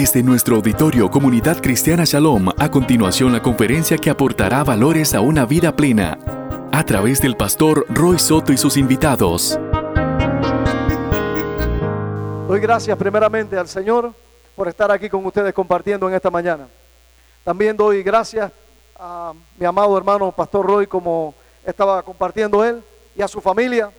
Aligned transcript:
Desde 0.00 0.22
nuestro 0.22 0.54
auditorio 0.54 1.10
Comunidad 1.10 1.60
Cristiana 1.60 2.04
Shalom, 2.04 2.50
a 2.56 2.70
continuación 2.70 3.32
la 3.32 3.42
conferencia 3.42 3.98
que 3.98 4.10
aportará 4.10 4.62
valores 4.62 5.12
a 5.12 5.20
una 5.20 5.44
vida 5.44 5.74
plena, 5.74 6.16
a 6.70 6.84
través 6.84 7.20
del 7.20 7.36
pastor 7.36 7.84
Roy 7.88 8.16
Soto 8.16 8.52
y 8.52 8.56
sus 8.56 8.76
invitados. 8.76 9.58
Doy 12.46 12.60
gracias 12.60 12.96
primeramente 12.96 13.58
al 13.58 13.66
Señor 13.66 14.14
por 14.54 14.68
estar 14.68 14.88
aquí 14.92 15.08
con 15.08 15.26
ustedes 15.26 15.52
compartiendo 15.52 16.08
en 16.08 16.14
esta 16.14 16.30
mañana. 16.30 16.68
También 17.42 17.76
doy 17.76 18.00
gracias 18.04 18.52
a 18.96 19.32
mi 19.58 19.66
amado 19.66 19.98
hermano 19.98 20.30
Pastor 20.30 20.64
Roy, 20.64 20.86
como 20.86 21.34
estaba 21.66 22.04
compartiendo 22.04 22.64
él, 22.64 22.80
y 23.16 23.22
a 23.22 23.26
su 23.26 23.40
familia 23.40 23.90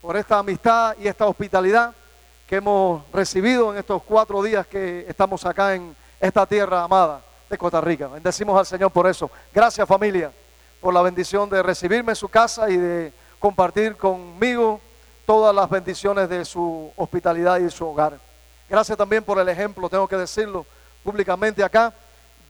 por 0.00 0.16
esta 0.16 0.38
amistad 0.38 0.94
y 1.02 1.08
esta 1.08 1.26
hospitalidad 1.26 1.92
que 2.52 2.56
hemos 2.56 3.02
recibido 3.14 3.72
en 3.72 3.78
estos 3.78 4.02
cuatro 4.02 4.42
días 4.42 4.66
que 4.66 5.06
estamos 5.08 5.42
acá 5.46 5.74
en 5.74 5.96
esta 6.20 6.44
tierra 6.44 6.82
amada 6.82 7.22
de 7.48 7.56
Costa 7.56 7.80
Rica. 7.80 8.08
Bendecimos 8.08 8.58
al 8.58 8.66
Señor 8.66 8.90
por 8.90 9.06
eso. 9.06 9.30
Gracias 9.54 9.88
familia 9.88 10.30
por 10.78 10.92
la 10.92 11.00
bendición 11.00 11.48
de 11.48 11.62
recibirme 11.62 12.12
en 12.12 12.16
su 12.16 12.28
casa 12.28 12.68
y 12.68 12.76
de 12.76 13.10
compartir 13.38 13.96
conmigo 13.96 14.82
todas 15.24 15.54
las 15.54 15.70
bendiciones 15.70 16.28
de 16.28 16.44
su 16.44 16.92
hospitalidad 16.94 17.58
y 17.58 17.62
de 17.62 17.70
su 17.70 17.86
hogar. 17.86 18.20
Gracias 18.68 18.98
también 18.98 19.24
por 19.24 19.38
el 19.38 19.48
ejemplo, 19.48 19.88
tengo 19.88 20.06
que 20.06 20.18
decirlo 20.18 20.66
públicamente 21.02 21.64
acá, 21.64 21.94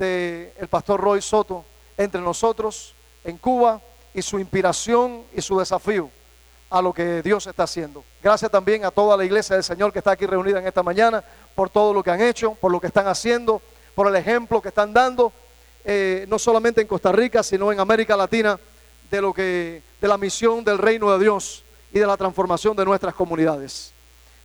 del 0.01 0.53
el 0.59 0.67
pastor 0.67 1.01
Roy 1.01 1.23
Soto 1.23 1.65
entre 1.97 2.21
nosotros 2.21 2.97
en 3.23 3.39
Cuba 3.39 3.81
y 4.13 4.21
su 4.21 4.41
inspiración 4.41 5.23
y 5.33 5.41
su 5.41 5.61
desafío 5.61 6.11
a 6.73 6.81
lo 6.81 6.95
que 6.95 7.21
Dios 7.21 7.47
está 7.47 7.65
haciendo. 7.65 8.03
Gracias 8.23 8.51
también 8.51 8.87
a 8.87 8.91
toda 8.91 9.15
la 9.15 9.27
iglesia 9.27 9.57
del 9.57 9.63
Señor 9.63 9.93
que 9.93 9.99
está 9.99 10.13
aquí 10.13 10.25
reunida 10.25 10.59
en 10.59 10.67
esta 10.67 10.83
mañana, 10.83 11.23
por 11.55 11.69
todo 11.69 11.93
lo 11.93 12.03
que 12.03 12.11
han 12.11 12.23
hecho, 12.23 12.55
por 12.55 12.73
lo 12.73 12.81
que 12.81 12.87
están 12.87 13.07
haciendo, 13.07 13.61
por 13.95 14.09
el 14.09 14.17
ejemplo 14.17 14.63
que 14.63 14.69
están 14.69 14.91
dando, 14.91 15.35
eh, 15.85 16.25
no 16.29 16.39
solamente 16.39 16.81
en 16.81 16.87
Costa 16.87 17.13
Rica, 17.13 17.43
sino 17.43 17.71
en 17.73 17.79
América 17.79 18.17
Latina, 18.17 18.59
de 19.11 19.21
lo 19.21 19.35
que, 19.35 19.83
de 20.01 20.09
la 20.09 20.17
misión 20.17 20.65
del 20.65 20.79
reino 20.79 21.13
de 21.13 21.23
Dios 21.23 21.63
y 21.93 21.99
de 21.99 22.07
la 22.07 22.17
transformación 22.17 22.75
de 22.75 22.87
nuestras 22.87 23.15
comunidades. 23.15 23.93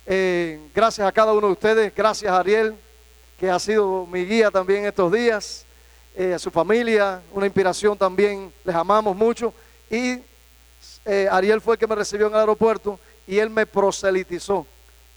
Eh, 0.04 0.60
gracias 0.74 1.08
a 1.08 1.12
cada 1.12 1.32
uno 1.32 1.46
de 1.46 1.52
ustedes, 1.54 1.94
gracias 1.94 2.30
a 2.30 2.40
Ariel, 2.40 2.74
que 3.40 3.48
ha 3.50 3.58
sido 3.58 4.04
mi 4.04 4.26
guía 4.26 4.50
también 4.50 4.84
estos 4.84 5.10
días, 5.10 5.64
eh, 6.14 6.34
a 6.34 6.38
su 6.38 6.50
familia, 6.50 7.22
una 7.32 7.46
inspiración 7.46 7.96
también, 7.96 8.52
les 8.64 8.76
amamos 8.76 9.16
mucho 9.16 9.54
y 9.90 10.18
eh, 11.10 11.26
Ariel 11.30 11.62
fue 11.62 11.76
el 11.76 11.78
que 11.78 11.86
me 11.86 11.94
recibió 11.94 12.26
en 12.26 12.34
el 12.34 12.40
aeropuerto 12.40 13.00
y 13.26 13.38
él 13.38 13.48
me 13.48 13.64
proselitizó 13.64 14.66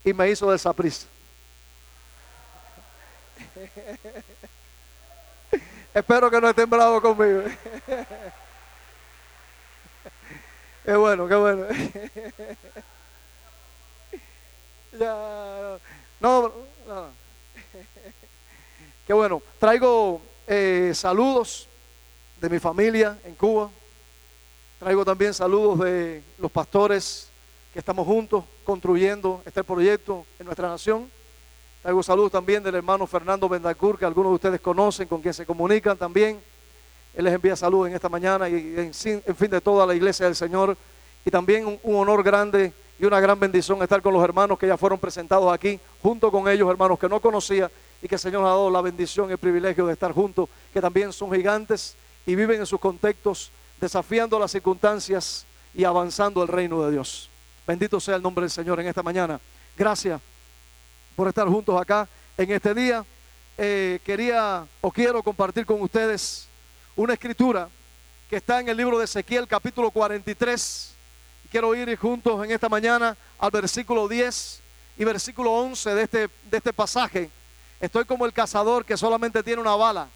y 0.02 0.14
me 0.14 0.30
hizo 0.30 0.48
de 0.48 0.56
esa 0.56 0.72
prisa. 0.72 1.06
Espero 5.92 6.30
que 6.30 6.40
no 6.40 6.48
estén 6.48 6.70
bravos 6.70 7.02
conmigo. 7.02 7.42
qué 10.86 10.96
bueno, 10.96 11.28
qué 11.28 11.34
bueno. 11.34 11.66
ya, 14.98 15.78
no, 16.20 16.52
no. 16.86 17.10
Qué 19.06 19.12
bueno. 19.12 19.42
Traigo 19.58 20.22
eh, 20.46 20.92
saludos 20.94 21.68
de 22.40 22.48
mi 22.48 22.58
familia 22.58 23.18
en 23.24 23.34
Cuba. 23.34 23.70
Traigo 24.82 25.04
también 25.04 25.32
saludos 25.32 25.78
de 25.78 26.24
los 26.38 26.50
pastores 26.50 27.30
que 27.72 27.78
estamos 27.78 28.04
juntos 28.04 28.42
construyendo 28.64 29.40
este 29.46 29.62
proyecto 29.62 30.26
en 30.40 30.46
nuestra 30.46 30.68
nación. 30.68 31.08
Traigo 31.82 32.02
saludos 32.02 32.32
también 32.32 32.64
del 32.64 32.74
hermano 32.74 33.06
Fernando 33.06 33.48
Bendacur, 33.48 33.96
que 33.96 34.04
algunos 34.04 34.32
de 34.32 34.34
ustedes 34.34 34.60
conocen, 34.60 35.06
con 35.06 35.22
quien 35.22 35.34
se 35.34 35.46
comunican 35.46 35.96
también. 35.96 36.42
Él 37.14 37.24
les 37.24 37.32
envía 37.32 37.54
saludos 37.54 37.90
en 37.90 37.94
esta 37.94 38.08
mañana 38.08 38.48
y 38.48 38.74
en, 38.76 38.92
fin 38.92 39.50
de 39.50 39.60
toda 39.60 39.86
la 39.86 39.94
iglesia 39.94 40.26
del 40.26 40.34
Señor. 40.34 40.76
Y 41.24 41.30
también 41.30 41.78
un, 41.80 41.94
honor 41.94 42.24
grande 42.24 42.72
y 42.98 43.04
una 43.04 43.20
gran 43.20 43.38
bendición 43.38 43.80
estar 43.84 44.02
con 44.02 44.12
los 44.12 44.24
hermanos 44.24 44.58
que 44.58 44.66
ya 44.66 44.76
fueron 44.76 44.98
presentados 44.98 45.54
aquí, 45.54 45.78
junto 46.02 46.28
con 46.32 46.48
ellos, 46.48 46.68
hermanos 46.68 46.98
que 46.98 47.08
no 47.08 47.20
conocía 47.20 47.70
y 48.02 48.08
que 48.08 48.16
el 48.16 48.20
Señor 48.20 48.42
ha 48.42 48.48
dado 48.48 48.68
la 48.68 48.80
bendición 48.80 49.28
y 49.28 49.34
el 49.34 49.38
privilegio 49.38 49.86
de 49.86 49.92
estar 49.92 50.10
juntos, 50.10 50.48
que 50.72 50.80
también 50.80 51.12
son 51.12 51.32
gigantes 51.32 51.94
y 52.26 52.34
viven 52.34 52.58
en 52.58 52.66
sus 52.66 52.80
contextos 52.80 53.52
desafiando 53.82 54.38
las 54.38 54.52
circunstancias 54.52 55.44
y 55.74 55.82
avanzando 55.82 56.40
el 56.40 56.46
reino 56.46 56.84
de 56.84 56.92
Dios. 56.92 57.28
Bendito 57.66 57.98
sea 57.98 58.14
el 58.14 58.22
nombre 58.22 58.42
del 58.42 58.50
Señor 58.50 58.78
en 58.78 58.86
esta 58.86 59.02
mañana. 59.02 59.40
Gracias 59.76 60.20
por 61.16 61.26
estar 61.26 61.48
juntos 61.48 61.80
acá 61.80 62.08
en 62.36 62.52
este 62.52 62.74
día. 62.74 63.04
Eh, 63.58 63.98
quería 64.04 64.64
o 64.80 64.92
quiero 64.92 65.20
compartir 65.20 65.66
con 65.66 65.82
ustedes 65.82 66.46
una 66.94 67.14
escritura 67.14 67.68
que 68.30 68.36
está 68.36 68.60
en 68.60 68.68
el 68.68 68.76
libro 68.76 69.00
de 69.00 69.04
Ezequiel 69.04 69.48
capítulo 69.48 69.90
43. 69.90 70.94
Quiero 71.50 71.74
ir 71.74 71.96
juntos 71.96 72.44
en 72.44 72.52
esta 72.52 72.68
mañana 72.68 73.16
al 73.36 73.50
versículo 73.50 74.06
10 74.06 74.62
y 74.96 75.04
versículo 75.04 75.50
11 75.54 75.94
de 75.96 76.02
este, 76.04 76.18
de 76.48 76.56
este 76.56 76.72
pasaje. 76.72 77.32
Estoy 77.80 78.04
como 78.04 78.26
el 78.26 78.32
cazador 78.32 78.84
que 78.84 78.96
solamente 78.96 79.42
tiene 79.42 79.60
una 79.60 79.74
bala. 79.74 80.08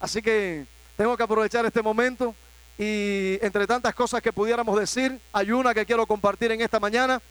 Así 0.00 0.20
que 0.20 0.66
tengo 0.96 1.16
que 1.16 1.22
aprovechar 1.22 1.64
este 1.64 1.82
momento 1.82 2.34
y 2.82 3.38
entre 3.42 3.64
tantas 3.64 3.94
cosas 3.94 4.20
que 4.20 4.32
pudiéramos 4.32 4.76
decir, 4.76 5.20
hay 5.32 5.52
una 5.52 5.72
que 5.72 5.86
quiero 5.86 6.04
compartir 6.04 6.50
en 6.50 6.60
esta 6.62 6.80
mañana 6.80 7.22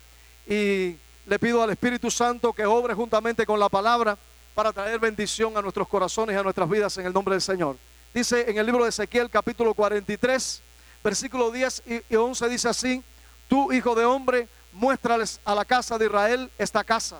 y 0.47 0.95
le 1.25 1.39
pido 1.39 1.61
al 1.61 1.71
Espíritu 1.71 2.09
Santo 2.09 2.53
que 2.53 2.65
obre 2.65 2.93
juntamente 2.93 3.45
con 3.45 3.59
la 3.59 3.67
palabra 3.67 4.17
para 4.55 4.71
traer 4.71 4.97
bendición 4.97 5.57
a 5.57 5.61
nuestros 5.61 5.89
corazones 5.89 6.37
y 6.37 6.39
a 6.39 6.43
nuestras 6.43 6.69
vidas 6.69 6.97
en 6.99 7.05
el 7.05 7.11
nombre 7.11 7.33
del 7.33 7.41
Señor. 7.41 7.75
Dice 8.13 8.49
en 8.49 8.57
el 8.59 8.65
libro 8.65 8.83
de 8.83 8.91
Ezequiel 8.91 9.29
capítulo 9.29 9.73
43, 9.73 10.61
versículo 11.03 11.51
10 11.51 11.83
y 12.09 12.15
11 12.15 12.47
dice 12.47 12.69
así, 12.69 13.03
tú 13.49 13.73
hijo 13.73 13.93
de 13.93 14.05
hombre, 14.05 14.47
muéstrales 14.71 15.41
a 15.43 15.53
la 15.53 15.65
casa 15.65 15.97
de 15.97 16.05
Israel 16.05 16.49
esta 16.57 16.81
casa 16.85 17.19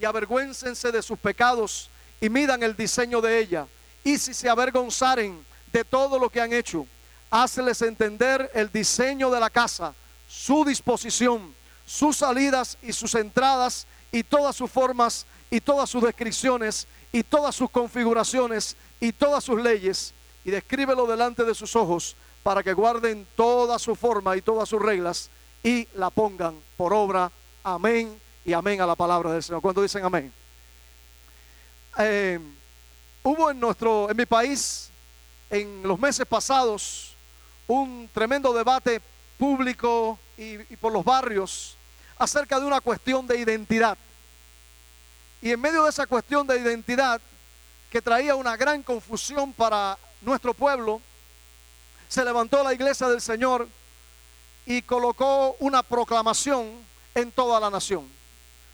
y 0.00 0.06
avergüéncense 0.06 0.90
de 0.90 1.02
sus 1.02 1.18
pecados 1.18 1.90
y 2.18 2.30
midan 2.30 2.62
el 2.62 2.74
diseño 2.74 3.20
de 3.20 3.38
ella. 3.40 3.66
Y 4.04 4.16
si 4.16 4.32
se 4.32 4.48
avergonzaren 4.48 5.44
de 5.70 5.84
todo 5.84 6.18
lo 6.18 6.30
que 6.30 6.40
han 6.40 6.54
hecho, 6.54 6.86
hazles 7.30 7.82
entender 7.82 8.50
el 8.54 8.70
diseño 8.70 9.30
de 9.30 9.40
la 9.40 9.50
casa, 9.50 9.94
su 10.28 10.64
disposición, 10.64 11.54
sus 11.86 12.18
salidas 12.18 12.78
y 12.82 12.92
sus 12.92 13.14
entradas 13.14 13.86
y 14.12 14.22
todas 14.22 14.56
sus 14.56 14.70
formas 14.70 15.26
y 15.50 15.60
todas 15.60 15.88
sus 15.88 16.02
descripciones 16.02 16.86
y 17.12 17.22
todas 17.22 17.54
sus 17.54 17.70
configuraciones 17.70 18.76
y 19.00 19.12
todas 19.12 19.44
sus 19.44 19.60
leyes 19.60 20.14
y 20.44 20.50
descríbelo 20.50 21.06
delante 21.06 21.44
de 21.44 21.54
sus 21.54 21.74
ojos 21.76 22.16
para 22.42 22.62
que 22.62 22.72
guarden 22.72 23.26
toda 23.36 23.78
su 23.78 23.94
forma 23.94 24.36
y 24.36 24.42
todas 24.42 24.68
sus 24.68 24.80
reglas 24.80 25.30
y 25.62 25.88
la 25.94 26.10
pongan 26.10 26.58
por 26.76 26.92
obra. 26.92 27.30
Amén 27.64 28.18
y 28.44 28.52
amén 28.52 28.80
a 28.80 28.86
la 28.86 28.94
palabra 28.94 29.32
del 29.32 29.42
Señor. 29.42 29.60
Cuando 29.60 29.82
dicen 29.82 30.04
amén? 30.04 30.32
Eh, 31.98 32.38
hubo 33.22 33.50
en 33.50 33.58
nuestro, 33.58 34.10
en 34.10 34.16
mi 34.16 34.24
país, 34.24 34.90
en 35.50 35.82
los 35.82 35.98
meses 35.98 36.26
pasados, 36.26 37.07
un 37.68 38.10
tremendo 38.12 38.52
debate 38.52 39.00
público 39.36 40.18
y, 40.36 40.58
por 40.76 40.92
los 40.92 41.04
barrios 41.04 41.76
acerca 42.18 42.58
de 42.58 42.66
una 42.66 42.80
cuestión 42.80 43.26
de 43.26 43.38
identidad. 43.38 43.96
Y 45.40 45.52
en 45.52 45.60
medio 45.60 45.84
de 45.84 45.90
esa 45.90 46.06
cuestión 46.06 46.46
de 46.46 46.58
identidad, 46.58 47.20
que 47.90 48.02
traía 48.02 48.34
una 48.34 48.56
gran 48.56 48.82
confusión 48.82 49.52
para 49.52 49.96
nuestro 50.20 50.52
pueblo, 50.52 51.00
se 52.08 52.24
levantó 52.24 52.64
la 52.64 52.74
iglesia 52.74 53.08
del 53.08 53.20
Señor 53.20 53.68
y 54.66 54.82
colocó 54.82 55.56
una 55.60 55.82
proclamación 55.82 56.72
en 57.14 57.30
toda 57.30 57.60
la 57.60 57.70
nación. 57.70 58.08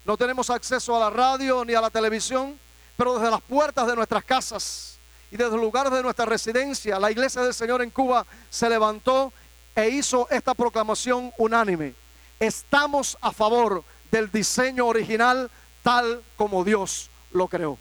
No 0.04 0.16
tenemos 0.16 0.50
acceso 0.50 0.96
a 0.96 1.00
la 1.00 1.10
radio 1.10 1.64
ni 1.64 1.74
a 1.74 1.80
la 1.80 1.90
televisión, 1.90 2.58
pero 2.96 3.18
desde 3.18 3.30
las 3.30 3.42
puertas 3.42 3.86
de 3.86 3.94
nuestras 3.94 4.24
casas 4.24 4.93
y 5.34 5.36
desde 5.36 5.56
el 5.56 5.60
lugar 5.60 5.90
de 5.90 6.00
nuestra 6.00 6.26
residencia, 6.26 6.96
la 7.00 7.10
iglesia 7.10 7.42
del 7.42 7.52
Señor 7.52 7.82
en 7.82 7.90
Cuba 7.90 8.24
se 8.48 8.70
levantó 8.70 9.32
e 9.74 9.88
hizo 9.88 10.28
esta 10.30 10.54
proclamación 10.54 11.32
unánime. 11.38 11.96
Estamos 12.38 13.18
a 13.20 13.32
favor 13.32 13.82
del 14.12 14.30
diseño 14.30 14.86
original 14.86 15.50
tal 15.82 16.22
como 16.36 16.62
Dios 16.62 17.10
lo 17.32 17.48
creó. 17.48 17.76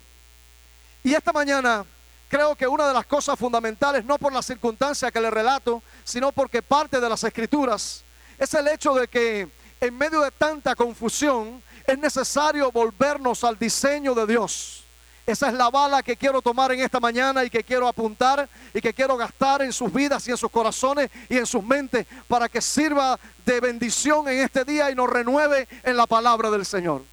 Y 1.03 1.13
esta 1.13 1.31
mañana 1.31 1.85
creo 2.27 2.55
que 2.55 2.65
una 2.65 2.87
de 2.87 2.93
las 2.95 3.05
cosas 3.05 3.37
fundamentales, 3.37 4.03
no 4.03 4.17
por 4.17 4.33
la 4.33 4.41
circunstancia 4.41 5.11
que 5.11 5.21
le 5.21 5.29
relato, 5.29 5.83
sino 6.03 6.31
porque 6.31 6.63
parte 6.63 6.99
de 6.99 7.07
las 7.07 7.23
escrituras, 7.23 8.03
es 8.39 8.51
el 8.55 8.67
hecho 8.67 8.95
de 8.95 9.07
que 9.07 9.47
en 9.79 9.95
medio 9.95 10.21
de 10.21 10.31
tanta 10.31 10.73
confusión 10.73 11.61
es 11.85 11.99
necesario 11.99 12.71
volvernos 12.71 13.43
al 13.43 13.59
diseño 13.59 14.15
de 14.15 14.25
Dios. 14.25 14.82
Esa 15.25 15.47
es 15.47 15.53
la 15.53 15.69
bala 15.69 16.03
que 16.03 16.17
quiero 16.17 16.41
tomar 16.41 16.73
en 16.73 16.81
esta 16.81 16.99
mañana 16.99 17.45
y 17.45 17.49
que 17.49 17.63
quiero 17.63 17.87
apuntar 17.87 18.49
y 18.73 18.81
que 18.81 18.93
quiero 18.93 19.15
gastar 19.15 19.61
en 19.61 19.71
sus 19.71 19.91
vidas 19.91 20.27
y 20.27 20.31
en 20.31 20.37
sus 20.37 20.51
corazones 20.51 21.09
y 21.29 21.37
en 21.37 21.45
sus 21.45 21.63
mentes 21.63 22.05
para 22.27 22.49
que 22.49 22.61
sirva 22.61 23.17
de 23.45 23.61
bendición 23.61 24.27
en 24.27 24.39
este 24.39 24.65
día 24.65 24.91
y 24.91 24.95
nos 24.95 25.09
renueve 25.09 25.67
en 25.83 25.95
la 25.95 26.07
palabra 26.07 26.51
del 26.51 26.65
Señor. 26.65 27.03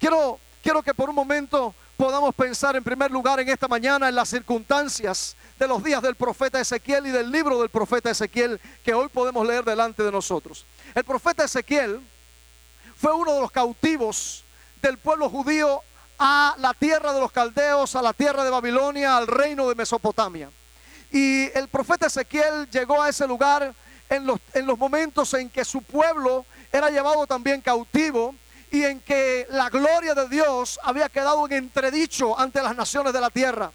Quiero, 0.00 0.40
quiero 0.60 0.82
que 0.82 0.92
por 0.92 1.08
un 1.08 1.14
momento 1.14 1.72
podamos 1.96 2.34
pensar 2.34 2.74
en 2.74 2.82
primer 2.82 3.12
lugar 3.12 3.38
en 3.38 3.48
esta 3.48 3.68
mañana 3.68 4.08
en 4.08 4.16
las 4.16 4.28
circunstancias 4.28 5.36
de 5.56 5.68
los 5.68 5.84
días 5.84 6.02
del 6.02 6.16
profeta 6.16 6.60
Ezequiel 6.60 7.06
y 7.06 7.10
del 7.10 7.30
libro 7.30 7.60
del 7.60 7.70
profeta 7.70 8.10
Ezequiel 8.10 8.60
que 8.84 8.92
hoy 8.92 9.08
podemos 9.08 9.46
leer 9.46 9.64
delante 9.64 10.02
de 10.02 10.10
nosotros. 10.10 10.66
El 10.96 11.04
profeta 11.04 11.44
Ezequiel 11.44 12.00
fue 12.96 13.12
uno 13.12 13.34
de 13.34 13.40
los 13.40 13.52
cautivos 13.52 14.44
del 14.82 14.98
pueblo 14.98 15.30
judío 15.30 15.80
a 16.18 16.54
la 16.58 16.74
tierra 16.74 17.12
de 17.12 17.20
los 17.20 17.32
caldeos, 17.32 17.94
a 17.96 18.02
la 18.02 18.12
tierra 18.12 18.44
de 18.44 18.50
Babilonia, 18.50 19.16
al 19.16 19.26
reino 19.26 19.68
de 19.68 19.74
Mesopotamia. 19.74 20.50
Y 21.10 21.50
el 21.56 21.68
profeta 21.68 22.06
Ezequiel 22.06 22.68
llegó 22.70 23.02
a 23.02 23.08
ese 23.08 23.26
lugar 23.26 23.74
en 24.08 24.26
los, 24.26 24.40
en 24.54 24.66
los 24.66 24.78
momentos 24.78 25.34
en 25.34 25.50
que 25.50 25.64
su 25.64 25.82
pueblo 25.82 26.46
era 26.72 26.90
llevado 26.90 27.26
también 27.26 27.60
cautivo 27.60 28.34
y 28.70 28.84
en 28.84 29.00
que 29.00 29.46
la 29.50 29.68
gloria 29.70 30.14
de 30.14 30.28
Dios 30.28 30.78
había 30.82 31.08
quedado 31.08 31.46
en 31.46 31.52
entredicho 31.52 32.38
ante 32.38 32.62
las 32.62 32.76
naciones 32.76 33.12
de 33.12 33.20
la 33.20 33.30
tierra. 33.30 33.72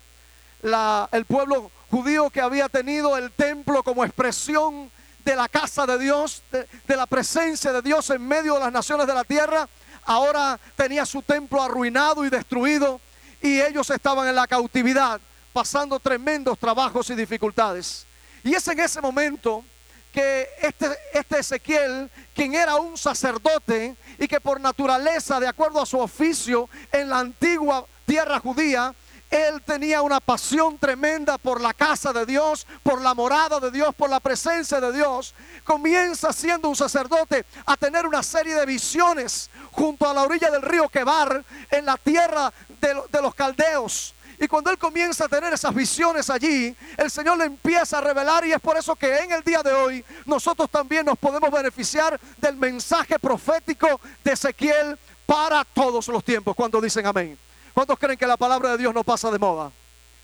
el 1.12 1.26
pueblo 1.26 1.72
judío 1.90 2.30
que 2.30 2.42
había 2.42 2.70
tenido 2.70 3.18
el 3.18 3.32
templo 3.32 3.84
como 3.84 4.04
expresión 4.04 4.92
de 5.24 5.36
la 5.36 5.48
casa 5.48 5.86
de 5.86 6.00
Dios, 6.00 6.44
de 6.52 6.96
la 6.96 7.06
presencia 7.06 7.72
de 7.72 7.82
Dios 7.82 8.10
en 8.10 8.28
medio 8.28 8.56
de 8.56 8.62
las 8.62 8.72
naciones 8.72 9.08
de 9.08 9.14
la 9.14 9.24
tierra, 9.24 9.68
ahora 10.12 10.60
tenía 10.76 11.06
su 11.06 11.22
templo 11.22 11.62
arruinado 11.62 12.26
y 12.26 12.30
destruido 12.30 13.00
y 13.42 13.62
ellos 13.62 13.90
estaban 13.90 14.28
en 14.28 14.36
la 14.36 14.46
cautividad, 14.46 15.22
pasando 15.54 16.00
tremendos 16.00 16.60
trabajos 16.60 17.10
y 17.10 17.16
dificultades. 17.16 18.06
Y 18.44 18.54
es 18.54 18.68
en 18.68 18.80
ese 18.80 19.00
momento 19.00 19.64
que 20.12 20.50
este, 20.62 20.88
este 21.14 21.40
Ezequiel, 21.40 22.12
quien 22.36 22.54
era 22.54 22.76
un 22.76 22.98
sacerdote 22.98 23.96
y 24.20 24.28
que 24.28 24.42
por 24.42 24.60
naturaleza, 24.60 25.40
de 25.40 25.48
acuerdo 25.48 25.82
a 25.82 25.86
su 25.86 25.98
oficio 25.98 26.70
en 26.92 27.10
la 27.10 27.20
antigua 27.20 27.86
tierra 28.06 28.40
judía, 28.40 28.94
él 29.32 29.62
tenía 29.62 30.02
una 30.02 30.20
pasión 30.20 30.78
tremenda 30.78 31.38
por 31.38 31.62
la 31.62 31.74
casa 31.74 32.12
de 32.12 32.26
Dios, 32.26 32.68
por 32.84 33.02
la 33.02 33.14
morada 33.14 33.62
de 33.62 33.72
Dios, 33.72 33.96
por 33.96 34.10
la 34.10 34.20
presencia 34.20 34.82
de 34.82 34.92
Dios. 34.92 35.34
Comienza 35.64 36.34
siendo 36.34 36.68
un 36.68 36.76
sacerdote 36.76 37.46
a 37.66 37.78
tener 37.78 38.06
una 38.06 38.24
serie 38.24 38.54
de 38.56 38.66
visiones 38.66 39.50
junto 39.72 40.08
a 40.08 40.14
la 40.14 40.24
orilla 40.24 40.52
del 40.52 40.62
río 40.62 40.90
Quebar, 40.90 41.46
en 41.72 41.86
la 41.86 41.96
tierra 41.96 42.52
de, 42.82 43.02
de 43.10 43.22
los 43.22 43.34
caldeos. 43.34 44.14
Y 44.38 44.48
cuando 44.50 44.70
él 44.70 44.78
comienza 44.78 45.26
a 45.26 45.30
tener 45.30 45.54
esas 45.54 45.74
visiones 45.74 46.30
allí, 46.30 46.76
el 46.98 47.10
Señor 47.10 47.38
le 47.38 47.46
empieza 47.46 48.00
a 48.00 48.02
revelar 48.02 48.46
y 48.46 48.52
es 48.52 48.60
por 48.60 48.76
eso 48.76 48.96
que 48.98 49.20
en 49.20 49.32
el 49.32 49.44
día 49.44 49.64
de 49.64 49.72
hoy 49.72 50.04
nosotros 50.26 50.70
también 50.70 51.06
nos 51.06 51.18
podemos 51.18 51.50
beneficiar 51.52 52.20
del 52.38 52.58
mensaje 52.58 53.18
profético 53.18 54.02
de 54.24 54.34
Ezequiel 54.34 55.00
para 55.26 55.64
todos 55.64 56.10
los 56.10 56.24
tiempos. 56.24 56.54
Cuando 56.54 56.82
dicen 56.82 57.06
amén. 57.06 57.38
¿Cuántos 57.74 57.98
creen 57.98 58.18
que 58.18 58.28
la 58.28 58.38
palabra 58.38 58.72
de 58.72 58.78
Dios 58.78 58.94
no 58.94 59.04
pasa 59.04 59.32
de 59.32 59.40
moda? 59.40 59.72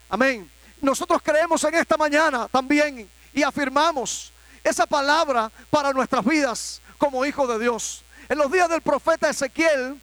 Amén. 0.10 0.50
Nosotros 0.82 1.22
creemos 1.24 1.64
en 1.64 1.76
esta 1.76 1.98
mañana 1.98 2.48
también 2.48 3.10
y 3.34 3.44
afirmamos 3.44 4.32
esa 4.64 4.86
palabra 4.86 5.52
para 5.70 5.94
nuestras 5.94 6.24
vidas 6.26 6.82
como 6.98 7.26
hijos 7.26 7.48
de 7.48 7.60
Dios. 7.60 8.04
En 8.30 8.38
los 8.38 8.52
días 8.52 8.70
del 8.70 8.82
profeta 8.82 9.30
Ezequiel, 9.30 10.00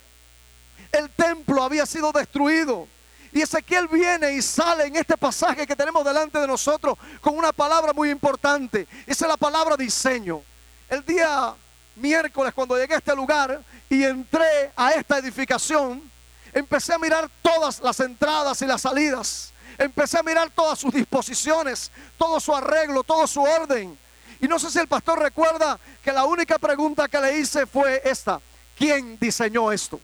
el 0.93 1.11
templo 1.11 1.63
había 1.63 1.87
sido 1.87 2.13
destruido. 2.13 2.89
Y 3.33 3.43
Ezequiel 3.43 3.89
viene 3.89 4.33
y 4.33 4.41
sale 4.41 4.87
en 4.87 4.97
este 4.97 5.17
pasaje 5.17 5.67
que 5.67 5.75
tenemos 5.75 6.05
delante 6.05 6.39
de 6.39 6.47
nosotros 6.47 6.97
con 7.21 7.37
una 7.37 7.53
palabra 7.53 7.93
muy 7.93 8.11
importante. 8.11 8.87
Esa 9.07 9.25
es 9.25 9.29
la 9.29 9.37
palabra 9.37 9.77
diseño. 9.77 10.41
El 10.89 11.05
día 11.05 11.53
miércoles 11.97 12.55
cuando 12.55 12.77
llegué 12.77 12.95
a 12.95 12.99
este 12.99 13.15
lugar 13.15 13.61
y 13.91 14.05
entré 14.05 14.73
a 14.77 14.93
esta 14.93 15.19
edificación, 15.19 16.14
empecé 16.55 16.95
a 16.95 16.99
mirar 16.99 17.29
todas 17.43 17.81
las 17.81 18.01
entradas 18.01 18.63
y 18.63 18.67
las 18.67 18.81
salidas. 18.81 19.53
Empecé 19.77 20.19
a 20.19 20.23
mirar 20.23 20.51
todas 20.51 20.79
sus 20.79 20.95
disposiciones, 20.95 21.91
todo 22.17 22.39
su 22.41 22.55
arreglo, 22.55 23.03
todo 23.03 23.27
su 23.27 23.43
orden. 23.43 23.99
Y 24.41 24.47
no 24.47 24.59
sé 24.59 24.71
si 24.71 24.79
el 24.79 24.89
pastor 24.89 25.19
recuerda 25.19 25.79
que 26.03 26.13
la 26.13 26.25
única 26.25 26.59
pregunta 26.59 27.09
que 27.09 27.21
le 27.21 27.39
hice 27.39 27.67
fue 27.67 28.01
esta. 28.05 28.41
¿Quién 28.77 29.19
diseñó 29.19 29.73
esto? 29.73 30.01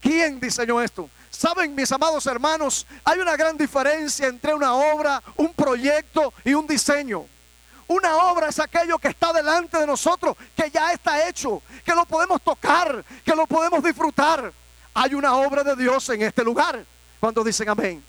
¿Quién 0.00 0.40
diseñó 0.40 0.80
esto? 0.80 1.10
Saben, 1.30 1.74
mis 1.74 1.92
amados 1.92 2.26
hermanos, 2.26 2.86
hay 3.04 3.18
una 3.18 3.36
gran 3.36 3.56
diferencia 3.56 4.26
entre 4.26 4.54
una 4.54 4.74
obra, 4.74 5.22
un 5.36 5.52
proyecto 5.52 6.32
y 6.44 6.54
un 6.54 6.66
diseño. 6.66 7.26
Una 7.86 8.16
obra 8.16 8.48
es 8.48 8.58
aquello 8.58 8.98
que 8.98 9.08
está 9.08 9.32
delante 9.32 9.78
de 9.78 9.86
nosotros, 9.86 10.36
que 10.56 10.70
ya 10.70 10.92
está 10.92 11.28
hecho, 11.28 11.62
que 11.84 11.94
lo 11.94 12.06
podemos 12.06 12.40
tocar, 12.40 13.04
que 13.24 13.34
lo 13.34 13.46
podemos 13.46 13.82
disfrutar. 13.82 14.52
Hay 15.02 15.14
una 15.14 15.34
obra 15.34 15.64
de 15.64 15.74
Dios 15.76 16.10
en 16.10 16.20
este 16.20 16.44
lugar. 16.44 16.84
Cuando 17.18 17.42
dicen 17.42 17.70
amén. 17.70 18.04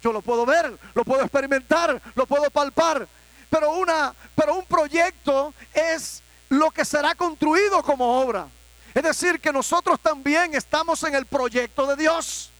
Yo 0.00 0.12
lo 0.12 0.22
puedo 0.22 0.46
ver, 0.46 0.78
lo 0.94 1.04
puedo 1.04 1.22
experimentar, 1.22 2.00
lo 2.14 2.26
puedo 2.26 2.48
palpar. 2.48 3.08
Pero, 3.50 3.72
una, 3.72 4.14
pero 4.36 4.54
un 4.54 4.64
proyecto 4.66 5.52
es 5.72 6.22
lo 6.48 6.70
que 6.70 6.84
será 6.84 7.16
construido 7.16 7.82
como 7.82 8.20
obra. 8.20 8.46
Es 8.94 9.02
decir, 9.02 9.40
que 9.40 9.52
nosotros 9.52 9.98
también 9.98 10.54
estamos 10.54 11.02
en 11.02 11.16
el 11.16 11.26
proyecto 11.26 11.88
de 11.88 11.96
Dios. 11.96 12.52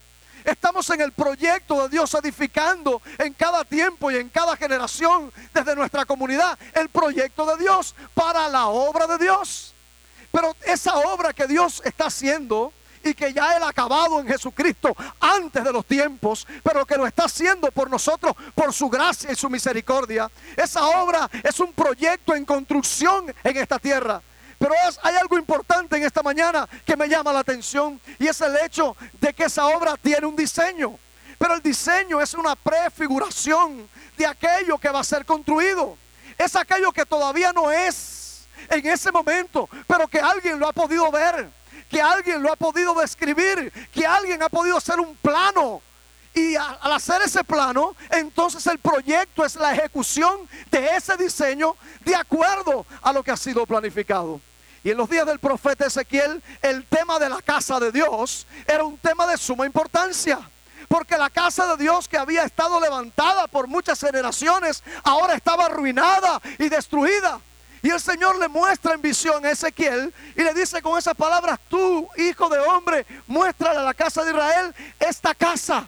Estamos 0.45 0.91
en 0.91 1.01
el 1.01 1.13
proyecto 1.13 1.85
de 1.85 1.91
Dios 1.91 2.13
edificando 2.15 3.01
en 3.19 3.33
cada 3.33 3.65
tiempo 3.65 4.11
y 4.11 4.17
en 4.17 4.29
cada 4.29 4.57
generación 4.57 5.33
desde 5.53 5.77
nuestra 5.77 6.05
comunidad 6.05 6.59
el 6.73 6.89
proyecto 6.89 7.47
de 7.47 7.63
Dios 7.63 7.95
para 8.13 8.49
la 8.49 8.67
obra 8.67 9.07
de 9.07 9.19
Dios. 9.19 9.73
Pero 10.33 10.57
esa 10.67 10.97
obra 10.97 11.33
que 11.33 11.47
Dios 11.47 11.81
está 11.85 12.07
haciendo 12.07 12.73
y 13.05 13.15
que 13.15 13.33
ya 13.33 13.57
Él 13.57 13.63
ha 13.63 13.69
acabado 13.69 14.21
en 14.21 14.27
Jesucristo 14.27 14.97
antes 15.21 15.63
de 15.63 15.73
los 15.73 15.85
tiempos, 15.85 16.47
pero 16.63 16.85
que 16.87 16.97
lo 16.97 17.07
está 17.07 17.25
haciendo 17.25 17.71
por 17.71 17.91
nosotros, 17.91 18.35
por 18.55 18.73
su 18.73 18.89
gracia 18.89 19.31
y 19.31 19.37
su 19.37 19.51
misericordia. 19.51 20.31
Esa 20.57 20.87
obra 20.87 21.31
es 21.43 21.61
un 21.61 21.73
proyecto 21.73 22.35
en 22.35 22.45
construcción 22.45 23.33
en 23.43 23.57
esta 23.57 23.79
tierra. 23.79 24.23
Pero 24.59 24.73
hay 25.03 25.17
algo 25.17 25.37
importante 25.37 25.97
en 25.97 26.05
esta 26.05 26.23
mañana 26.23 26.69
que 26.87 26.97
me 26.97 27.09
llama 27.09 27.33
la 27.33 27.41
atención 27.41 28.01
y 28.19 28.27
es 28.27 28.41
el 28.41 28.57
hecho 28.65 28.97
de 29.21 29.35
que 29.35 29.45
esa 29.45 29.67
obra 29.67 29.97
tiene 29.97 30.27
un 30.27 30.37
diseño. 30.37 30.99
Pero 31.39 31.55
el 31.55 31.63
diseño 31.63 32.21
es 32.21 32.33
una 32.35 32.57
prefiguración 32.57 33.89
de 34.17 34.27
aquello 34.27 34.79
que 34.79 34.89
va 34.89 35.01
a 35.01 35.05
ser 35.05 35.27
construido. 35.27 35.99
Es 36.39 36.57
aquello 36.57 36.93
que 36.93 37.05
todavía 37.05 37.53
no 37.53 37.71
es 37.71 38.47
en 38.71 38.87
ese 38.87 39.13
momento, 39.13 39.69
pero 39.87 40.09
que 40.09 40.21
alguien 40.21 40.59
lo 40.59 40.69
ha 40.69 40.73
podido 40.73 41.11
ver, 41.11 41.51
que 41.95 42.03
alguien 42.03 42.43
lo 42.43 42.53
ha 42.53 42.57
podido 42.57 42.93
describir, 42.95 43.73
que 43.93 44.05
alguien 44.05 44.43
ha 44.43 44.49
podido 44.49 44.77
hacer 44.77 44.99
un 44.99 45.15
plano. 45.15 45.81
Y 46.35 46.57
al 46.57 46.93
hacer 46.93 47.23
ese 47.23 47.45
plano, 47.45 47.95
entonces 48.11 48.67
el 48.67 48.81
proyecto 48.81 49.45
es 49.45 49.55
la 49.55 49.73
ejecución 49.73 50.49
de 50.73 50.89
ese 50.97 51.17
diseño 51.17 51.77
de 52.05 52.17
acuerdo 52.17 52.85
a 53.01 53.13
lo 53.13 53.23
que 53.23 53.31
ha 53.31 53.37
sido 53.37 53.65
planificado. 53.65 54.41
Y 54.83 54.91
en 54.91 54.97
los 54.97 55.09
días 55.09 55.25
del 55.25 55.39
profeta 55.39 55.87
Ezequiel, 55.87 56.43
el 56.63 56.85
tema 56.87 57.21
de 57.21 57.29
la 57.29 57.41
casa 57.41 57.79
de 57.79 57.93
Dios 57.93 58.45
era 58.67 58.83
un 58.83 58.99
tema 58.99 59.29
de 59.29 59.39
suma 59.39 59.65
importancia. 59.65 60.41
Porque 60.89 61.17
la 61.17 61.31
casa 61.31 61.77
de 61.77 61.85
Dios 61.85 62.09
que 62.09 62.19
había 62.19 62.43
estado 62.43 62.81
levantada 62.81 63.47
por 63.47 63.69
muchas 63.69 64.01
generaciones, 64.01 64.83
ahora 65.05 65.35
estaba 65.35 65.67
arruinada 65.67 66.43
y 66.59 66.69
destruida. 66.69 67.41
Y 67.85 67.91
el 67.91 68.01
Señor 68.01 68.39
le 68.39 68.49
muestra 68.49 68.95
en 68.95 69.03
visión 69.03 69.45
a 69.45 69.51
Ezequiel 69.51 70.13
y 70.35 70.43
le 70.43 70.55
dice 70.55 70.81
con 70.81 70.99
esas 70.99 71.15
palabras, 71.15 71.61
tú, 71.69 72.09
hijo 72.17 72.49
de 72.49 72.59
hombre, 72.59 73.05
muéstrale 73.27 73.79
a 73.79 73.83
la 73.83 73.93
casa 73.93 74.25
de 74.25 74.31
Israel 74.31 74.75
esta 74.99 75.35
casa 75.35 75.87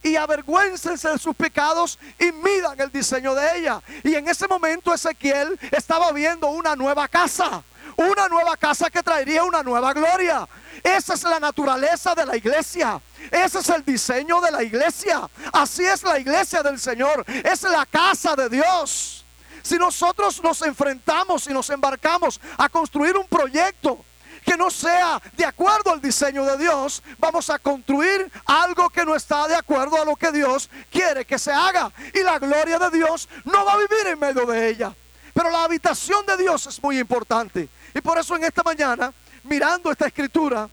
y 0.00 0.14
avergüéncense 0.14 1.08
de 1.08 1.18
sus 1.18 1.34
pecados 1.34 1.98
y 2.20 2.30
midan 2.30 2.80
el 2.80 2.92
diseño 2.92 3.34
de 3.34 3.58
ella. 3.58 3.82
Y 4.04 4.14
en 4.14 4.28
ese 4.28 4.46
momento 4.46 4.94
Ezequiel 4.94 5.58
estaba 5.72 6.12
viendo 6.12 6.46
una 6.46 6.76
nueva 6.76 7.08
casa 7.08 7.64
una 7.96 8.28
nueva 8.28 8.56
casa 8.56 8.90
que 8.90 9.02
traería 9.04 9.44
una 9.44 9.62
nueva 9.62 9.92
gloria. 9.92 10.48
Esa 10.82 11.14
es 11.14 11.22
la 11.22 11.38
naturaleza 11.38 12.14
de 12.14 12.26
la 12.26 12.36
iglesia. 12.36 13.00
Ese 13.30 13.60
es 13.60 13.68
el 13.68 13.84
diseño 13.84 14.40
de 14.40 14.50
la 14.50 14.64
iglesia. 14.64 15.28
Así 15.52 15.84
es 15.84 16.02
la 16.02 16.18
iglesia 16.18 16.62
del 16.62 16.80
Señor. 16.80 17.24
Es 17.28 17.62
la 17.62 17.86
casa 17.86 18.34
de 18.34 18.48
Dios. 18.48 19.23
Si 19.64 19.78
nosotros 19.78 20.42
nos 20.42 20.60
enfrentamos 20.60 21.46
y 21.46 21.54
nos 21.54 21.70
embarcamos 21.70 22.38
a 22.58 22.68
construir 22.68 23.16
un 23.16 23.26
proyecto 23.26 24.04
que 24.44 24.58
no 24.58 24.70
sea 24.70 25.22
de 25.38 25.46
acuerdo 25.46 25.90
al 25.90 26.02
diseño 26.02 26.44
de 26.44 26.58
Dios, 26.58 27.02
vamos 27.18 27.48
a 27.48 27.58
construir 27.58 28.30
algo 28.44 28.90
que 28.90 29.06
no 29.06 29.16
está 29.16 29.48
de 29.48 29.54
acuerdo 29.54 30.02
a 30.02 30.04
lo 30.04 30.16
que 30.16 30.30
Dios 30.32 30.68
quiere 30.90 31.24
que 31.24 31.38
se 31.38 31.50
haga. 31.50 31.90
Y 32.12 32.22
la 32.22 32.38
gloria 32.38 32.78
de 32.78 32.90
Dios 32.90 33.26
no 33.44 33.64
va 33.64 33.72
a 33.72 33.78
vivir 33.78 34.06
en 34.06 34.18
medio 34.18 34.44
de 34.44 34.68
ella. 34.68 34.94
Pero 35.32 35.50
la 35.50 35.64
habitación 35.64 36.26
de 36.26 36.36
Dios 36.36 36.66
es 36.66 36.82
muy 36.82 36.98
importante. 36.98 37.66
Y 37.94 38.02
por 38.02 38.18
eso 38.18 38.36
en 38.36 38.44
esta 38.44 38.62
mañana, 38.62 39.14
mirando 39.44 39.90
esta 39.90 40.06
escritura, 40.06 40.68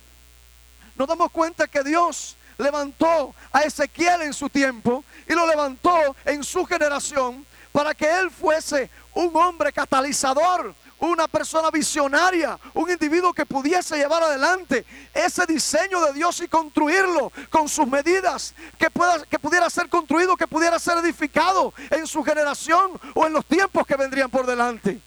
nos 0.96 1.08
damos 1.08 1.30
cuenta 1.30 1.66
que 1.66 1.82
Dios 1.82 2.36
levantó 2.58 3.34
a 3.52 3.62
Ezequiel 3.62 4.20
en 4.20 4.34
su 4.34 4.50
tiempo 4.50 5.02
y 5.26 5.32
lo 5.32 5.46
levantó 5.46 6.14
en 6.26 6.44
su 6.44 6.66
generación 6.66 7.46
para 7.72 7.94
que 7.94 8.06
él 8.20 8.30
fuese 8.30 8.90
un 9.14 9.34
hombre 9.34 9.72
catalizador, 9.72 10.74
una 10.98 11.26
persona 11.26 11.70
visionaria, 11.70 12.58
un 12.74 12.90
individuo 12.90 13.32
que 13.32 13.44
pudiese 13.44 13.96
llevar 13.96 14.22
adelante 14.22 14.84
ese 15.12 15.46
diseño 15.46 16.00
de 16.04 16.12
Dios 16.12 16.40
y 16.40 16.48
construirlo 16.48 17.32
con 17.50 17.68
sus 17.68 17.88
medidas, 17.88 18.54
que, 18.78 18.88
pueda, 18.90 19.24
que 19.24 19.38
pudiera 19.38 19.68
ser 19.68 19.88
construido, 19.88 20.36
que 20.36 20.46
pudiera 20.46 20.78
ser 20.78 20.98
edificado 20.98 21.74
en 21.90 22.06
su 22.06 22.22
generación 22.22 22.92
o 23.14 23.26
en 23.26 23.32
los 23.32 23.44
tiempos 23.46 23.86
que 23.86 23.96
vendrían 23.96 24.30
por 24.30 24.46
delante. 24.46 25.00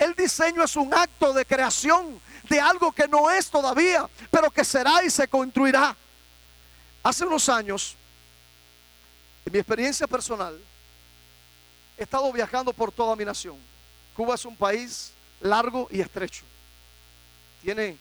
El 0.00 0.14
diseño 0.14 0.64
es 0.64 0.76
un 0.76 0.92
acto 0.92 1.32
de 1.32 1.46
creación 1.46 2.20
de 2.48 2.60
algo 2.60 2.92
que 2.92 3.08
no 3.08 3.30
es 3.30 3.48
todavía, 3.48 4.08
pero 4.30 4.50
que 4.50 4.64
será 4.64 5.02
y 5.02 5.08
se 5.08 5.28
construirá. 5.28 5.96
Hace 7.02 7.24
unos 7.24 7.48
años, 7.48 7.96
en 9.46 9.52
mi 9.52 9.60
experiencia 9.60 10.06
personal, 10.06 10.60
he 12.02 12.04
estado 12.04 12.32
viajando 12.32 12.72
por 12.72 12.90
toda 12.90 13.14
mi 13.14 13.24
nación. 13.24 13.56
Cuba 14.16 14.34
es 14.34 14.44
un 14.44 14.56
país 14.56 15.12
largo 15.40 15.86
y 15.90 16.00
estrecho. 16.00 16.44
Tiene 17.62 17.96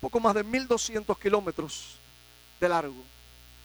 poco 0.00 0.18
más 0.18 0.34
de 0.34 0.42
1200 0.42 1.18
kilómetros 1.18 1.98
de 2.58 2.68
largo. 2.68 2.96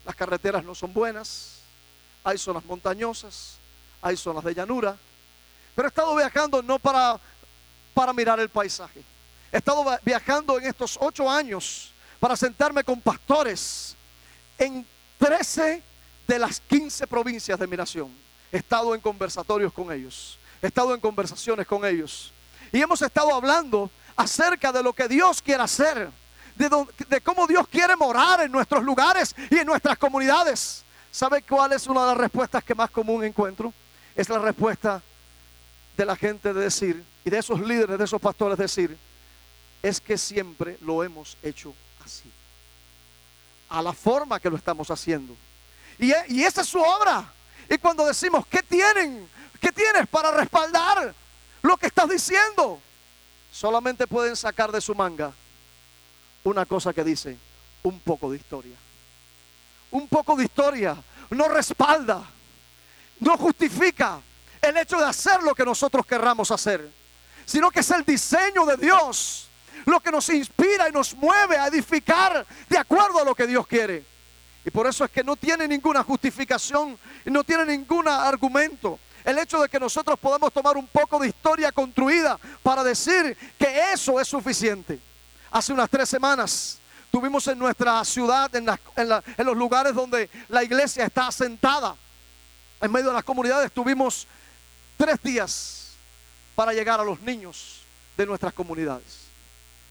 Las 0.04 0.14
carreteras 0.14 0.62
no 0.62 0.74
son 0.74 0.92
buenas, 0.92 1.60
hay 2.22 2.36
zonas 2.36 2.64
montañosas, 2.66 3.56
hay 4.02 4.16
zonas 4.16 4.44
de 4.44 4.54
llanura, 4.54 4.96
pero 5.74 5.88
he 5.88 5.90
estado 5.90 6.14
viajando 6.14 6.62
no 6.62 6.78
para, 6.78 7.18
para 7.94 8.12
mirar 8.12 8.38
el 8.40 8.50
paisaje. 8.50 9.02
He 9.50 9.56
estado 9.56 9.84
viajando 10.02 10.58
en 10.58 10.66
estos 10.66 10.98
ocho 11.00 11.30
años 11.30 11.94
para 12.20 12.36
sentarme 12.36 12.84
con 12.84 13.00
pastores 13.00 13.96
en 14.58 14.86
13 15.18 15.82
de 16.26 16.38
las 16.38 16.60
15 16.60 17.06
provincias 17.06 17.58
de 17.58 17.66
mi 17.66 17.76
nación. 17.76 18.22
He 18.52 18.58
estado 18.58 18.94
en 18.94 19.00
conversatorios 19.00 19.72
con 19.72 19.90
ellos, 19.90 20.38
he 20.60 20.66
estado 20.66 20.94
en 20.94 21.00
conversaciones 21.00 21.66
con 21.66 21.84
ellos. 21.86 22.32
Y 22.70 22.80
hemos 22.80 23.00
estado 23.02 23.34
hablando 23.34 23.90
acerca 24.14 24.70
de 24.70 24.82
lo 24.82 24.92
que 24.92 25.08
Dios 25.08 25.40
quiere 25.40 25.62
hacer, 25.62 26.10
de, 26.54 27.20
cómo 27.22 27.46
Dios 27.46 27.66
quiere 27.68 27.96
morar 27.96 28.42
en 28.42 28.52
nuestros 28.52 28.84
lugares 28.84 29.34
y 29.50 29.58
en 29.58 29.66
nuestras 29.66 29.96
comunidades. 29.98 30.84
¿Sabe 31.10 31.42
cuál 31.42 31.72
es 31.72 31.86
una 31.86 32.02
de 32.02 32.06
las 32.08 32.16
respuestas 32.16 32.62
que 32.62 32.74
más 32.74 32.90
común 32.90 33.24
encuentro? 33.24 33.72
Es 34.14 34.28
la 34.28 34.38
respuesta 34.38 35.02
de 35.96 36.06
la 36.06 36.16
gente 36.16 36.52
de 36.52 36.60
decir, 36.60 37.04
y 37.24 37.30
de 37.30 37.38
esos 37.38 37.60
líderes, 37.60 37.98
de 37.98 38.04
esos 38.04 38.20
pastores 38.20 38.58
decir, 38.58 38.96
es 39.82 40.00
que 40.00 40.16
siempre 40.16 40.78
lo 40.80 41.02
hemos 41.02 41.36
hecho 41.42 41.74
así. 42.04 42.30
A 43.68 43.82
la 43.82 43.92
forma 43.92 44.38
que 44.38 44.50
lo 44.50 44.56
estamos 44.56 44.90
haciendo. 44.90 45.34
Y 45.98 46.42
esa 46.42 46.62
es 46.62 46.68
su 46.68 46.80
obra. 46.80 47.32
Y 47.68 47.78
cuando 47.78 48.06
decimos, 48.06 48.46
¿qué 48.46 48.62
tienen? 48.62 49.28
¿Qué 49.60 49.72
tienes 49.72 50.06
para 50.08 50.30
respaldar 50.30 51.14
lo 51.62 51.76
que 51.76 51.86
estás 51.86 52.08
diciendo? 52.08 52.80
Solamente 53.50 54.06
pueden 54.06 54.36
sacar 54.36 54.72
de 54.72 54.80
su 54.80 54.94
manga 54.94 55.32
una 56.44 56.66
cosa 56.66 56.92
que 56.92 57.04
dice, 57.04 57.36
un 57.82 58.00
poco 58.00 58.30
de 58.30 58.36
historia. 58.36 58.76
Un 59.90 60.08
poco 60.08 60.36
de 60.36 60.44
historia 60.44 60.96
no 61.30 61.48
respalda, 61.48 62.22
no 63.20 63.36
justifica 63.36 64.20
el 64.60 64.76
hecho 64.76 64.98
de 64.98 65.06
hacer 65.06 65.42
lo 65.42 65.54
que 65.54 65.64
nosotros 65.64 66.04
querramos 66.06 66.50
hacer, 66.50 66.88
sino 67.44 67.70
que 67.70 67.80
es 67.80 67.90
el 67.90 68.04
diseño 68.04 68.64
de 68.66 68.76
Dios 68.76 69.48
lo 69.86 70.00
que 70.00 70.10
nos 70.10 70.28
inspira 70.28 70.88
y 70.88 70.92
nos 70.92 71.14
mueve 71.14 71.56
a 71.56 71.66
edificar 71.66 72.46
de 72.68 72.78
acuerdo 72.78 73.20
a 73.20 73.24
lo 73.24 73.34
que 73.34 73.46
Dios 73.46 73.66
quiere. 73.66 74.04
Y 74.64 74.70
por 74.70 74.86
eso 74.86 75.04
es 75.04 75.10
que 75.10 75.24
no 75.24 75.36
tiene 75.36 75.66
ninguna 75.66 76.02
justificación 76.04 76.98
no 77.24 77.44
tiene 77.44 77.66
ningún 77.66 78.08
argumento. 78.08 78.98
El 79.24 79.38
hecho 79.38 79.60
de 79.60 79.68
que 79.68 79.78
nosotros 79.78 80.18
podamos 80.18 80.52
tomar 80.52 80.76
un 80.76 80.86
poco 80.86 81.18
de 81.18 81.28
historia 81.28 81.70
construida 81.70 82.38
para 82.62 82.82
decir 82.82 83.36
que 83.58 83.92
eso 83.92 84.20
es 84.20 84.26
suficiente. 84.26 84.98
Hace 85.50 85.72
unas 85.72 85.88
tres 85.88 86.08
semanas 86.08 86.78
tuvimos 87.10 87.46
en 87.46 87.58
nuestra 87.58 88.04
ciudad, 88.04 88.54
en, 88.56 88.66
en 88.96 89.46
los 89.46 89.56
lugares 89.56 89.94
donde 89.94 90.28
la 90.48 90.64
iglesia 90.64 91.04
está 91.04 91.28
asentada, 91.28 91.94
en 92.80 92.90
medio 92.90 93.08
de 93.08 93.14
las 93.14 93.24
comunidades, 93.24 93.70
tuvimos 93.70 94.26
tres 94.96 95.22
días 95.22 95.92
para 96.56 96.72
llegar 96.72 96.98
a 96.98 97.04
los 97.04 97.20
niños 97.20 97.82
de 98.16 98.26
nuestras 98.26 98.52
comunidades. 98.52 99.28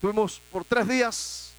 Tuvimos 0.01 0.41
por 0.51 0.65
tres 0.65 0.87
días 0.87 1.53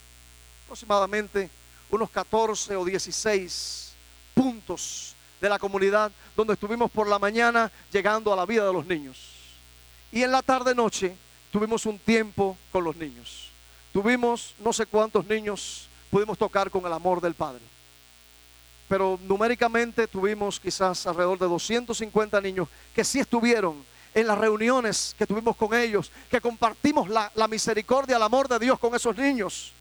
aproximadamente 0.65 1.49
unos 1.93 2.11
14 2.11 2.75
o 2.75 2.85
16 2.85 3.93
puntos 4.35 5.15
de 5.41 5.49
la 5.49 5.59
comunidad 5.59 6.11
donde 6.35 6.55
estuvimos 6.55 6.91
por 6.91 7.07
la 7.07 7.19
mañana 7.19 7.71
llegando 7.93 8.33
a 8.33 8.37
la 8.37 8.47
vida 8.47 8.67
de 8.67 8.73
los 8.73 8.87
niños. 8.87 9.19
Y 10.11 10.23
en 10.23 10.33
la 10.33 10.43
tarde 10.43 10.75
noche 10.75 11.15
tuvimos 11.51 11.85
un 11.85 11.99
tiempo 11.99 12.57
con 12.73 12.83
los 12.83 12.97
niños. 12.97 13.51
Tuvimos 13.93 14.55
no 14.59 14.73
sé 14.73 14.87
cuántos 14.87 15.27
niños 15.27 15.89
pudimos 16.11 16.39
tocar 16.39 16.71
con 16.71 16.85
el 16.87 16.93
amor 16.93 17.21
del 17.21 17.35
Padre. 17.35 17.61
Pero 18.89 19.19
numéricamente 19.23 20.07
tuvimos 20.07 20.59
quizás 20.59 21.07
alrededor 21.07 21.39
de 21.39 21.47
250 21.47 22.41
niños 22.41 22.69
que 22.95 23.05
sí 23.05 23.21
estuvieron 23.21 23.85
en 24.15 24.27
las 24.27 24.39
reuniones 24.39 25.15
que 25.19 25.27
tuvimos 25.27 25.57
con 25.57 25.75
ellos, 25.75 26.11
que 26.31 26.41
compartimos 26.41 27.09
la, 27.09 27.31
misericordia, 27.49 28.17
el 28.17 28.23
amor 28.23 28.49
de 28.49 28.59
Dios 28.59 28.79
con 28.79 28.95
esos 28.95 29.17
niños. 29.17 29.73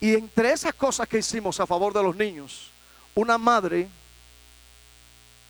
Y 0.00 0.14
entre 0.14 0.52
esas 0.52 0.74
cosas 0.74 1.08
que 1.08 1.18
hicimos 1.18 1.58
a 1.60 1.66
favor 1.66 1.92
de 1.92 2.02
los 2.02 2.14
niños, 2.14 2.70
una 3.14 3.36
madre 3.36 3.88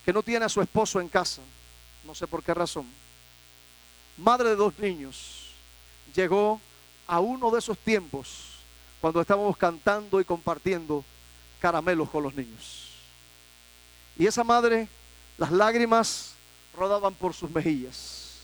que 0.05 0.13
no 0.13 0.23
tiene 0.23 0.47
a 0.47 0.49
su 0.49 0.63
esposo 0.63 1.01
en 1.01 1.09
casa, 1.09 1.43
no 2.05 2.15
sé 2.15 2.27
por 2.27 2.43
qué 2.43 2.55
razón, 2.55 2.87
madre 4.17 4.51
de 4.51 4.57
dos 4.57 4.79
niños, 4.79 5.51
llegó 6.15 6.61
a 7.07 7.21
uno 7.21 7.51
de 7.51 7.59
esos 7.59 7.79
tiempos 7.79 8.57
cuando 9.01 9.21
estábamos 9.21 9.57
cantando 9.57 10.21
y 10.21 10.25
compartiendo 10.25 11.05
caramelos 11.61 12.09
con 12.09 12.23
los 12.23 12.35
niños. 12.35 12.93
Y 14.19 14.27
esa 14.27 14.43
madre, 14.43 14.89
las 15.37 15.53
lágrimas 15.53 16.35
rodaban 16.75 17.15
por 17.15 17.35
sus 17.35 17.51
mejillas. 17.51 18.39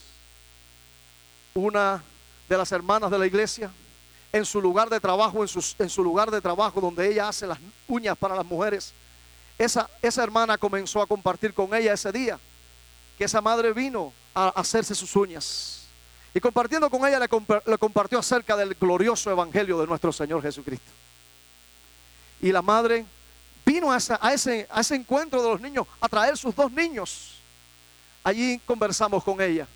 Una 1.54 2.02
de 2.48 2.58
las 2.58 2.70
hermanas 2.72 3.10
de 3.10 3.18
la 3.18 3.26
iglesia, 3.26 3.70
en 4.34 4.44
su 4.44 4.60
lugar 4.60 4.90
de 4.90 4.98
trabajo, 4.98 5.44
en, 5.44 5.88
su 5.88 6.02
lugar 6.02 6.28
de 6.28 6.40
trabajo 6.40 6.80
donde 6.80 7.08
ella 7.08 7.28
hace 7.28 7.46
las 7.46 7.56
uñas 7.86 8.18
para 8.18 8.34
las 8.34 8.44
mujeres, 8.44 8.92
esa, 9.56 9.88
hermana 10.02 10.58
comenzó 10.58 11.00
a 11.00 11.06
compartir 11.06 11.54
con 11.54 11.72
ella 11.72 11.92
ese 11.92 12.10
día, 12.10 12.40
que 13.16 13.26
esa 13.26 13.40
madre 13.40 13.72
vino 13.72 14.12
a 14.34 14.48
hacerse 14.48 14.92
sus 14.96 15.14
uñas. 15.14 15.86
Y 16.34 16.40
compartiendo 16.40 16.90
con 16.90 17.06
ella 17.06 17.20
le, 17.20 17.28
le 17.64 17.78
compartió 17.78 18.18
acerca 18.18 18.56
del 18.56 18.74
glorioso 18.74 19.30
evangelio 19.30 19.78
de 19.78 19.86
nuestro 19.86 20.12
Señor 20.12 20.42
Jesucristo. 20.42 20.90
Y 22.40 22.50
la 22.50 22.60
madre 22.60 23.06
vino 23.64 23.92
a, 23.92 23.98
ese, 23.98 24.66
a 24.68 24.80
ese 24.80 24.94
encuentro 24.96 25.44
de 25.44 25.48
los 25.48 25.60
niños 25.60 25.86
a 26.00 26.08
traer 26.08 26.36
sus 26.36 26.56
dos 26.56 26.72
niños. 26.72 27.36
Allí 28.24 28.58
conversamos 28.66 29.22
con 29.22 29.40
ella. 29.40 29.68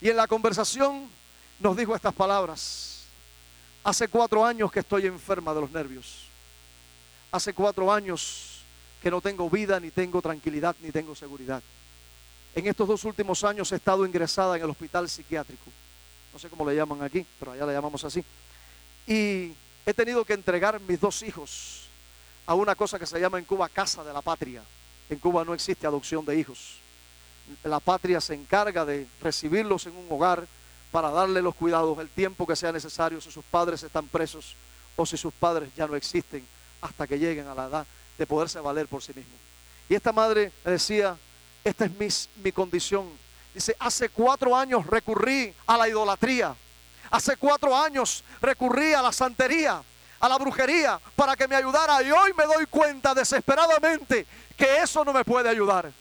Y 0.00 0.10
en 0.10 0.16
la 0.16 0.28
conversación 0.28 1.10
nos 1.58 1.76
dijo 1.76 1.96
estas 1.96 2.14
palabras. 2.14 2.95
Hace 3.86 4.08
cuatro 4.08 4.44
años 4.44 4.72
que 4.72 4.80
estoy 4.80 5.06
enferma 5.06 5.54
de 5.54 5.60
los 5.60 5.70
nervios. 5.70 6.26
Hace 7.30 7.54
cuatro 7.54 7.92
años 7.92 8.64
que 9.00 9.12
no 9.12 9.20
tengo 9.20 9.48
vida, 9.48 9.78
ni 9.78 9.92
tengo 9.92 10.20
tranquilidad, 10.20 10.74
ni 10.80 10.90
tengo 10.90 11.14
seguridad. 11.14 11.62
En 12.56 12.66
estos 12.66 12.88
dos 12.88 13.04
últimos 13.04 13.44
años 13.44 13.70
he 13.70 13.76
estado 13.76 14.04
ingresada 14.04 14.56
en 14.56 14.64
el 14.64 14.70
hospital 14.70 15.08
psiquiátrico. 15.08 15.70
No 16.32 16.38
sé 16.40 16.48
cómo 16.48 16.68
le 16.68 16.74
llaman 16.74 17.00
aquí, 17.00 17.24
pero 17.38 17.52
allá 17.52 17.64
le 17.64 17.74
llamamos 17.74 18.02
así. 18.02 18.24
Y 19.06 19.52
he 19.86 19.94
tenido 19.94 20.24
que 20.24 20.32
entregar 20.32 20.80
mis 20.80 20.98
dos 20.98 21.22
hijos 21.22 21.86
a 22.44 22.54
una 22.54 22.74
cosa 22.74 22.98
que 22.98 23.06
se 23.06 23.20
llama 23.20 23.38
en 23.38 23.44
Cuba 23.44 23.68
Casa 23.68 24.02
de 24.02 24.12
la 24.12 24.20
Patria. 24.20 24.64
En 25.08 25.20
Cuba 25.20 25.44
no 25.44 25.54
existe 25.54 25.86
adopción 25.86 26.24
de 26.24 26.36
hijos 26.36 26.80
la 27.64 27.80
patria 27.80 28.20
se 28.20 28.34
encarga 28.34 28.84
de 28.84 29.06
recibirlos 29.20 29.86
en 29.86 29.96
un 29.96 30.06
hogar 30.10 30.46
para 30.96 31.10
darle 31.10 31.42
los 31.42 31.54
cuidados 31.54 31.98
el 31.98 32.08
tiempo 32.08 32.46
que 32.46 32.56
sea 32.56 32.72
necesario 32.72 33.20
si 33.20 33.30
sus 33.30 33.44
padres 33.44 33.82
están 33.82 34.08
presos 34.08 34.56
o 34.96 35.04
si 35.04 35.18
sus 35.18 35.34
padres 35.34 35.68
ya 35.76 35.86
no 35.86 35.94
existen 35.94 36.42
hasta 36.80 37.06
que 37.06 37.18
lleguen 37.18 37.46
a 37.48 37.54
la 37.54 37.66
edad 37.66 37.86
de 38.16 38.26
poderse 38.26 38.58
valer 38.60 38.88
por 38.88 39.02
sí 39.02 39.12
mismos. 39.14 39.38
Y 39.90 39.94
esta 39.94 40.10
madre 40.10 40.52
decía, 40.64 41.14
esta 41.62 41.84
es 41.84 41.90
mi, 41.98 42.08
mi 42.42 42.50
condición. 42.50 43.10
Dice, 43.52 43.76
hace 43.78 44.08
cuatro 44.08 44.56
años 44.56 44.86
recurrí 44.86 45.52
a 45.66 45.76
la 45.76 45.86
idolatría. 45.86 46.56
Hace 47.10 47.36
cuatro 47.36 47.76
años 47.76 48.24
recurrí 48.40 48.94
a 48.94 49.02
la 49.02 49.12
santería, 49.12 49.82
a 50.18 50.28
la 50.30 50.38
brujería, 50.38 50.98
para 51.14 51.36
que 51.36 51.46
me 51.46 51.56
ayudara. 51.56 52.02
Y 52.02 52.10
hoy 52.10 52.32
me 52.32 52.46
doy 52.46 52.64
cuenta 52.68 53.12
desesperadamente 53.12 54.26
que 54.56 54.78
eso 54.78 55.04
no 55.04 55.12
me 55.12 55.26
puede 55.26 55.50
ayudar. 55.50 55.92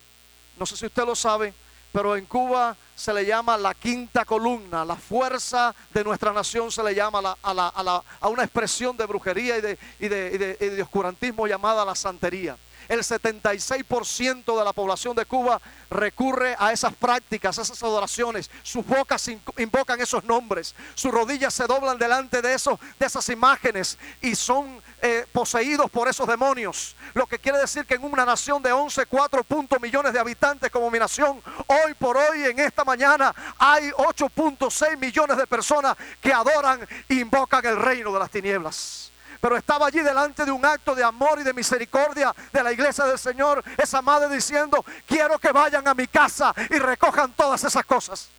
No 0.58 0.66
sé 0.66 0.78
si 0.78 0.86
usted 0.86 1.04
lo 1.04 1.16
sabe, 1.18 1.54
pero 1.96 2.18
en 2.18 2.26
Cuba 2.26 2.76
se 2.94 3.14
le 3.14 3.26
llama 3.26 3.56
la 3.56 3.74
quinta 3.74 4.26
columna, 4.26 4.84
la 4.84 4.98
fuerza 4.98 5.74
de 5.94 6.04
nuestra 6.04 6.34
nación 6.34 6.70
se 6.70 6.84
le 6.84 6.94
llama 6.94 7.38
a, 7.42 8.28
una 8.28 8.44
expresión 8.44 8.98
de 8.98 9.06
brujería 9.06 9.58
y 9.58 9.62
de, 9.62 9.78
y 9.98 10.08
de 10.10 10.82
oscurantismo 10.82 11.48
llamada 11.48 11.86
la 11.86 11.96
santería 11.96 12.58
el 12.88 13.00
76% 13.00 14.58
de 14.58 14.64
la 14.64 14.74
población 14.74 15.16
de 15.16 15.26
Cuba 15.26 15.62
recurre 15.90 16.56
a 16.58 16.72
esas 16.72 16.94
prácticas, 16.94 17.58
a 17.58 17.62
esas 17.62 17.82
adoraciones. 17.84 18.50
Sus 18.64 18.86
bocas 18.86 19.28
invocan 19.58 20.02
esos 20.02 20.24
nombres, 20.24 20.76
sus 20.94 21.12
rodillas 21.12 21.54
se 21.54 21.66
doblan 21.66 21.98
delante 21.98 22.42
de, 22.42 22.54
eso, 22.54 22.80
de 23.00 23.06
esas 23.06 23.28
imágenes 23.30 23.98
y 24.22 24.36
son 24.36 24.82
eh, 25.02 25.26
poseídos 25.32 25.90
por 25.92 26.08
esos 26.08 26.28
demonios. 26.28 26.96
Lo 27.14 27.28
que 27.28 27.40
quiere 27.40 27.60
decir 27.60 27.86
que 27.86 27.96
en 27.96 28.04
una 28.04 28.26
nación 28.26 28.62
de 28.62 28.72
11, 28.72 29.06
4 29.06 29.46
millones 29.82 30.14
de 30.14 30.20
habitantes 30.20 30.72
como 30.72 30.90
mi 30.90 31.00
nación, 31.00 31.42
hoy 31.68 31.94
por 31.94 32.18
hoy, 32.18 32.44
en 32.44 32.60
esta 32.60 32.84
mañana, 32.84 33.34
hay 33.58 33.90
8.6 33.92 34.98
millones 34.98 35.38
de 35.38 35.48
personas 35.48 35.96
que 36.22 36.34
adoran 36.34 36.88
e 37.08 37.16
invocan 37.16 37.66
el 37.66 37.78
reino 37.78 38.12
de 38.14 38.20
las 38.20 38.32
tinieblas 38.32 39.12
pero 39.40 39.58
estaba 39.58 39.88
allí 39.88 40.00
delante 40.00 40.46
de 40.46 40.52
un 40.52 40.66
acto 40.66 40.96
de 40.96 41.04
amor 41.04 41.40
y 41.40 41.44
de 41.44 41.54
misericordia 41.54 42.34
de 42.52 42.64
la 42.64 42.72
iglesia 42.72 43.06
del 43.06 43.20
Señor, 43.20 43.64
esa 43.78 44.02
madre 44.02 44.34
diciendo, 44.34 44.84
quiero 45.06 45.38
que 45.40 45.52
vayan 45.52 45.88
a 45.88 45.94
mi 45.94 46.08
casa 46.08 46.54
y 46.70 46.80
recojan 46.80 47.34
todas 47.34 47.64
esas 47.64 47.86
cosas. 47.86 48.30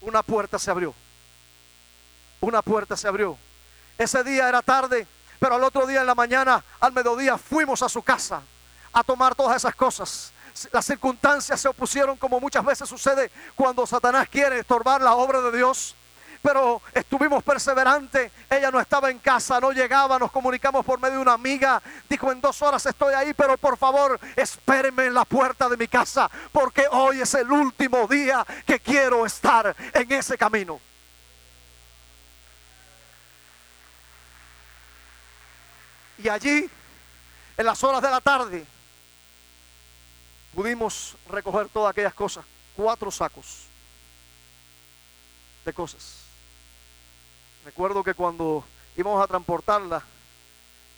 Una 0.00 0.22
puerta 0.22 0.58
se 0.58 0.70
abrió, 0.70 0.94
una 2.40 2.62
puerta 2.62 2.96
se 2.96 3.06
abrió. 3.06 3.36
Ese 3.98 4.24
día 4.24 4.48
era 4.48 4.62
tarde, 4.62 5.06
pero 5.38 5.54
al 5.54 5.64
otro 5.64 5.86
día 5.86 6.00
en 6.00 6.06
la 6.06 6.14
mañana, 6.14 6.64
al 6.80 6.92
mediodía, 6.92 7.36
fuimos 7.36 7.82
a 7.82 7.88
su 7.88 8.02
casa 8.02 8.42
a 8.92 9.04
tomar 9.04 9.34
todas 9.34 9.56
esas 9.56 9.74
cosas. 9.74 10.32
Las 10.72 10.86
circunstancias 10.86 11.60
se 11.60 11.68
opusieron 11.68 12.16
como 12.16 12.40
muchas 12.40 12.64
veces 12.64 12.88
sucede 12.88 13.30
cuando 13.54 13.86
Satanás 13.86 14.28
quiere 14.28 14.58
estorbar 14.58 15.00
la 15.00 15.14
obra 15.14 15.40
de 15.40 15.56
Dios 15.56 15.94
pero 16.42 16.82
estuvimos 16.94 17.42
perseverantes. 17.42 18.32
Ella 18.48 18.70
no 18.70 18.80
estaba 18.80 19.10
en 19.10 19.18
casa, 19.18 19.60
no 19.60 19.72
llegaba, 19.72 20.18
nos 20.18 20.32
comunicamos 20.32 20.84
por 20.84 21.00
medio 21.00 21.16
de 21.16 21.22
una 21.22 21.34
amiga. 21.34 21.82
Dijo, 22.08 22.32
en 22.32 22.40
dos 22.40 22.60
horas 22.62 22.84
estoy 22.86 23.14
ahí, 23.14 23.34
pero 23.34 23.56
por 23.58 23.76
favor, 23.76 24.18
espéreme 24.36 25.06
en 25.06 25.14
la 25.14 25.24
puerta 25.24 25.68
de 25.68 25.76
mi 25.76 25.88
casa, 25.88 26.30
porque 26.52 26.86
hoy 26.90 27.20
es 27.20 27.34
el 27.34 27.50
último 27.50 28.06
día 28.06 28.44
que 28.66 28.80
quiero 28.80 29.26
estar 29.26 29.74
en 29.92 30.12
ese 30.12 30.38
camino. 30.38 30.80
Y 36.22 36.28
allí, 36.28 36.68
en 37.56 37.66
las 37.66 37.82
horas 37.82 38.02
de 38.02 38.10
la 38.10 38.20
tarde, 38.20 38.66
pudimos 40.54 41.16
recoger 41.28 41.68
todas 41.68 41.92
aquellas 41.92 42.14
cosas, 42.14 42.44
cuatro 42.76 43.10
sacos 43.10 43.66
de 45.64 45.72
cosas. 45.72 46.19
Recuerdo 47.64 48.02
que 48.02 48.14
cuando 48.14 48.64
íbamos 48.96 49.22
a 49.22 49.26
transportarla 49.26 50.02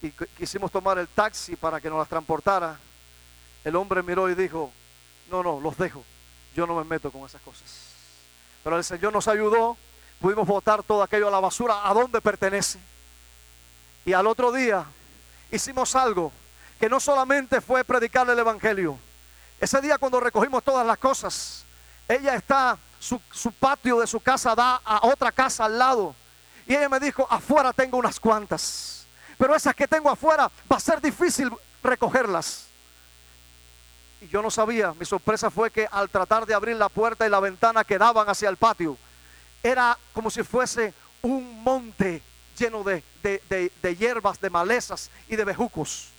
y 0.00 0.11
quisimos 0.11 0.71
tomar 0.71 0.99
el 0.99 1.09
taxi 1.09 1.57
para 1.57 1.81
que 1.81 1.88
nos 1.88 1.99
las 1.99 2.09
transportara, 2.09 2.78
el 3.64 3.76
hombre 3.76 4.02
miró 4.02 4.28
y 4.28 4.35
dijo, 4.35 4.73
no, 5.31 5.42
no, 5.42 5.61
los 5.61 5.76
dejo, 5.76 6.04
yo 6.54 6.66
no 6.66 6.75
me 6.76 6.85
meto 6.85 7.11
con 7.11 7.23
esas 7.23 7.40
cosas. 7.42 7.92
Pero 8.62 8.76
el 8.76 8.85
Señor 8.85 9.12
nos 9.12 9.28
ayudó, 9.28 9.76
pudimos 10.21 10.47
botar 10.47 10.83
todo 10.83 11.02
aquello 11.02 11.28
a 11.28 11.31
la 11.31 11.40
basura, 11.40 11.88
a 11.88 11.95
donde 11.95 12.21
pertenece. 12.21 12.78
Y 14.04 14.12
al 14.12 14.26
otro 14.26 14.52
día 14.52 14.85
hicimos 15.50 15.95
algo 15.95 16.33
que 16.78 16.88
no 16.88 16.99
solamente 16.99 17.61
fue 17.61 17.85
predicar 17.85 18.28
el 18.28 18.38
Evangelio. 18.38 18.99
Ese 19.61 19.81
día 19.81 19.99
cuando 19.99 20.19
recogimos 20.19 20.64
todas 20.64 20.85
las 20.85 20.99
cosas, 20.99 21.64
ella 22.09 22.35
está, 22.35 22.76
su, 22.99 23.21
su 23.31 23.52
patio 23.52 24.00
de 24.00 24.07
su 24.07 24.19
casa 24.19 24.54
da 24.54 24.81
a 24.85 25.07
otra 25.07 25.31
casa 25.31 25.64
al 25.64 25.78
lado. 25.78 26.16
Y 26.66 26.75
ella 26.75 26.88
me 26.88 27.00
dijo, 27.00 27.26
afuera 27.31 27.73
tengo 27.73 27.99
unas 27.99 28.21
cuantas. 28.21 29.07
Pero 29.38 29.54
esas 29.54 29.75
que 29.75 29.88
tengo 29.88 30.11
afuera 30.11 30.50
va 30.71 30.76
a 30.76 30.81
ser 30.81 31.00
difícil 31.00 31.50
recogerlas. 31.83 32.66
Y 34.21 34.28
yo 34.28 34.40
no 34.40 34.50
sabía, 34.50 34.95
mi 34.95 35.04
sorpresa 35.04 35.50
fue 35.50 35.71
que 35.71 35.88
al 35.90 36.09
tratar 36.09 36.47
de 36.47 36.54
abrir 36.54 36.76
la 36.76 36.88
puerta 36.88 37.26
y 37.26 37.31
la 37.31 37.40
ventana 37.40 37.83
que 37.83 37.99
daban 37.99 38.28
hacia 38.28 38.49
el 38.49 38.57
patio, 38.57 38.97
era 39.62 39.99
como 40.12 40.31
si 40.31 40.42
fuese 40.42 40.95
un 41.23 41.62
monte 41.62 42.23
lleno 42.57 42.85
de, 42.85 43.02
de, 43.23 43.97
hierbas, 43.97 44.40
de 44.40 44.50
malezas 44.50 45.11
y 45.28 45.37
de 45.37 45.45
bejucos. 45.45 46.11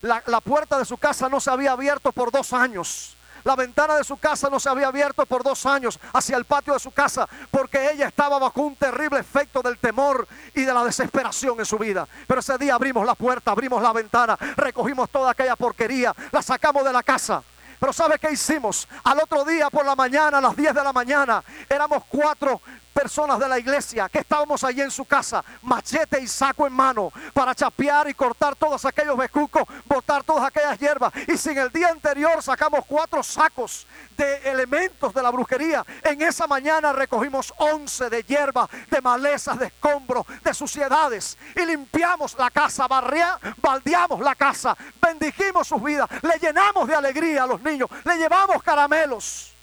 La, 0.00 0.22
la 0.26 0.40
puerta 0.40 0.78
de 0.78 0.84
su 0.84 0.96
casa 0.96 1.28
no 1.28 1.40
se 1.40 1.50
había 1.50 1.72
abierto 1.72 2.12
por 2.12 2.30
dos 2.30 2.52
años. 2.52 3.16
La 3.44 3.56
ventana 3.56 3.96
de 3.96 4.04
su 4.04 4.16
casa 4.16 4.48
no 4.48 4.58
se 4.58 4.70
había 4.70 4.88
abierto 4.88 5.26
por 5.26 5.42
dos 5.44 5.66
años 5.66 6.00
hacia 6.14 6.38
el 6.38 6.46
patio 6.46 6.72
de 6.72 6.80
su 6.80 6.90
casa 6.90 7.28
porque 7.50 7.90
ella 7.92 8.08
estaba 8.08 8.38
bajo 8.38 8.62
un 8.62 8.74
terrible 8.74 9.20
efecto 9.20 9.60
del 9.60 9.78
temor 9.78 10.26
y 10.54 10.62
de 10.62 10.72
la 10.72 10.82
desesperación 10.82 11.58
en 11.58 11.66
su 11.66 11.76
vida. 11.78 12.08
Pero 12.26 12.40
ese 12.40 12.56
día 12.56 12.74
abrimos 12.74 13.04
la 13.04 13.14
puerta, 13.14 13.50
abrimos 13.50 13.82
la 13.82 13.92
ventana, 13.92 14.38
recogimos 14.56 15.10
toda 15.10 15.30
aquella 15.32 15.56
porquería, 15.56 16.14
la 16.32 16.40
sacamos 16.40 16.84
de 16.84 16.92
la 16.92 17.02
casa. 17.02 17.42
Pero 17.78 17.92
¿sabe 17.92 18.18
qué 18.18 18.32
hicimos? 18.32 18.88
Al 19.04 19.18
otro 19.18 19.44
día 19.44 19.68
por 19.68 19.84
la 19.84 19.94
mañana, 19.94 20.38
a 20.38 20.40
las 20.40 20.56
10 20.56 20.74
de 20.74 20.82
la 20.82 20.92
mañana, 20.94 21.44
éramos 21.68 22.04
cuatro 22.08 22.62
personas 22.94 23.38
de 23.38 23.48
la 23.48 23.58
iglesia 23.58 24.08
que 24.08 24.20
estábamos 24.20 24.62
allí 24.64 24.80
en 24.80 24.90
su 24.90 25.04
casa, 25.04 25.44
machete 25.62 26.20
y 26.20 26.28
saco 26.28 26.66
en 26.66 26.72
mano, 26.72 27.12
para 27.34 27.54
chapear 27.54 28.08
y 28.08 28.14
cortar 28.14 28.54
todos 28.56 28.84
aquellos 28.84 29.16
becucos, 29.16 29.64
botar 29.84 30.22
todas 30.22 30.44
aquellas 30.44 30.78
hierbas. 30.78 31.12
Y 31.28 31.36
si 31.36 31.50
en 31.50 31.58
el 31.58 31.70
día 31.70 31.88
anterior 31.88 32.42
sacamos 32.42 32.84
cuatro 32.86 33.22
sacos 33.22 33.86
de 34.16 34.36
elementos 34.50 35.12
de 35.12 35.22
la 35.22 35.30
brujería, 35.30 35.84
en 36.02 36.22
esa 36.22 36.46
mañana 36.46 36.92
recogimos 36.92 37.52
once 37.58 38.08
de 38.08 38.22
hierba, 38.22 38.68
de 38.90 39.00
malezas, 39.00 39.58
de 39.58 39.66
escombros, 39.66 40.24
de 40.42 40.54
suciedades. 40.54 41.36
Y 41.56 41.66
limpiamos 41.66 42.36
la 42.38 42.50
casa, 42.50 42.86
barría, 42.86 43.38
baldeamos 43.56 44.20
la 44.20 44.36
casa, 44.36 44.76
bendijimos 45.02 45.66
sus 45.66 45.82
vidas, 45.82 46.08
le 46.22 46.38
llenamos 46.38 46.86
de 46.86 46.94
alegría 46.94 47.42
a 47.42 47.46
los 47.46 47.60
niños, 47.60 47.90
le 48.04 48.16
llevamos 48.16 48.62
caramelos. 48.62 49.53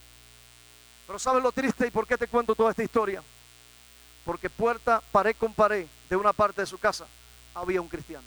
Pero 1.11 1.19
¿sabes 1.19 1.43
lo 1.43 1.51
triste 1.51 1.85
y 1.85 1.91
por 1.91 2.07
qué 2.07 2.17
te 2.17 2.25
cuento 2.25 2.55
toda 2.55 2.69
esta 2.69 2.83
historia? 2.83 3.21
Porque 4.23 4.49
puerta, 4.49 5.01
pared 5.11 5.35
con 5.35 5.53
pared 5.53 5.85
de 6.09 6.15
una 6.15 6.31
parte 6.31 6.61
de 6.61 6.65
su 6.65 6.77
casa 6.77 7.05
había 7.53 7.81
un 7.81 7.89
cristiano. 7.89 8.23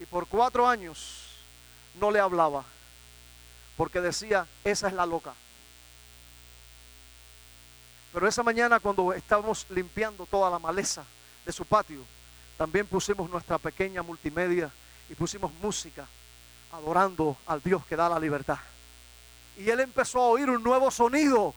Y 0.00 0.06
por 0.06 0.26
cuatro 0.26 0.66
años 0.66 1.26
no 2.00 2.10
le 2.10 2.20
hablaba. 2.20 2.64
Porque 3.76 4.00
decía, 4.00 4.46
esa 4.64 4.88
es 4.88 4.94
la 4.94 5.04
loca. 5.04 5.34
Pero 8.10 8.26
esa 8.26 8.42
mañana 8.42 8.80
cuando 8.80 9.12
estábamos 9.12 9.66
limpiando 9.68 10.24
toda 10.24 10.48
la 10.48 10.58
maleza 10.58 11.04
de 11.44 11.52
su 11.52 11.66
patio, 11.66 12.00
también 12.56 12.86
pusimos 12.86 13.28
nuestra 13.28 13.58
pequeña 13.58 14.02
multimedia 14.02 14.72
y 15.10 15.14
pusimos 15.14 15.52
música 15.60 16.06
adorando 16.72 17.36
al 17.46 17.60
Dios 17.62 17.84
que 17.84 17.94
da 17.94 18.08
la 18.08 18.18
libertad. 18.18 18.56
Y 19.56 19.70
él 19.70 19.80
empezó 19.80 20.20
a 20.20 20.26
oír 20.28 20.50
un 20.50 20.62
nuevo 20.62 20.90
sonido 20.90 21.54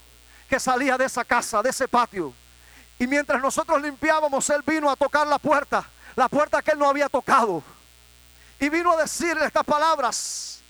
que 0.50 0.60
salía 0.60 0.98
de 0.98 1.06
esa 1.06 1.26
casa, 1.26 1.62
de 1.62 1.70
ese 1.70 1.88
patio. 1.88 2.34
Y 3.00 3.08
mientras 3.08 3.42
nosotros 3.42 3.82
limpiábamos, 3.82 4.50
él 4.50 4.64
vino 4.66 4.90
a 4.90 4.96
tocar 4.96 5.28
la 5.28 5.40
puerta, 5.40 5.88
la 6.16 6.30
puerta 6.30 6.62
que 6.62 6.72
él 6.72 6.80
no 6.80 6.90
había 6.90 7.10
tocado. 7.10 7.64
Y 8.60 8.70
vino 8.70 8.94
a 8.94 9.02
decirle 9.02 9.46
estas 9.46 9.64
palabras. 9.64 10.62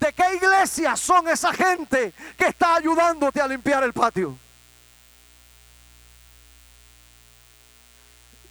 ¿De 0.00 0.12
qué 0.12 0.34
iglesia 0.34 0.94
son 0.94 1.26
esa 1.28 1.52
gente 1.54 2.12
que 2.36 2.46
está 2.48 2.76
ayudándote 2.76 3.40
a 3.40 3.48
limpiar 3.48 3.82
el 3.82 3.94
patio? 3.94 4.38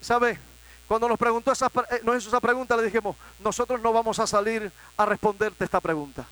¿Sabe? 0.01 0.39
Cuando 0.87 1.07
nos 1.07 1.17
preguntó 1.17 1.51
esa, 1.51 1.67
eh, 1.67 2.01
nos 2.03 2.17
hizo 2.17 2.29
esa 2.29 2.39
pregunta, 2.39 2.75
le 2.75 2.83
dijimos, 2.83 3.15
nosotros 3.39 3.79
no 3.81 3.93
vamos 3.93 4.17
a 4.19 4.25
salir 4.25 4.71
a 4.97 5.05
responderte 5.05 5.65
esta 5.65 5.79
pregunta 5.79 6.25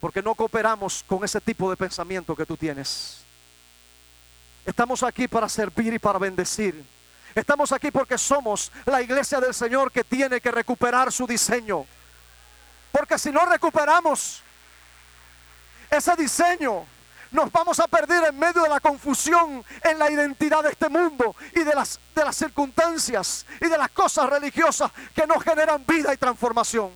porque 0.00 0.22
no 0.22 0.34
cooperamos 0.34 1.04
con 1.06 1.24
ese 1.24 1.40
tipo 1.40 1.70
de 1.70 1.76
pensamiento 1.76 2.34
que 2.34 2.46
tú 2.46 2.56
tienes. 2.56 3.22
Estamos 4.64 5.02
aquí 5.02 5.28
para 5.28 5.48
servir 5.48 5.92
y 5.94 5.98
para 5.98 6.18
bendecir. 6.18 6.84
Estamos 7.34 7.70
aquí 7.72 7.90
porque 7.90 8.18
somos 8.18 8.72
la 8.86 9.00
iglesia 9.00 9.40
del 9.40 9.54
Señor 9.54 9.92
que 9.92 10.02
tiene 10.02 10.40
que 10.40 10.50
recuperar 10.50 11.12
su 11.12 11.26
diseño. 11.26 11.86
Porque 12.90 13.18
si 13.18 13.30
no 13.30 13.44
recuperamos 13.46 14.42
ese 15.90 16.16
diseño, 16.16 16.84
nos 17.30 17.52
vamos 17.52 17.78
a 17.78 17.86
perder 17.86 18.24
en 18.28 18.38
medio 18.38 18.62
de 18.62 18.68
la 18.68 18.80
confusión 18.80 19.64
en 19.82 19.98
la 19.98 20.10
identidad 20.10 20.62
de 20.62 20.70
este 20.70 20.88
mundo 20.88 21.36
y 21.54 21.60
de 21.60 21.74
las, 21.74 22.00
circunstancias 22.32 23.46
y 23.60 23.66
de 23.66 23.78
las 23.78 23.90
cosas 23.90 24.28
religiosas 24.28 24.90
que 25.14 25.26
nos 25.26 25.42
generan 25.42 25.84
vida 25.86 26.12
y 26.12 26.16
transformación. 26.16 26.90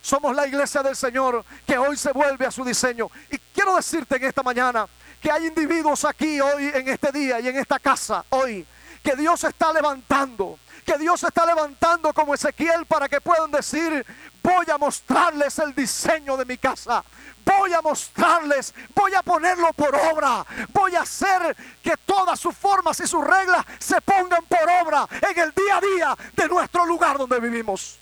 Somos 0.00 0.34
la 0.34 0.46
iglesia 0.46 0.82
del 0.82 0.96
Señor 0.96 1.44
que 1.66 1.76
hoy 1.76 1.96
se 1.96 2.12
vuelve 2.12 2.46
a 2.46 2.50
su 2.50 2.64
diseño. 2.64 3.08
Y 3.30 3.38
quiero 3.52 3.76
decirte 3.76 4.16
en 4.16 4.24
esta 4.24 4.42
mañana 4.42 4.86
que 5.20 5.30
hay 5.30 5.46
individuos 5.46 6.04
aquí 6.04 6.40
hoy, 6.40 6.70
en 6.74 6.88
este 6.88 7.12
día 7.12 7.40
y 7.40 7.48
en 7.48 7.56
esta 7.56 7.78
casa, 7.78 8.24
hoy, 8.30 8.66
que 9.02 9.14
Dios 9.16 9.44
está 9.44 9.72
levantando 9.72 10.58
que 10.90 10.98
Dios 10.98 11.22
está 11.22 11.46
levantando 11.46 12.12
como 12.12 12.34
Ezequiel 12.34 12.84
para 12.86 13.08
que 13.08 13.20
puedan 13.20 13.50
decir, 13.50 14.04
voy 14.42 14.66
a 14.72 14.76
mostrarles 14.76 15.58
el 15.60 15.72
diseño 15.72 16.36
de 16.36 16.44
mi 16.44 16.58
casa. 16.58 17.04
Voy 17.44 17.72
a 17.72 17.80
mostrarles, 17.80 18.74
voy 18.94 19.14
a 19.14 19.22
ponerlo 19.22 19.72
por 19.72 19.94
obra. 19.94 20.44
Voy 20.72 20.94
a 20.96 21.02
hacer 21.02 21.56
que 21.82 21.96
todas 22.04 22.38
sus 22.38 22.56
formas 22.56 22.98
y 23.00 23.06
sus 23.06 23.24
reglas 23.24 23.64
se 23.78 24.00
pongan 24.00 24.44
por 24.46 24.68
obra 24.82 25.08
en 25.12 25.38
el 25.38 25.52
día 25.52 25.76
a 25.76 25.80
día 25.80 26.16
de 26.36 26.48
nuestro 26.48 26.84
lugar 26.84 27.18
donde 27.18 27.40
vivimos. 27.40 27.98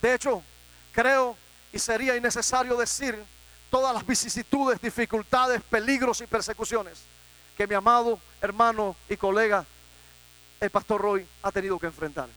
De 0.00 0.14
hecho, 0.14 0.42
creo 0.92 1.36
y 1.72 1.78
sería 1.78 2.16
innecesario 2.16 2.76
decir 2.76 3.22
todas 3.70 3.94
las 3.94 4.06
vicisitudes, 4.06 4.80
dificultades, 4.80 5.62
peligros 5.62 6.20
y 6.20 6.26
persecuciones 6.26 7.02
que 7.56 7.66
mi 7.66 7.74
amado 7.74 8.18
hermano 8.40 8.96
y 9.08 9.16
colega, 9.16 9.64
el 10.60 10.70
pastor 10.70 11.00
Roy, 11.00 11.26
ha 11.42 11.52
tenido 11.52 11.78
que 11.78 11.86
enfrentar. 11.86 12.28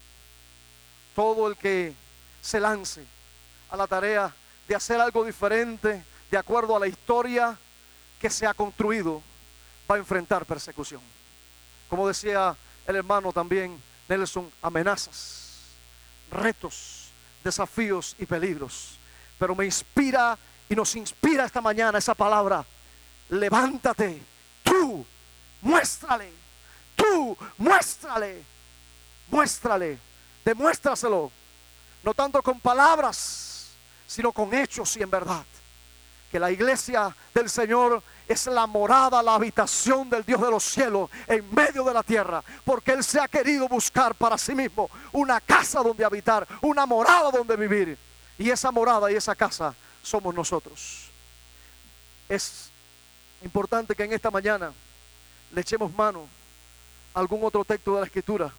Todo 1.15 1.47
el 1.47 1.55
que 1.55 1.93
se 2.41 2.59
lance 2.59 3.05
a 3.69 3.77
la 3.77 3.87
tarea 3.87 4.33
de 4.67 4.75
hacer 4.75 4.99
algo 4.99 5.23
diferente 5.23 6.03
de 6.29 6.37
acuerdo 6.37 6.75
a 6.75 6.79
la 6.79 6.87
historia 6.87 7.57
que 8.19 8.29
se 8.29 8.45
ha 8.45 8.53
construido, 8.53 9.21
va 9.89 9.95
a 9.95 9.99
enfrentar 9.99 10.45
persecución. 10.45 11.01
Como 11.89 12.07
decía 12.07 12.55
el 12.85 12.95
hermano 12.95 13.31
también 13.31 13.81
Nelson, 14.07 14.51
amenazas, 14.61 15.69
retos, 16.31 17.02
desafíos 17.43 18.15
y 18.19 18.25
peligros. 18.25 18.97
Pero 19.37 19.55
me 19.55 19.65
inspira 19.65 20.37
y 20.69 20.75
nos 20.75 20.95
inspira 20.95 21.45
esta 21.45 21.61
mañana 21.61 21.97
esa 21.97 22.15
palabra. 22.15 22.65
Levántate, 23.29 24.21
tú, 24.63 25.05
muéstrale, 25.61 26.31
tú, 26.95 27.37
muéstrale, 27.57 28.43
muéstrale, 29.29 29.99
demuéstraselo. 30.45 31.31
No 32.03 32.13
tanto 32.13 32.41
con 32.41 32.59
palabras, 32.59 33.69
sino 34.07 34.31
con 34.31 34.53
hechos 34.53 34.95
y 34.97 35.03
en 35.03 35.09
verdad. 35.09 35.45
Que 36.31 36.39
la 36.39 36.51
iglesia 36.51 37.15
del 37.33 37.49
Señor 37.49 38.03
es 38.27 38.47
la 38.47 38.65
morada, 38.65 39.21
la 39.21 39.35
habitación 39.35 40.09
del 40.09 40.23
Dios 40.23 40.41
de 40.41 40.49
los 40.49 40.63
cielos 40.63 41.09
en 41.27 41.53
medio 41.53 41.83
de 41.83 41.93
la 41.93 42.03
tierra, 42.03 42.43
porque 42.63 42.91
Él 42.91 43.03
se 43.03 43.19
ha 43.19 43.27
querido 43.27 43.67
buscar 43.67 44.15
para 44.15 44.37
sí 44.37 44.55
mismo 44.55 44.89
una 45.11 45.41
casa 45.41 45.81
donde 45.81 46.05
habitar, 46.05 46.47
una 46.61 46.85
morada 46.85 47.31
donde 47.31 47.55
vivir. 47.55 47.97
Y 48.37 48.49
esa 48.49 48.71
morada 48.71 49.11
y 49.11 49.15
esa 49.15 49.35
casa 49.35 49.75
somos 50.01 50.33
nosotros. 50.33 51.11
Es 52.29 52.69
importante 53.43 53.95
que 53.95 54.03
en 54.03 54.13
esta 54.13 54.31
mañana 54.31 54.73
le 55.51 55.61
echemos 55.61 55.93
mano 55.93 56.27
a 57.13 57.19
algún 57.19 57.43
otro 57.43 57.63
texto 57.63 57.93
de 57.93 58.01
la 58.01 58.05
Escritura 58.05 58.51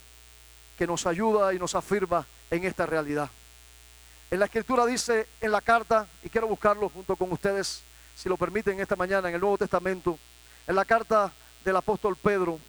que 0.77 0.87
nos 0.87 1.05
ayuda 1.05 1.53
y 1.53 1.59
nos 1.59 1.75
afirma 1.75 2.25
en 2.51 2.63
esta 2.63 2.85
realidad. 2.85 3.29
En 4.31 4.39
la 4.39 4.45
Escritura 4.45 4.85
dice 4.85 5.27
en 5.41 5.51
la 5.51 5.61
carta, 5.61 6.07
y 6.23 6.29
quiero 6.29 6.47
buscarlo 6.47 6.89
junto 6.89 7.15
con 7.15 7.31
ustedes, 7.31 7.83
si 8.15 8.29
lo 8.29 8.37
permiten, 8.37 8.79
esta 8.79 8.95
mañana 8.95 9.29
en 9.29 9.35
el 9.35 9.41
Nuevo 9.41 9.57
Testamento, 9.57 10.17
en 10.65 10.75
la 10.75 10.85
carta 10.85 11.31
del 11.63 11.75
apóstol 11.75 12.15
Pedro, 12.15 12.59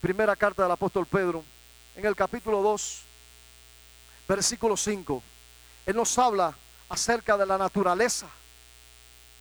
primera 0.00 0.36
carta 0.36 0.62
del 0.62 0.72
apóstol 0.72 1.06
Pedro, 1.06 1.44
en 1.96 2.06
el 2.06 2.14
capítulo 2.14 2.62
2, 2.62 3.02
versículo 4.28 4.76
5, 4.76 5.22
él 5.86 5.96
nos 5.96 6.16
habla 6.18 6.54
acerca 6.88 7.36
de 7.36 7.46
la 7.46 7.58
naturaleza 7.58 8.28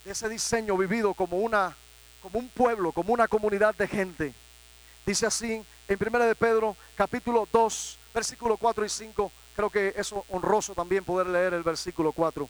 de 0.04 0.12
ese 0.12 0.28
diseño 0.28 0.76
vivido 0.76 1.14
como 1.14 1.38
una 1.38 1.76
como 2.22 2.40
un 2.40 2.50
pueblo, 2.50 2.92
como 2.92 3.14
una 3.14 3.28
comunidad 3.28 3.74
de 3.76 3.88
gente. 3.88 4.34
Dice 5.06 5.26
así 5.26 5.64
en 5.88 5.98
Primera 5.98 6.26
de 6.26 6.36
Pedro, 6.36 6.76
capítulo 6.96 7.48
2, 7.52 7.98
versículo 8.14 8.58
4 8.58 8.86
y 8.86 8.90
5. 8.90 9.32
Creo 9.56 9.70
que 9.70 9.94
es 9.96 10.14
honroso 10.30 10.74
también 10.74 11.04
poder 11.04 11.28
leer 11.28 11.54
el 11.54 11.64
versículo 11.64 12.12
4. 12.12 12.50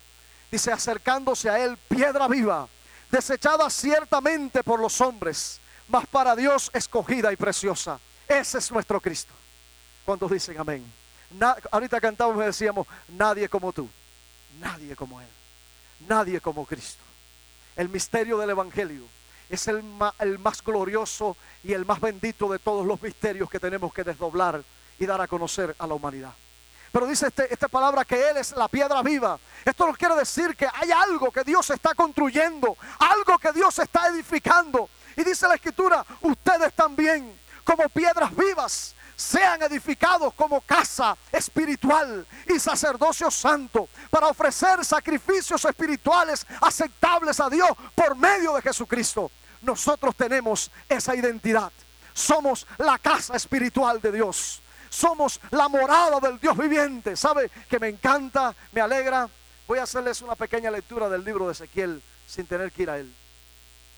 Dice, 0.51 0.71
acercándose 0.71 1.49
a 1.49 1.63
él 1.63 1.77
piedra 1.77 2.27
viva, 2.27 2.67
desechada 3.11 3.69
ciertamente 3.69 4.63
por 4.63 4.79
los 4.79 4.99
hombres, 5.01 5.59
mas 5.87 6.05
para 6.07 6.35
Dios 6.35 6.71
escogida 6.73 7.31
y 7.31 7.35
preciosa. 7.35 7.99
Ese 8.27 8.57
es 8.57 8.71
nuestro 8.71 8.99
Cristo. 9.01 9.33
¿Cuántos 10.05 10.31
dicen 10.31 10.59
amén? 10.59 10.99
ahorita 11.71 12.01
cantamos 12.01 12.41
y 12.41 12.45
decíamos, 12.45 12.87
nadie 13.09 13.47
como 13.47 13.71
tú, 13.71 13.87
nadie 14.59 14.95
como 14.95 15.21
Él, 15.21 15.27
nadie 16.07 16.41
como 16.41 16.65
Cristo. 16.65 17.03
El 17.75 17.89
misterio 17.89 18.37
del 18.39 18.49
Evangelio 18.49 19.03
es 19.49 19.67
el, 19.67 19.83
el 20.19 20.39
más 20.39 20.63
glorioso 20.63 21.37
y 21.63 21.73
el 21.73 21.85
más 21.85 21.99
bendito 22.01 22.51
de 22.51 22.59
todos 22.59 22.85
los 22.85 23.01
misterios 23.01 23.49
que 23.49 23.59
tenemos 23.59 23.93
que 23.93 24.03
desdoblar 24.03 24.63
y 24.97 25.05
dar 25.05 25.21
a 25.21 25.27
conocer 25.27 25.75
a 25.77 25.87
la 25.87 25.93
humanidad. 25.93 26.33
Pero 26.91 27.05
dice 27.07 27.27
este, 27.27 27.53
esta 27.53 27.67
palabra 27.67 28.03
que 28.03 28.29
Él 28.29 28.37
es 28.37 28.51
la 28.53 28.67
piedra 28.67 29.01
viva. 29.01 29.39
Esto 29.63 29.85
nos 29.85 29.97
quiere 29.97 30.15
decir 30.15 30.55
que 30.55 30.67
hay 30.73 30.91
algo 30.91 31.31
que 31.31 31.43
Dios 31.43 31.69
está 31.69 31.93
construyendo, 31.93 32.77
algo 32.99 33.37
que 33.37 33.51
Dios 33.51 33.77
está 33.79 34.07
edificando. 34.07 34.89
Y 35.15 35.23
dice 35.23 35.47
la 35.47 35.55
Escritura, 35.55 36.05
ustedes 36.21 36.73
también, 36.73 37.39
como 37.63 37.87
piedras 37.89 38.35
vivas, 38.35 38.95
sean 39.15 39.61
edificados 39.61 40.33
como 40.33 40.61
casa 40.61 41.17
espiritual 41.31 42.25
y 42.47 42.57
sacerdocio 42.57 43.29
santo 43.29 43.89
para 44.09 44.27
ofrecer 44.27 44.83
sacrificios 44.85 45.65
espirituales 45.65 46.47
aceptables 46.61 47.39
a 47.41 47.49
Dios 47.49 47.69
por 47.93 48.15
medio 48.15 48.53
de 48.53 48.61
Jesucristo. 48.61 49.29
Nosotros 49.61 50.15
tenemos 50.15 50.71
esa 50.87 51.15
identidad. 51.15 51.71
Somos 52.13 52.65
la 52.77 52.97
casa 52.97 53.35
espiritual 53.35 53.99
de 53.99 54.13
Dios 54.13 54.61
somos 54.89 55.39
la 55.51 55.67
morada 55.67 56.19
del 56.19 56.39
Dios 56.39 56.57
viviente. 56.57 57.15
¿Sabe 57.15 57.49
que 57.69 57.79
me 57.79 57.87
encanta, 57.87 58.55
me 58.71 58.81
alegra? 58.81 59.29
Voy 59.67 59.79
a 59.79 59.83
hacerles 59.83 60.21
una 60.21 60.35
pequeña 60.35 60.71
lectura 60.71 61.07
del 61.09 61.23
libro 61.23 61.45
de 61.45 61.53
Ezequiel 61.53 62.01
sin 62.27 62.45
tener 62.45 62.71
que 62.71 62.83
ir 62.83 62.89
a 62.89 62.97
él. 62.97 63.13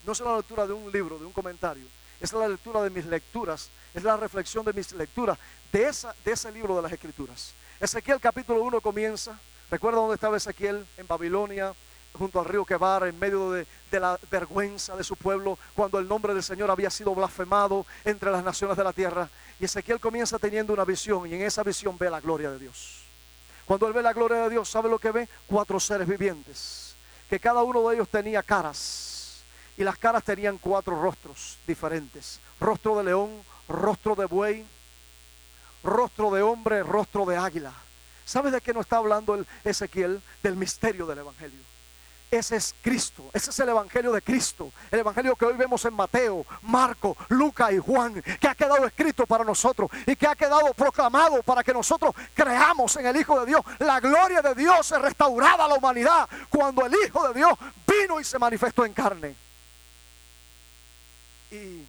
No 0.04 0.12
es 0.12 0.20
la 0.20 0.36
lectura 0.36 0.66
de 0.66 0.72
un 0.72 0.90
libro, 0.92 1.18
de 1.18 1.24
un 1.24 1.32
comentario. 1.32 1.86
Es 2.20 2.32
la 2.32 2.46
lectura 2.46 2.82
de 2.82 2.90
mis 2.90 3.06
lecturas, 3.06 3.70
es 3.94 4.02
la 4.04 4.16
reflexión 4.16 4.64
de 4.64 4.72
mis 4.72 4.92
lecturas 4.92 5.38
de, 5.72 5.88
esa, 5.88 6.14
de 6.24 6.32
ese 6.32 6.52
libro 6.52 6.76
de 6.76 6.82
las 6.82 6.92
Escrituras. 6.92 7.54
Ezequiel 7.80 8.20
capítulo 8.20 8.62
1 8.62 8.80
comienza. 8.80 9.38
¿Recuerda 9.70 9.98
dónde 9.98 10.14
estaba 10.14 10.36
Ezequiel? 10.36 10.86
En 10.96 11.06
Babilonia, 11.06 11.74
junto 12.16 12.38
al 12.38 12.46
río 12.46 12.64
Quebar, 12.64 13.06
en 13.06 13.18
medio 13.18 13.50
de, 13.50 13.66
la 13.92 14.18
vergüenza 14.30 14.96
de 14.96 15.04
su 15.04 15.16
pueblo, 15.16 15.58
cuando 15.74 15.98
el 15.98 16.08
nombre 16.08 16.34
del 16.34 16.42
Señor 16.42 16.70
había 16.70 16.90
sido 16.90 17.14
blasfemado 17.14 17.86
entre 18.04 18.30
las 18.30 18.44
naciones 18.44 18.76
de 18.76 18.84
la 18.84 18.92
tierra. 18.92 19.28
Y 19.60 19.64
Ezequiel 19.64 20.00
comienza 20.00 20.38
teniendo 20.38 20.72
una 20.72 20.84
visión 20.84 21.26
y 21.26 21.34
en 21.34 21.42
esa 21.42 21.62
visión 21.62 21.96
ve 21.98 22.10
la 22.10 22.20
gloria 22.20 22.50
de 22.50 22.58
Dios. 22.58 23.04
Cuando 23.64 23.86
él 23.86 23.92
ve 23.92 24.02
la 24.02 24.12
gloria 24.12 24.38
de 24.38 24.50
Dios, 24.50 24.68
¿sabe 24.68 24.88
lo 24.88 24.98
que 24.98 25.12
ve? 25.12 25.28
Cuatro 25.46 25.78
seres 25.78 26.06
vivientes, 26.06 26.96
que 27.28 27.38
cada 27.38 27.62
uno 27.62 27.88
de 27.88 27.96
ellos 27.96 28.08
tenía 28.08 28.42
caras 28.42 29.44
y 29.76 29.84
las 29.84 29.98
caras 29.98 30.24
tenían 30.24 30.58
cuatro 30.58 31.00
rostros 31.00 31.58
diferentes. 31.66 32.40
Rostro 32.60 32.96
de 32.98 33.04
león, 33.04 33.42
rostro 33.68 34.14
de 34.14 34.26
buey, 34.26 34.66
rostro 35.82 36.30
de 36.30 36.42
hombre, 36.42 36.82
rostro 36.82 37.24
de 37.24 37.36
águila. 37.36 37.72
¿Sabe 38.24 38.50
de 38.50 38.60
qué 38.60 38.72
nos 38.72 38.82
está 38.82 38.98
hablando 38.98 39.34
el 39.34 39.46
Ezequiel? 39.64 40.22
Del 40.42 40.56
misterio 40.56 41.06
del 41.06 41.18
Evangelio. 41.18 41.71
Ese 42.32 42.56
es 42.56 42.74
Cristo, 42.80 43.28
ese 43.34 43.50
es 43.50 43.60
el 43.60 43.68
Evangelio 43.68 44.10
de 44.10 44.22
Cristo, 44.22 44.72
el 44.90 45.00
Evangelio 45.00 45.36
que 45.36 45.44
hoy 45.44 45.52
vemos 45.52 45.84
en 45.84 45.92
Mateo, 45.92 46.46
Marco, 46.62 47.14
Lucas 47.28 47.70
y 47.72 47.78
Juan, 47.78 48.22
que 48.22 48.48
ha 48.48 48.54
quedado 48.54 48.86
escrito 48.86 49.26
para 49.26 49.44
nosotros 49.44 49.90
y 50.06 50.16
que 50.16 50.26
ha 50.26 50.34
quedado 50.34 50.72
proclamado 50.72 51.42
para 51.42 51.62
que 51.62 51.74
nosotros 51.74 52.14
creamos 52.32 52.96
en 52.96 53.04
el 53.04 53.18
Hijo 53.18 53.38
de 53.38 53.44
Dios. 53.44 53.60
La 53.80 54.00
gloria 54.00 54.40
de 54.40 54.54
Dios 54.54 54.90
es 54.90 55.02
restaurada 55.02 55.66
a 55.66 55.68
la 55.68 55.74
humanidad 55.74 56.26
cuando 56.48 56.86
el 56.86 56.94
Hijo 57.06 57.28
de 57.28 57.34
Dios 57.34 57.52
vino 57.86 58.18
y 58.18 58.24
se 58.24 58.38
manifestó 58.38 58.86
en 58.86 58.94
carne. 58.94 59.36
Y 61.50 61.84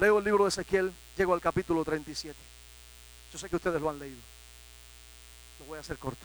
leo 0.00 0.18
el 0.18 0.24
libro 0.24 0.44
de 0.44 0.48
Ezequiel, 0.48 0.94
llego 1.14 1.34
al 1.34 1.42
capítulo 1.42 1.84
37. 1.84 2.34
Yo 3.34 3.38
sé 3.38 3.50
que 3.50 3.56
ustedes 3.56 3.82
lo 3.82 3.90
han 3.90 3.98
leído. 3.98 4.16
Lo 5.60 5.66
voy 5.66 5.76
a 5.76 5.82
hacer 5.82 5.98
corto. 5.98 6.24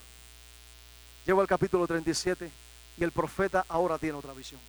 Llego 1.26 1.40
al 1.40 1.46
capítulo 1.46 1.86
37 1.86 2.50
y 2.98 3.04
el 3.04 3.10
profeta 3.10 3.64
ahora 3.68 3.98
tiene 3.98 4.18
otra 4.18 4.34
visión. 4.34 4.60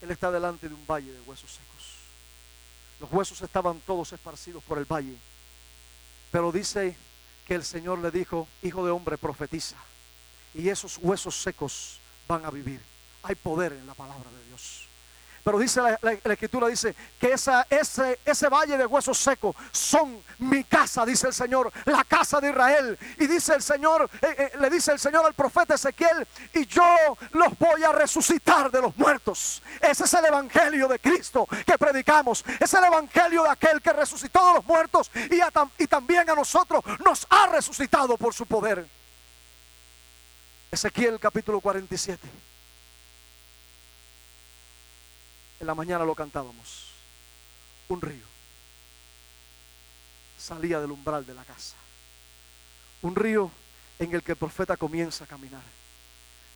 Él 0.00 0.10
está 0.10 0.30
delante 0.30 0.68
de 0.68 0.74
un 0.74 0.86
valle 0.86 1.12
de 1.12 1.20
huesos 1.20 1.50
secos. 1.52 1.98
Los 3.00 3.12
huesos 3.12 3.40
estaban 3.42 3.80
todos 3.80 4.12
esparcidos 4.12 4.62
por 4.64 4.78
el 4.78 4.84
valle. 4.84 5.16
Pero 6.32 6.50
dice 6.50 6.96
que 7.46 7.54
el 7.54 7.64
Señor 7.64 8.00
le 8.00 8.10
dijo, 8.10 8.48
hijo 8.62 8.84
de 8.84 8.90
hombre, 8.90 9.18
profetiza. 9.18 9.76
Y 10.52 10.68
esos 10.68 10.98
huesos 10.98 11.40
secos 11.40 12.00
van 12.26 12.44
a 12.44 12.50
vivir. 12.50 12.80
Hay 13.22 13.36
poder 13.36 13.72
en 13.72 13.86
la 13.86 13.94
palabra 13.94 14.30
de 14.30 14.44
Dios. 14.46 14.87
Pero 15.44 15.58
dice 15.58 15.80
la, 15.80 16.12
escritura, 16.12 16.68
dice 16.68 16.94
que 17.18 17.32
esa, 17.32 17.66
ese, 17.70 18.20
ese 18.24 18.48
valle 18.48 18.76
de 18.76 18.86
huesos 18.86 19.18
secos 19.18 19.56
son 19.72 20.22
mi 20.38 20.64
casa, 20.64 21.04
dice 21.04 21.26
el 21.28 21.34
Señor, 21.34 21.72
la 21.84 22.04
casa 22.04 22.40
de 22.40 22.50
Israel. 22.50 22.98
Y 23.18 23.26
dice 23.26 23.54
el 23.54 23.62
Señor, 23.62 24.10
eh, 24.22 24.34
eh, 24.38 24.52
le 24.58 24.70
dice 24.70 24.92
el 24.92 24.98
Señor 24.98 25.24
al 25.24 25.34
profeta 25.34 25.74
Ezequiel, 25.74 26.26
y 26.54 26.66
yo 26.66 26.84
los 27.32 27.58
voy 27.58 27.82
a 27.82 27.92
resucitar 27.92 28.70
de 28.70 28.80
los 28.80 28.96
muertos. 28.96 29.62
Ese 29.80 30.04
es 30.04 30.14
el 30.14 30.26
evangelio 30.26 30.88
de 30.88 30.98
Cristo 30.98 31.46
que 31.66 31.78
predicamos. 31.78 32.44
Es 32.60 32.72
el 32.74 32.84
evangelio 32.84 33.42
de 33.44 33.50
aquel 33.50 33.80
que 33.80 33.92
resucitó 33.92 34.46
de 34.48 34.54
los 34.54 34.66
muertos 34.66 35.10
y, 35.14 35.40
y 35.82 35.86
también 35.86 36.28
a 36.30 36.34
nosotros 36.34 36.82
nos 37.04 37.26
ha 37.30 37.46
resucitado 37.48 38.16
por 38.16 38.34
su 38.34 38.46
poder. 38.46 38.86
Ezequiel 40.70 41.18
capítulo 41.18 41.60
47. 41.60 42.28
En 45.60 45.66
la 45.66 45.74
mañana 45.74 46.04
lo 46.04 46.14
cantábamos. 46.14 46.92
Un 47.88 48.00
río 48.00 48.28
salía 50.38 50.80
del 50.80 50.92
umbral 50.92 51.26
de 51.26 51.34
la 51.34 51.44
casa. 51.44 51.76
Un 53.02 53.14
río 53.14 53.50
en 53.98 54.14
el 54.14 54.22
que 54.22 54.32
el 54.32 54.38
profeta 54.38 54.76
comienza 54.76 55.24
a 55.24 55.26
caminar. 55.26 55.62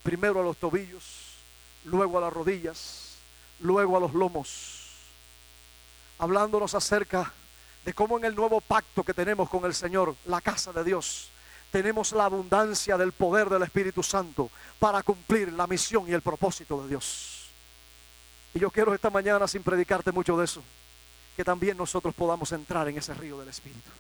Primero 0.02 0.40
a 0.40 0.42
los 0.42 0.56
tobillos, 0.56 1.36
luego 1.84 2.18
a 2.18 2.20
las 2.22 2.32
rodillas, 2.32 3.16
luego 3.60 3.96
a 3.96 4.00
los 4.00 4.14
lomos. 4.14 4.78
Hablándonos 6.18 6.74
acerca 6.74 7.32
de 7.84 7.92
cómo 7.92 8.16
en 8.18 8.24
el 8.24 8.34
nuevo 8.34 8.60
pacto 8.60 9.02
que 9.02 9.14
tenemos 9.14 9.48
con 9.48 9.64
el 9.64 9.74
Señor, 9.74 10.16
la 10.26 10.40
casa 10.40 10.72
de 10.72 10.84
Dios, 10.84 11.30
tenemos 11.70 12.12
la 12.12 12.26
abundancia 12.26 12.96
del 12.96 13.12
poder 13.12 13.48
del 13.48 13.62
Espíritu 13.62 14.02
Santo 14.02 14.50
para 14.78 15.02
cumplir 15.02 15.52
la 15.52 15.66
misión 15.66 16.08
y 16.08 16.12
el 16.12 16.22
propósito 16.22 16.82
de 16.82 16.90
Dios. 16.90 17.31
Y 18.54 18.58
yo 18.58 18.70
quiero 18.70 18.94
esta 18.94 19.10
mañana, 19.10 19.48
sin 19.48 19.62
predicarte 19.62 20.12
mucho 20.12 20.36
de 20.36 20.44
eso, 20.44 20.62
que 21.36 21.44
también 21.44 21.76
nosotros 21.76 22.14
podamos 22.14 22.52
entrar 22.52 22.88
en 22.88 22.98
ese 22.98 23.14
río 23.14 23.38
del 23.38 23.48
Espíritu. 23.48 23.90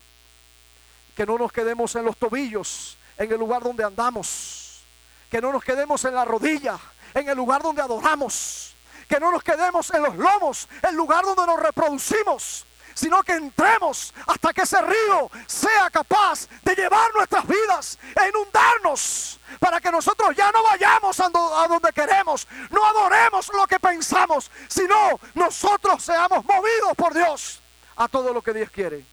Que 1.16 1.26
no 1.26 1.38
nos 1.38 1.52
quedemos 1.52 1.94
en 1.96 2.04
los 2.04 2.16
tobillos, 2.16 2.96
en 3.16 3.30
el 3.32 3.38
lugar 3.38 3.62
donde 3.62 3.84
andamos. 3.84 4.82
Que 5.30 5.40
no 5.40 5.52
nos 5.52 5.64
quedemos 5.64 6.04
en 6.04 6.14
la 6.14 6.24
rodilla, 6.24 6.78
en 7.14 7.28
el 7.28 7.36
lugar 7.36 7.62
donde 7.62 7.82
adoramos. 7.82 8.74
Que 9.08 9.18
no 9.18 9.30
nos 9.30 9.42
quedemos 9.42 9.92
en 9.92 10.02
los 10.02 10.16
lomos, 10.16 10.68
el 10.88 10.94
lugar 10.94 11.24
donde 11.24 11.46
nos 11.46 11.60
reproducimos 11.60 12.66
sino 12.94 13.22
que 13.22 13.32
entremos 13.32 14.12
hasta 14.26 14.52
que 14.52 14.62
ese 14.62 14.80
río 14.82 15.30
sea 15.46 15.90
capaz 15.90 16.48
de 16.62 16.74
llevar 16.74 17.12
nuestras 17.14 17.46
vidas 17.46 17.98
e 18.20 18.28
inundarnos 18.28 19.40
para 19.58 19.80
que 19.80 19.90
nosotros 19.90 20.34
ya 20.36 20.50
no 20.50 20.62
vayamos 20.62 21.18
a 21.20 21.28
donde 21.28 21.92
queremos, 21.92 22.46
no 22.70 22.84
adoremos 22.84 23.50
lo 23.54 23.66
que 23.66 23.78
pensamos, 23.78 24.50
sino 24.68 25.18
nosotros 25.34 26.02
seamos 26.02 26.44
movidos 26.44 26.94
por 26.96 27.14
Dios 27.14 27.60
a 27.96 28.08
todo 28.08 28.32
lo 28.32 28.42
que 28.42 28.54
Dios 28.54 28.70
quiere. 28.70 29.04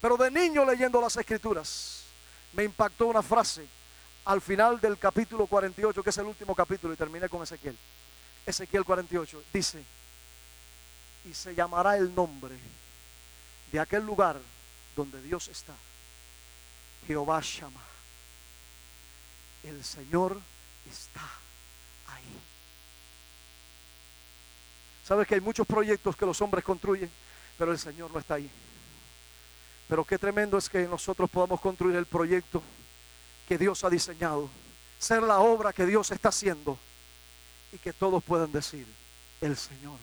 Pero 0.00 0.16
de 0.16 0.30
niño 0.30 0.64
leyendo 0.64 1.00
las 1.00 1.16
escrituras, 1.16 2.04
me 2.52 2.64
impactó 2.64 3.06
una 3.06 3.22
frase 3.22 3.66
al 4.24 4.40
final 4.40 4.80
del 4.80 4.98
capítulo 4.98 5.46
48, 5.46 6.02
que 6.02 6.10
es 6.10 6.18
el 6.18 6.26
último 6.26 6.54
capítulo, 6.54 6.92
y 6.94 6.96
terminé 6.96 7.28
con 7.28 7.42
Ezequiel. 7.42 7.76
Ezequiel 8.44 8.84
48 8.84 9.42
dice, 9.52 9.84
y 11.24 11.34
se 11.34 11.54
llamará 11.54 11.96
el 11.96 12.12
nombre 12.14 12.58
de 13.72 13.80
aquel 13.80 14.04
lugar 14.04 14.38
donde 14.94 15.20
Dios 15.22 15.48
está. 15.48 15.74
Jehová 17.06 17.40
llama. 17.40 17.80
El 19.64 19.82
Señor 19.82 20.40
está 20.88 21.22
ahí. 22.08 22.38
Sabes 25.04 25.26
que 25.26 25.36
hay 25.36 25.40
muchos 25.40 25.66
proyectos 25.66 26.14
que 26.14 26.26
los 26.26 26.40
hombres 26.42 26.62
construyen, 26.62 27.10
pero 27.56 27.72
el 27.72 27.78
Señor 27.78 28.10
no 28.12 28.18
está 28.18 28.34
ahí. 28.34 28.50
Pero 29.88 30.04
qué 30.04 30.18
tremendo 30.18 30.58
es 30.58 30.68
que 30.68 30.86
nosotros 30.86 31.30
podamos 31.30 31.60
construir 31.60 31.96
el 31.96 32.06
proyecto 32.06 32.62
que 33.48 33.58
Dios 33.58 33.82
ha 33.84 33.90
diseñado, 33.90 34.50
ser 34.98 35.22
la 35.22 35.40
obra 35.40 35.72
que 35.72 35.86
Dios 35.86 36.10
está 36.10 36.28
haciendo 36.28 36.78
y 37.72 37.78
que 37.78 37.92
todos 37.92 38.22
puedan 38.22 38.52
decir, 38.52 38.86
el 39.40 39.56
Señor 39.56 39.98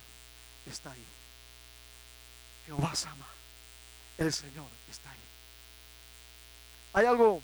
está 0.66 0.92
ahí. 0.92 1.06
Jehová 2.66 2.94
ama 3.06 3.39
el 4.20 4.34
Señor 4.34 4.68
está 4.90 5.10
ahí. 5.10 5.18
Hay 6.94 7.06
algo 7.06 7.42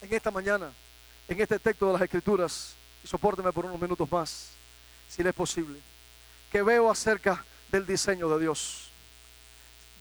en 0.00 0.14
esta 0.14 0.30
mañana, 0.30 0.72
en 1.28 1.40
este 1.40 1.58
texto 1.58 1.86
de 1.86 1.92
las 1.94 2.02
Escrituras, 2.02 2.74
y 3.02 3.06
sopórteme 3.08 3.52
por 3.52 3.66
unos 3.66 3.80
minutos 3.80 4.10
más, 4.10 4.50
si 5.08 5.22
le 5.22 5.30
es 5.30 5.34
posible, 5.34 5.80
que 6.50 6.62
veo 6.62 6.90
acerca 6.90 7.44
del 7.70 7.84
diseño 7.84 8.28
de 8.28 8.40
Dios. 8.40 8.90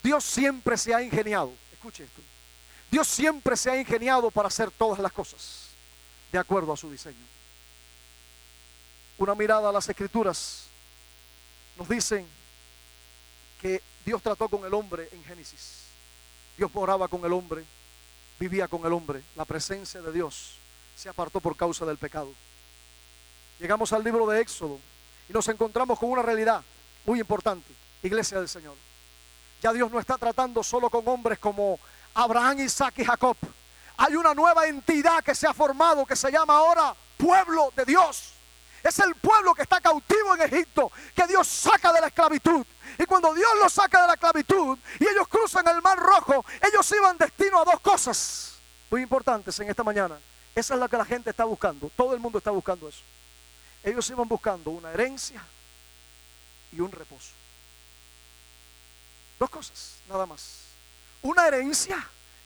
Dios 0.04 0.24
siempre 0.24 0.78
se 0.78 0.94
ha 0.94 1.02
ingeniado, 1.02 1.52
escuche 1.74 2.04
esto, 2.04 2.22
Dios 2.92 3.08
siempre 3.08 3.58
se 3.58 3.72
ha 3.72 3.80
ingeniado 3.80 4.30
para 4.30 4.50
hacer 4.50 4.70
todas 4.70 5.00
las 5.00 5.12
cosas 5.12 5.70
de 6.32 6.38
acuerdo 6.38 6.74
a 6.74 6.78
su 6.78 6.92
diseño. 6.92 7.26
Una 9.18 9.34
mirada 9.34 9.70
a 9.70 9.72
las 9.72 9.88
escrituras 9.88 10.66
nos 11.78 11.88
dicen 11.88 12.28
que 13.62 13.82
Dios 14.06 14.22
trató 14.22 14.50
con 14.50 14.66
el 14.66 14.74
hombre 14.74 15.10
en 15.12 15.24
Génesis. 15.24 15.86
Dios 16.58 16.74
moraba 16.74 17.08
con 17.08 17.24
el 17.26 17.34
hombre, 17.34 17.64
vivía 18.40 18.68
con 18.68 18.86
el 18.86 18.94
hombre. 18.94 19.22
La 19.36 19.46
presencia 19.46 20.02
de 20.02 20.12
Dios 20.12 20.58
se 20.96 21.10
apartó 21.10 21.40
por 21.40 21.56
causa 21.56 21.86
del 21.86 21.98
pecado. 21.98 22.34
Llegamos 23.60 23.94
al 23.94 24.04
libro 24.04 24.28
de 24.28 24.42
Éxodo 24.42 24.80
y 25.30 25.34
nos 25.34 25.48
encontramos 25.48 26.00
con 26.00 26.10
una 26.10 26.22
realidad 26.22 26.64
muy 27.06 27.20
importante, 27.20 27.72
iglesia 28.04 28.40
del 28.40 28.50
Señor. 28.50 28.76
Ya 29.62 29.72
Dios 29.72 29.92
no 29.92 30.00
está 30.00 30.18
tratando 30.18 30.64
solo 30.64 30.90
con 30.90 31.08
hombres 31.08 31.38
como 31.38 31.80
Abraham, 32.14 32.62
Isaac 32.62 32.96
y 32.98 33.06
Jacob. 33.06 33.38
Hay 33.98 34.16
una 34.16 34.34
nueva 34.34 34.66
entidad 34.68 35.24
que 35.24 35.36
se 35.36 35.46
ha 35.48 35.54
formado 35.54 36.06
que 36.06 36.16
se 36.16 36.32
llama 36.32 36.56
ahora 36.56 36.96
pueblo 37.18 37.72
de 37.76 37.86
Dios. 37.86 38.34
Es 38.84 39.00
el 39.00 39.16
pueblo 39.16 39.54
que 39.54 39.62
está 39.62 39.80
cautivo 39.80 40.36
en 40.36 40.42
Egipto, 40.42 40.92
que 41.16 41.28
Dios 41.28 41.48
saca 41.48 41.94
de 41.94 42.02
la 42.02 42.08
esclavitud. 42.08 42.66
Y 42.98 43.06
cuando 43.06 43.34
Dios 43.34 43.50
los 43.62 43.72
saca 43.72 44.02
de 44.02 44.08
la 44.08 44.14
esclavitud 44.14 44.78
y 45.00 45.08
ellos 45.08 45.28
cruzan 45.28 45.68
el 45.68 45.82
mar 45.82 45.98
rojo, 45.98 46.44
ellos 46.62 46.92
iban 46.92 47.18
destino 47.18 47.62
a 47.62 47.66
dos 47.66 47.80
cosas 47.80 48.60
muy 48.90 49.02
importantes 49.02 49.60
en 49.60 49.70
esta 49.70 49.84
mañana. 49.84 50.20
Esa 50.54 50.74
es 50.74 50.80
la 50.80 50.88
que 50.88 50.98
la 50.98 51.06
gente 51.06 51.30
está 51.30 51.46
buscando. 51.46 51.90
Todo 51.96 52.14
el 52.14 52.20
mundo 52.20 52.38
está 52.38 52.52
buscando 52.52 52.90
eso. 52.90 53.04
Ellos 53.84 54.10
iban 54.10 54.28
buscando 54.28 54.72
una 54.72 54.92
herencia 54.92 55.44
y 56.72 56.80
un 56.80 56.92
reposo. 56.92 57.32
Dos 59.40 59.50
cosas, 59.50 59.98
nada 60.08 60.26
más. 60.26 60.66
Una 61.22 61.48
herencia 61.48 61.98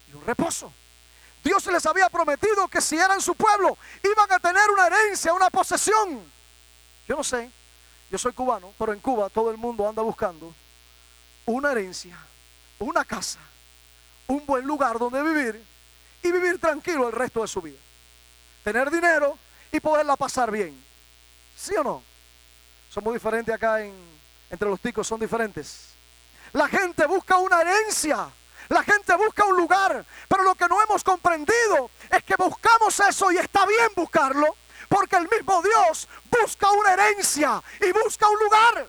y 0.10 0.16
un 0.16 0.26
reposo. 0.26 0.72
Dios 1.46 1.64
les 1.68 1.86
había 1.86 2.10
prometido 2.10 2.68
que 2.68 2.82
si 2.82 2.98
eran 2.98 3.22
su 3.22 3.36
pueblo, 3.36 3.78
iban 4.02 4.32
a 4.32 4.40
tener 4.40 4.68
una 4.72 4.88
herencia, 4.88 5.32
una 5.32 5.52
posesión. 5.52 6.26
Yo 7.08 7.16
no 7.16 7.24
sé, 7.24 7.52
yo 8.10 8.18
soy 8.18 8.34
cubano, 8.34 8.74
pero 8.80 8.94
en 8.94 9.00
Cuba 9.00 9.30
todo 9.30 9.52
el 9.52 9.58
mundo 9.58 9.88
anda 9.88 10.02
buscando 10.02 10.52
una 11.46 11.72
herencia, 11.72 12.18
una 12.80 13.06
casa, 13.06 13.38
un 14.26 14.44
buen 14.48 14.66
lugar 14.66 14.98
donde 14.98 15.22
vivir 15.22 15.64
y 16.24 16.32
vivir 16.32 16.60
tranquilo 16.60 17.08
el 17.08 17.14
resto 17.14 17.44
de 17.44 17.48
su 17.48 17.62
vida. 17.62 17.78
Tener 18.64 18.90
dinero 18.90 19.38
y 19.72 19.80
poderla 19.80 20.16
pasar 20.16 20.50
bien. 20.50 20.84
¿Sí 21.56 21.76
o 21.76 21.84
no? 21.84 22.04
Somos 22.90 23.14
diferentes 23.14 23.54
acá 23.54 23.82
en, 23.82 23.94
entre 24.50 24.68
los 24.68 24.80
ticos, 24.80 25.06
son 25.06 25.20
diferentes. 25.20 25.92
La 26.54 26.68
gente 26.68 27.06
busca 27.06 27.38
una 27.38 27.62
herencia 27.62 28.30
la 28.70 28.84
gente 28.84 29.16
busca 29.16 29.46
un 29.46 29.58
lugar, 29.58 30.06
pero 30.28 30.44
lo 30.44 30.56
que 30.56 30.68
no 30.68 30.82
hemos 30.82 31.04
comprendido 31.04 31.90
es 32.10 32.24
que 32.24 32.36
buscamos 32.36 33.00
eso 33.00 33.32
y 33.32 33.38
está 33.38 33.66
bien 33.66 33.90
buscarlo, 33.96 34.56
porque 34.90 35.16
el 35.18 35.28
mismo 35.30 35.62
Dios 35.62 36.08
busca 36.30 36.70
una 36.72 36.94
herencia 36.94 37.62
y 37.82 37.92
busca 37.92 38.28
un 38.28 38.40
lugar. 38.40 38.88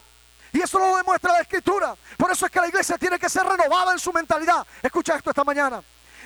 Y 0.52 0.62
eso 0.62 0.78
lo 0.78 0.96
demuestra 0.96 1.32
la 1.32 1.40
escritura. 1.40 1.94
Por 2.16 2.30
eso 2.30 2.46
es 2.46 2.52
que 2.52 2.60
la 2.60 2.68
iglesia 2.68 2.96
tiene 2.96 3.18
que 3.18 3.28
ser 3.28 3.44
renovada 3.44 3.92
en 3.92 3.98
su 3.98 4.12
mentalidad. 4.12 4.66
Escucha 4.82 5.16
esto 5.16 5.30
esta 5.30 5.44
mañana. 5.44 5.82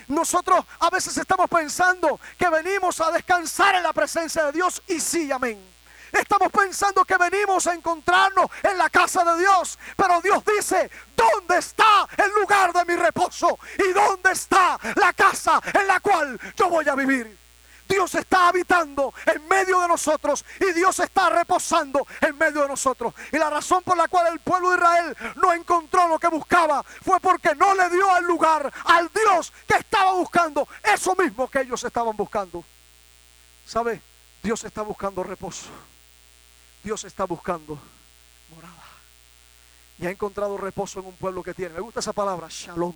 Nosotros 0.07 0.65
a 0.79 0.89
veces 0.89 1.17
estamos 1.17 1.49
pensando 1.49 2.19
que 2.37 2.49
venimos 2.49 2.99
a 3.01 3.11
descansar 3.11 3.75
en 3.75 3.83
la 3.83 3.93
presencia 3.93 4.45
de 4.45 4.53
Dios 4.53 4.81
y 4.87 4.99
sí, 4.99 5.31
amén. 5.31 5.59
Estamos 6.11 6.51
pensando 6.51 7.05
que 7.05 7.17
venimos 7.17 7.67
a 7.67 7.73
encontrarnos 7.73 8.49
en 8.63 8.77
la 8.77 8.89
casa 8.89 9.23
de 9.23 9.39
Dios. 9.39 9.79
Pero 9.95 10.21
Dios 10.21 10.43
dice, 10.45 10.89
¿dónde 11.15 11.57
está 11.57 12.07
el 12.17 12.31
lugar 12.39 12.73
de 12.73 12.85
mi 12.85 12.95
reposo? 12.95 13.57
¿Y 13.77 13.91
dónde 13.93 14.31
está 14.31 14.79
la 14.95 15.13
casa 15.13 15.61
en 15.73 15.87
la 15.87 15.99
cual 15.99 16.39
yo 16.55 16.69
voy 16.69 16.87
a 16.87 16.95
vivir? 16.95 17.41
Dios 17.91 18.15
está 18.15 18.47
habitando 18.47 19.13
en 19.25 19.45
medio 19.49 19.81
de 19.81 19.87
nosotros 19.89 20.45
y 20.61 20.71
Dios 20.71 20.97
está 20.99 21.29
reposando 21.29 22.07
en 22.21 22.37
medio 22.37 22.61
de 22.61 22.69
nosotros. 22.69 23.13
Y 23.33 23.37
la 23.37 23.49
razón 23.49 23.83
por 23.83 23.97
la 23.97 24.07
cual 24.07 24.27
el 24.31 24.39
pueblo 24.39 24.69
de 24.69 24.77
Israel 24.77 25.17
no 25.35 25.51
encontró 25.51 26.07
lo 26.07 26.17
que 26.17 26.29
buscaba 26.29 26.83
fue 26.83 27.19
porque 27.19 27.53
no 27.55 27.75
le 27.75 27.89
dio 27.89 28.17
el 28.17 28.25
lugar 28.25 28.71
al 28.85 29.11
Dios 29.13 29.51
que 29.67 29.75
estaba 29.75 30.13
buscando 30.13 30.67
eso 30.81 31.15
mismo 31.15 31.49
que 31.49 31.59
ellos 31.61 31.83
estaban 31.83 32.15
buscando. 32.15 32.63
¿Sabe? 33.65 34.01
Dios 34.41 34.63
está 34.63 34.83
buscando 34.83 35.21
reposo. 35.21 35.67
Dios 36.83 37.03
está 37.03 37.25
buscando 37.25 37.79
morada. 38.49 38.83
Y 39.99 40.05
ha 40.07 40.09
encontrado 40.09 40.57
reposo 40.57 40.99
en 40.99 41.05
un 41.05 41.15
pueblo 41.15 41.43
que 41.43 41.53
tiene. 41.53 41.75
Me 41.75 41.79
gusta 41.81 41.99
esa 41.99 42.13
palabra, 42.13 42.47
shalom. 42.49 42.95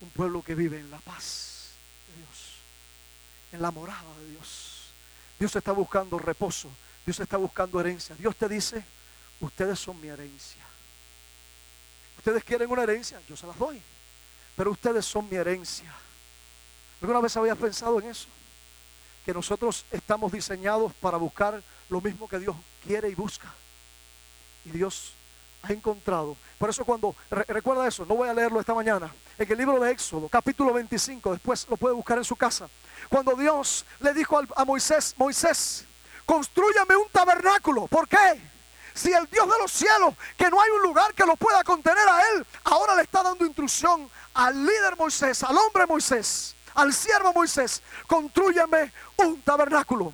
Un 0.00 0.10
pueblo 0.10 0.42
que 0.42 0.54
vive 0.54 0.78
en 0.78 0.90
la 0.90 0.98
paz 0.98 1.72
de 2.08 2.22
Dios. 2.22 2.56
En 3.52 3.62
la 3.62 3.70
morada 3.70 4.16
de 4.20 4.30
Dios. 4.30 4.90
Dios 5.38 5.54
está 5.54 5.72
buscando 5.72 6.18
reposo. 6.18 6.70
Dios 7.04 7.20
está 7.20 7.36
buscando 7.36 7.78
herencia. 7.78 8.16
Dios 8.16 8.34
te 8.36 8.48
dice, 8.48 8.84
ustedes 9.40 9.78
son 9.78 10.00
mi 10.00 10.08
herencia. 10.08 10.64
Ustedes 12.18 12.42
quieren 12.42 12.70
una 12.70 12.82
herencia, 12.82 13.20
yo 13.28 13.36
se 13.36 13.46
las 13.46 13.58
doy. 13.58 13.80
Pero 14.56 14.70
ustedes 14.70 15.04
son 15.04 15.28
mi 15.28 15.36
herencia. 15.36 15.94
¿Alguna 17.02 17.20
vez 17.20 17.36
habías 17.36 17.58
pensado 17.58 18.00
en 18.00 18.08
eso? 18.08 18.28
Que 19.26 19.34
nosotros 19.34 19.84
estamos 19.90 20.32
diseñados 20.32 20.94
para 20.94 21.18
buscar 21.18 21.62
lo 21.90 22.00
mismo 22.00 22.28
que 22.28 22.38
Dios 22.38 22.56
quiere 22.86 23.10
y 23.10 23.14
busca. 23.14 23.52
Y 24.64 24.70
Dios 24.70 25.12
ha 25.62 25.72
encontrado. 25.72 26.36
Por 26.58 26.70
eso 26.70 26.84
cuando, 26.84 27.14
recuerda 27.28 27.86
eso, 27.86 28.06
no 28.06 28.14
voy 28.14 28.28
a 28.28 28.34
leerlo 28.34 28.60
esta 28.60 28.72
mañana. 28.72 29.12
En 29.36 29.50
el 29.50 29.58
libro 29.58 29.80
de 29.80 29.90
Éxodo, 29.90 30.28
capítulo 30.28 30.72
25, 30.72 31.32
después 31.32 31.66
lo 31.68 31.76
puede 31.76 31.94
buscar 31.94 32.18
en 32.18 32.24
su 32.24 32.36
casa. 32.36 32.68
Cuando 33.08 33.34
Dios 33.34 33.84
le 34.00 34.14
dijo 34.14 34.40
a 34.54 34.64
Moisés, 34.64 35.14
Moisés, 35.18 35.84
construyame 36.24 36.96
un 36.96 37.08
tabernáculo. 37.10 37.86
¿Por 37.86 38.08
qué? 38.08 38.40
Si 38.94 39.12
el 39.12 39.26
Dios 39.26 39.46
de 39.46 39.58
los 39.60 39.70
cielos, 39.70 40.14
que 40.38 40.48
no 40.48 40.60
hay 40.60 40.70
un 40.70 40.82
lugar 40.82 41.12
que 41.12 41.26
lo 41.26 41.36
pueda 41.36 41.62
contener 41.62 42.08
a 42.08 42.20
él, 42.30 42.46
ahora 42.64 42.94
le 42.94 43.02
está 43.02 43.22
dando 43.22 43.44
instrucción 43.44 44.08
al 44.32 44.64
líder 44.64 44.96
Moisés, 44.96 45.42
al 45.42 45.56
hombre 45.58 45.86
Moisés, 45.86 46.55
al 46.76 46.92
siervo 46.92 47.32
Moisés, 47.32 47.82
construyame 48.06 48.92
un 49.16 49.40
tabernáculo. 49.40 50.12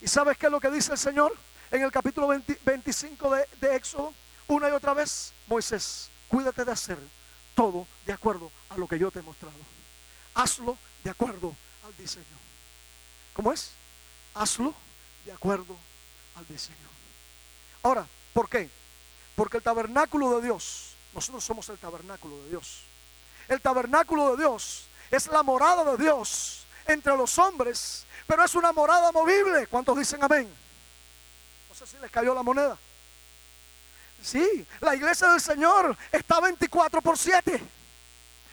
¿Y 0.00 0.08
sabes 0.08 0.36
qué 0.36 0.46
es 0.46 0.52
lo 0.52 0.60
que 0.60 0.70
dice 0.70 0.92
el 0.92 0.98
Señor 0.98 1.34
en 1.70 1.82
el 1.82 1.92
capítulo 1.92 2.28
25 2.28 3.30
de, 3.30 3.48
de 3.60 3.76
Éxodo? 3.76 4.12
Una 4.48 4.68
y 4.68 4.72
otra 4.72 4.94
vez, 4.94 5.32
Moisés, 5.46 6.10
cuídate 6.28 6.64
de 6.64 6.72
hacer 6.72 6.98
todo 7.54 7.86
de 8.04 8.12
acuerdo 8.12 8.50
a 8.68 8.76
lo 8.76 8.88
que 8.88 8.98
yo 8.98 9.12
te 9.12 9.20
he 9.20 9.22
mostrado. 9.22 9.54
Hazlo 10.34 10.76
de 11.04 11.10
acuerdo 11.10 11.54
al 11.86 11.96
diseño. 11.96 12.26
¿Cómo 13.32 13.52
es? 13.52 13.70
Hazlo 14.34 14.74
de 15.24 15.32
acuerdo 15.32 15.76
al 16.34 16.46
diseño. 16.48 16.76
Ahora, 17.84 18.06
¿por 18.32 18.48
qué? 18.48 18.68
Porque 19.36 19.58
el 19.58 19.62
tabernáculo 19.62 20.36
de 20.36 20.46
Dios, 20.46 20.96
nosotros 21.14 21.44
somos 21.44 21.68
el 21.68 21.78
tabernáculo 21.78 22.42
de 22.42 22.50
Dios. 22.50 22.82
El 23.48 23.60
tabernáculo 23.60 24.32
de 24.32 24.42
Dios 24.42 24.88
es 25.12 25.26
la 25.26 25.42
morada 25.42 25.84
de 25.84 26.02
Dios 26.02 26.66
entre 26.86 27.16
los 27.16 27.38
hombres, 27.38 28.06
pero 28.26 28.42
es 28.44 28.54
una 28.54 28.72
morada 28.72 29.12
movible. 29.12 29.66
¿Cuántos 29.66 29.96
dicen 29.98 30.24
amén? 30.24 30.52
No 31.68 31.74
sé 31.74 31.86
si 31.86 31.98
les 31.98 32.10
cayó 32.10 32.34
la 32.34 32.42
moneda. 32.42 32.76
Sí, 34.22 34.66
la 34.80 34.94
iglesia 34.94 35.28
del 35.28 35.40
Señor 35.40 35.96
está 36.10 36.40
24 36.40 37.02
por 37.02 37.18
7. 37.18 37.62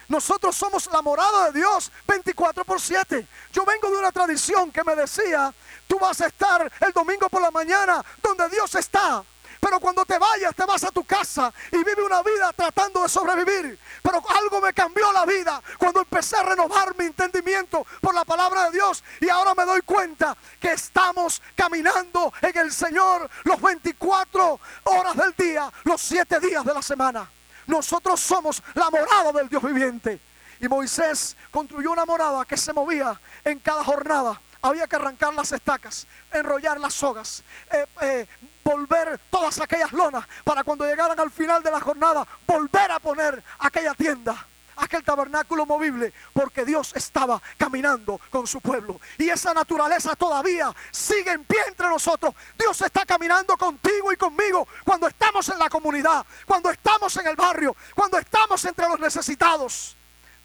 Nosotros 0.10 0.56
somos 0.56 0.88
la 0.88 1.02
morada 1.02 1.52
de 1.52 1.60
Dios 1.60 1.92
24 2.08 2.66
por 2.66 2.82
7. 2.82 3.26
Yo 3.54 3.64
vengo 3.64 3.90
de 3.90 3.98
una 3.98 4.12
tradición 4.12 4.72
que 4.72 4.84
me 4.84 4.96
decía, 4.96 5.54
tú 5.88 5.98
vas 5.98 6.20
a 6.20 6.28
estar 6.28 6.70
el 6.82 6.92
domingo 6.92 7.30
por 7.30 7.42
la 7.42 7.52
mañana 7.52 8.04
donde 8.22 8.50
Dios 8.50 8.74
está. 8.76 9.24
Pero 9.60 9.80
cuando 9.80 10.06
te 10.06 10.18
vayas, 10.18 10.56
te 10.56 10.66
vas 10.66 10.84
a 10.84 10.92
tu 10.92 11.04
casa 11.04 11.54
y 11.72 11.78
vive 11.78 12.02
una 12.04 12.24
vida 12.24 12.54
tratando 12.54 13.04
de 13.04 13.10
sobrevivir. 13.10 13.78
Pero 14.02 14.24
algo 14.30 14.62
me 14.62 14.74
cambió 14.74 15.12
la 15.12 15.26
vida 15.26 15.62
cuando 15.78 16.00
empecé 16.00 16.38
a 16.38 16.44
renovar 16.44 16.96
mi 16.98 17.06
entendimiento 17.06 17.86
por 18.00 18.16
la 18.16 18.24
palabra 18.24 18.66
de 18.66 18.72
Dios. 18.72 19.04
Y 19.20 19.30
ahora 19.30 19.54
me 19.54 19.66
doy 19.66 19.82
cuenta 19.82 20.36
que 20.60 20.74
estamos 20.74 21.42
caminando 21.56 22.32
en 22.42 22.58
el 22.58 22.72
Señor 22.72 23.30
los 23.44 23.62
24 23.62 24.60
horas 24.86 25.16
del 25.18 25.34
día, 25.38 25.72
los 25.84 26.02
7 26.02 26.40
días 26.40 26.64
de 26.64 26.74
la 26.74 26.82
semana. 26.82 27.30
Nosotros 27.68 28.20
somos 28.20 28.64
la 28.74 28.90
morada 28.90 29.32
del 29.34 29.50
Dios 29.50 29.62
viviente. 29.62 30.22
Y 30.62 30.68
Moisés 30.68 31.38
construyó 31.52 31.92
una 31.92 32.06
morada 32.06 32.46
que 32.46 32.58
se 32.58 32.74
movía 32.74 33.20
en 33.44 33.60
cada 33.60 33.84
jornada. 33.84 34.42
Había 34.62 34.88
que 34.88 34.96
arrancar 34.98 35.34
las 35.34 35.52
estacas, 35.52 36.06
enrollar 36.32 36.80
las 36.80 36.94
sogas, 36.94 37.44
eh, 37.72 37.86
eh, 38.02 38.28
volver 38.64 39.20
todas 39.30 39.60
aquellas 39.62 39.92
lonas 39.94 40.26
para 40.44 40.64
cuando 40.64 40.86
llegaran 40.86 41.20
al 41.20 41.32
final 41.32 41.64
de 41.64 41.72
la 41.72 41.80
jornada, 41.80 42.28
volver 42.46 42.92
a 42.92 43.00
poner 43.00 43.42
aquella 43.60 43.94
tienda 43.94 44.46
aquel 44.80 45.04
tabernáculo 45.04 45.66
movible, 45.66 46.14
porque 46.34 46.66
Dios 46.66 46.94
estaba 46.96 47.42
caminando 47.58 48.20
con 48.30 48.48
su 48.48 48.62
pueblo. 48.62 49.00
Y 49.18 49.30
esa 49.30 49.54
naturaleza 49.54 50.16
todavía 50.16 50.74
sigue 50.92 51.32
en 51.32 51.44
pie 51.44 51.60
entre 51.68 51.88
nosotros. 51.88 52.34
Dios 52.58 52.82
está 52.82 53.06
caminando 53.06 53.58
contigo 53.58 54.12
y 54.12 54.18
conmigo 54.18 54.68
cuando 54.84 55.08
estamos 55.08 55.48
en 55.50 55.60
la 55.60 55.70
comunidad, 55.70 56.26
cuando 56.46 56.72
estamos 56.72 57.16
en 57.18 57.28
el 57.28 57.36
barrio, 57.36 57.76
cuando 57.94 58.18
estamos 58.18 58.64
entre 58.66 58.88
los 58.88 59.00
necesitados. 59.00 59.96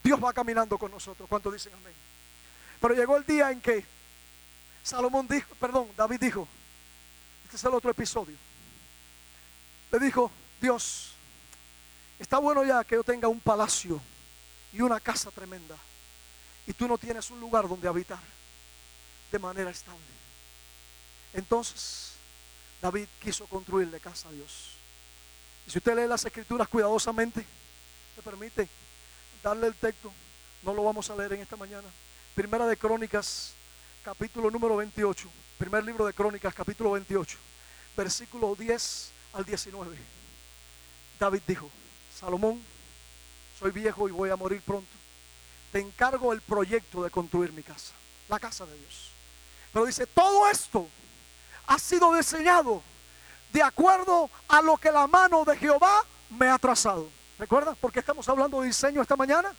Dios 0.03 0.23
va 0.23 0.33
caminando 0.33 0.77
con 0.77 0.91
nosotros. 0.91 1.27
¿Cuánto 1.27 1.49
dicen 1.49 1.73
amén? 1.73 1.93
Pero 2.79 2.93
llegó 2.93 3.17
el 3.17 3.25
día 3.25 3.51
en 3.51 3.61
que 3.61 3.85
Salomón 4.85 5.27
dijo, 5.27 5.49
perdón, 5.55 5.89
David 5.97 6.19
dijo, 6.19 6.47
este 7.45 7.55
es 7.55 7.63
el 7.63 7.73
otro 7.73 7.89
episodio. 7.89 8.37
Le 9.91 9.99
dijo, 9.99 10.29
Dios, 10.61 11.13
está 12.19 12.37
bueno 12.37 12.63
ya 12.63 12.83
que 12.83 12.93
yo 12.93 13.03
tenga 13.03 13.27
un 13.27 13.39
palacio 13.39 13.99
y 14.71 14.81
una 14.81 14.99
casa 14.99 15.31
tremenda. 15.31 15.75
Y 16.67 16.73
tú 16.73 16.87
no 16.87 16.99
tienes 16.99 17.31
un 17.31 17.39
lugar 17.39 17.67
donde 17.67 17.87
habitar 17.87 18.19
de 19.31 19.39
manera 19.39 19.71
estable. 19.71 20.05
Entonces, 21.33 22.11
David 22.79 23.07
quiso 23.19 23.47
construirle 23.47 23.99
casa 23.99 24.29
a 24.29 24.33
Dios. 24.33 24.75
Y 25.65 25.71
si 25.71 25.79
usted 25.79 25.95
lee 25.95 26.07
las 26.07 26.25
escrituras 26.25 26.67
cuidadosamente, 26.67 27.43
me 28.15 28.21
permite 28.21 28.69
darle 29.41 29.65
el 29.65 29.73
texto. 29.73 30.13
No 30.61 30.75
lo 30.75 30.83
vamos 30.83 31.09
a 31.09 31.15
leer 31.15 31.33
en 31.33 31.41
esta 31.41 31.55
mañana. 31.55 31.87
Primera 32.35 32.67
de 32.67 32.77
Crónicas, 32.77 33.55
capítulo 34.05 34.51
número 34.51 34.75
28. 34.75 35.27
Primer 35.57 35.83
libro 35.83 36.05
de 36.05 36.13
Crónicas, 36.13 36.53
capítulo 36.53 36.91
28. 36.91 37.39
Versículo 37.97 38.53
10 38.53 39.11
al 39.33 39.43
19. 39.43 39.97
David 41.19 41.41
dijo, 41.47 41.71
Salomón 42.13 42.61
soy 43.59 43.71
viejo 43.71 44.07
y 44.07 44.11
voy 44.11 44.29
a 44.29 44.35
morir 44.35 44.61
pronto. 44.61 44.95
Te 45.71 45.79
encargo 45.79 46.33
el 46.33 46.41
proyecto 46.41 47.03
de 47.03 47.09
construir 47.09 47.51
mi 47.51 47.63
casa, 47.63 47.93
la 48.29 48.37
casa 48.37 48.67
de 48.67 48.77
Dios. 48.77 49.11
Pero 49.73 49.87
dice, 49.87 50.05
todo 50.05 50.51
esto 50.51 50.87
ha 51.65 51.79
sido 51.79 52.13
diseñado 52.13 52.83
de 53.51 53.63
acuerdo 53.63 54.29
a 54.47 54.61
lo 54.61 54.77
que 54.77 54.91
la 54.91 55.07
mano 55.07 55.43
de 55.45 55.57
Jehová 55.57 56.05
me 56.29 56.47
ha 56.47 56.59
trazado. 56.59 57.09
¿Recuerdas? 57.39 57.75
Porque 57.81 58.01
estamos 58.01 58.29
hablando 58.29 58.61
de 58.61 58.67
diseño 58.67 59.01
esta 59.01 59.15
mañana. 59.15 59.51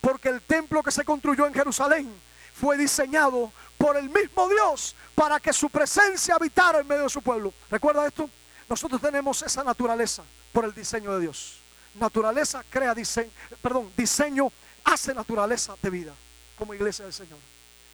Porque 0.00 0.30
el 0.30 0.40
templo 0.40 0.82
que 0.82 0.90
se 0.90 1.04
construyó 1.04 1.46
en 1.46 1.52
Jerusalén 1.52 2.10
fue 2.54 2.78
diseñado 2.78 3.52
por 3.80 3.96
el 3.96 4.10
mismo 4.10 4.46
Dios 4.46 4.94
para 5.14 5.40
que 5.40 5.54
su 5.54 5.70
presencia 5.70 6.34
habitara 6.34 6.80
en 6.80 6.86
medio 6.86 7.04
de 7.04 7.08
su 7.08 7.22
pueblo. 7.22 7.54
¿Recuerda 7.70 8.06
esto? 8.06 8.28
Nosotros 8.68 9.00
tenemos 9.00 9.40
esa 9.40 9.64
naturaleza 9.64 10.22
por 10.52 10.66
el 10.66 10.74
diseño 10.74 11.14
de 11.14 11.20
Dios. 11.20 11.60
Naturaleza 11.94 12.62
crea 12.68 12.94
diseño, 12.94 13.30
perdón, 13.62 13.90
diseño 13.96 14.52
hace 14.84 15.14
naturaleza 15.14 15.76
de 15.80 15.88
vida 15.88 16.14
como 16.58 16.74
iglesia 16.74 17.06
del 17.06 17.14
Señor. 17.14 17.38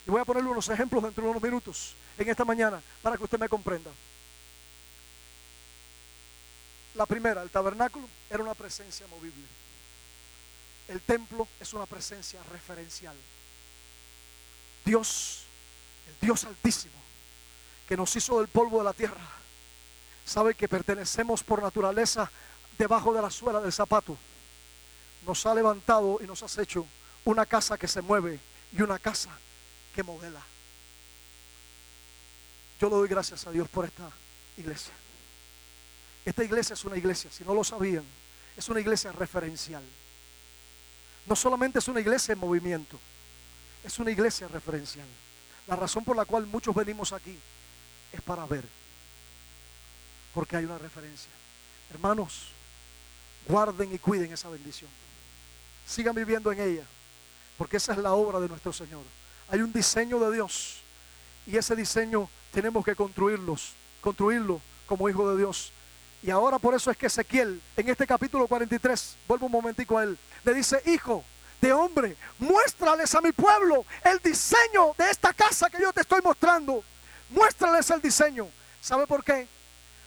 Y 0.05 0.11
voy 0.11 0.21
a 0.21 0.25
ponerle 0.25 0.51
unos 0.51 0.69
ejemplos 0.69 1.05
dentro 1.05 1.23
de 1.23 1.31
unos 1.31 1.43
minutos 1.43 1.95
en 2.19 2.29
esta 2.29 2.45
mañana 2.45 2.83
para 3.01 3.17
que 3.17 3.23
usted 3.23 3.39
me 3.39 3.49
comprenda. 3.49 3.93
La 6.97 7.07
primera, 7.07 7.43
el 7.43 7.51
tabernáculo, 7.51 8.09
era 8.29 8.43
una 8.43 8.55
presencia 8.55 9.07
movible. 9.07 9.45
El 10.89 11.01
templo 11.01 11.47
es 11.61 11.73
una 11.75 11.87
presencia 11.87 12.43
referencial. 12.51 13.15
Dios, 14.85 15.46
el 16.07 16.15
Dios 16.21 16.45
altísimo, 16.45 16.95
que 17.89 17.97
nos 17.97 18.15
hizo 18.17 18.39
del 18.39 18.49
polvo 18.49 18.79
de 18.79 18.85
la 18.85 18.93
tierra, 18.93 19.21
sabe 20.25 20.55
que 20.55 20.69
pertenecemos 20.69 21.43
por 21.43 21.63
naturaleza 21.63 22.31
debajo 22.77 23.15
de 23.15 23.23
la 23.23 23.31
suela 23.31 23.61
del 23.61 23.73
zapato, 23.73 24.17
nos 25.27 25.45
ha 25.47 25.55
levantado 25.55 26.19
y 26.23 26.27
nos 26.27 26.43
ha 26.43 26.63
hecho 26.63 26.87
una 27.25 27.47
casa 27.47 27.77
que 27.77 27.89
se 27.89 28.01
mueve 28.01 28.39
y 28.73 28.83
una 28.83 28.99
casa 28.99 29.31
que 29.95 30.03
modela. 30.03 30.43
Yo 32.81 32.89
le 32.89 32.97
doy 32.97 33.09
gracias 33.09 33.47
a 33.47 33.51
Dios 33.51 33.69
por 33.69 33.85
esta 33.85 34.11
iglesia. 34.57 34.93
Esta 36.25 36.45
iglesia 36.45 36.75
es 36.75 36.85
una 36.85 36.97
iglesia, 36.97 37.31
si 37.31 37.45
no 37.45 37.55
lo 37.55 37.65
sabían, 37.65 38.05
es 38.57 38.69
una 38.69 38.81
iglesia 38.81 39.13
referencial. 39.13 39.83
No 41.27 41.35
solamente 41.35 41.79
es 41.79 41.89
una 41.89 42.01
iglesia 42.01 42.33
en 42.33 42.39
movimiento, 42.39 42.99
es 43.85 43.99
una 43.99 44.11
iglesia 44.11 44.49
referencial. 44.49 45.07
La 45.67 45.77
razón 45.77 46.05
por 46.05 46.17
la 46.17 46.25
cual 46.25 46.47
muchos 46.47 46.75
venimos 46.75 47.13
aquí 47.13 47.37
es 48.13 48.21
para 48.23 48.47
ver, 48.47 48.65
porque 50.33 50.57
hay 50.57 50.65
una 50.65 50.79
referencia. 50.79 51.31
Hermanos, 51.91 52.53
guarden 53.49 53.93
y 53.93 53.99
cuiden 53.99 54.33
esa 54.33 54.49
bendición. 54.49 54.91
Sigan 55.87 56.15
viviendo 56.15 56.53
en 56.53 56.61
ella, 56.61 56.85
porque 57.59 57.77
esa 57.77 57.93
es 57.93 57.99
la 57.99 58.13
obra 58.13 58.41
de 58.41 58.49
nuestro 58.49 58.73
Señor. 58.73 59.03
Hay 59.49 59.61
un 59.61 59.73
diseño 59.73 60.19
de 60.21 60.35
Dios 60.35 60.79
y 61.47 61.57
ese 61.57 61.77
diseño 61.77 62.29
tenemos 62.53 62.85
que 62.85 62.95
construirlos, 62.95 63.75
construirlo 64.01 64.61
como 64.87 65.09
hijo 65.09 65.29
de 65.31 65.39
Dios 65.39 65.73
Y 66.23 66.31
ahora 66.31 66.59
por 66.59 66.75
eso 66.75 66.91
es 66.91 66.97
que 66.97 67.07
Ezequiel, 67.07 67.61
en 67.77 67.89
este 67.89 68.07
capítulo 68.07 68.49
43, 68.49 69.17
vuelvo 69.29 69.47
un 69.47 69.53
momentico 69.53 69.99
a 69.99 70.05
él, 70.05 70.19
le 70.45 70.55
dice, 70.55 70.83
hijo 70.87 71.25
de 71.61 71.73
hombre, 71.73 72.17
muéstrales 72.39 73.15
a 73.15 73.21
mi 73.21 73.33
pueblo 73.33 73.85
el 74.05 74.19
diseño 74.19 74.95
de 74.99 75.11
esta 75.11 75.33
casa 75.33 75.71
que 75.71 75.81
yo 75.81 75.93
te 75.93 76.03
estoy 76.03 76.21
mostrando. 76.23 76.83
Muéstrales 77.31 77.91
el 77.91 78.01
diseño. 78.01 78.49
¿Sabe 78.81 79.07
por 79.07 79.25
qué? 79.25 79.49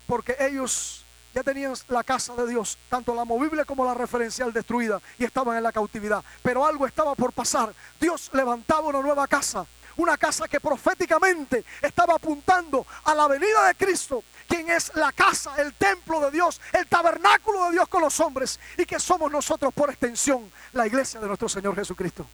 Porque 0.08 0.36
ellos 0.39 1.04
ya 1.34 1.43
tenían 1.43 1.74
la 1.89 2.04
casa 2.04 2.34
de 2.36 2.47
Dios, 2.47 2.78
tanto 2.89 3.14
la 3.14 3.26
movible 3.26 3.66
como 3.66 3.86
la 3.86 3.93
referencial 3.93 4.52
destruida, 4.52 5.02
y 5.18 5.26
estaban 5.26 5.58
en 5.58 5.64
la 5.64 5.72
cautividad. 5.72 6.24
Pero 6.41 6.66
algo 6.66 6.88
estaba 6.88 7.14
por 7.16 7.34
pasar. 7.34 7.74
Dios 8.00 8.30
levantaba 8.34 8.88
una 8.88 9.02
nueva 9.02 9.28
casa, 9.28 9.66
una 10.00 10.18
casa 10.18 10.47
que 10.47 10.60
proféticamente 10.60 11.66
estaba 11.82 12.16
apuntando 12.16 12.86
a 13.04 13.14
la 13.14 13.28
venida 13.28 13.68
de 13.68 13.76
Cristo, 13.76 14.24
quien 14.47 14.70
es 14.70 14.91
la 14.95 15.12
casa, 15.12 15.56
el 15.62 15.74
templo 15.74 16.22
de 16.22 16.32
Dios, 16.32 16.60
el 16.74 16.88
tabernáculo 16.88 17.66
de 17.66 17.72
Dios 17.74 17.88
con 17.88 18.02
los 18.02 18.20
hombres, 18.20 18.60
y 18.78 18.86
que 18.86 19.00
somos 19.00 19.32
nosotros 19.32 19.74
por 19.74 19.89
extensión 19.89 20.52
la 20.74 20.88
iglesia 20.88 21.20
de 21.20 21.28
nuestro 21.28 21.50
Señor 21.50 21.76
Jesucristo. 21.76 22.26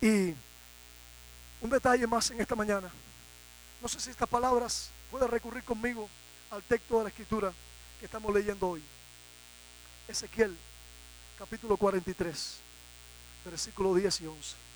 Y 0.00 0.34
un 1.60 1.70
detalle 1.70 2.06
más 2.06 2.30
en 2.32 2.40
esta 2.40 2.56
mañana. 2.56 2.90
No 3.80 3.88
sé 3.88 4.00
si 4.00 4.10
estas 4.10 4.28
palabras 4.28 4.90
pueden 5.10 5.28
recurrir 5.28 5.62
conmigo 5.62 6.08
al 6.50 6.62
texto 6.64 6.98
de 6.98 7.04
la 7.04 7.08
escritura 7.10 7.52
que 8.00 8.06
estamos 8.06 8.34
leyendo 8.34 8.68
hoy. 8.68 8.82
Ezequiel, 10.08 10.56
capítulo 11.38 11.76
43, 11.76 12.56
versículo 13.44 13.94
10 13.94 14.20
y 14.22 14.26
11. 14.26 14.71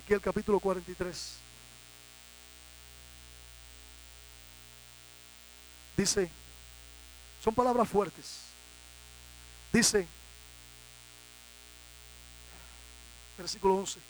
Ezequiel, 0.00 0.20
capítulo 0.22 0.58
43. 0.58 1.36
Dice, 5.94 6.30
son 7.44 7.54
palabras 7.54 7.86
fuertes. 7.86 8.46
Dice, 9.70 10.08
versículo 13.36 13.74
11, 13.76 14.00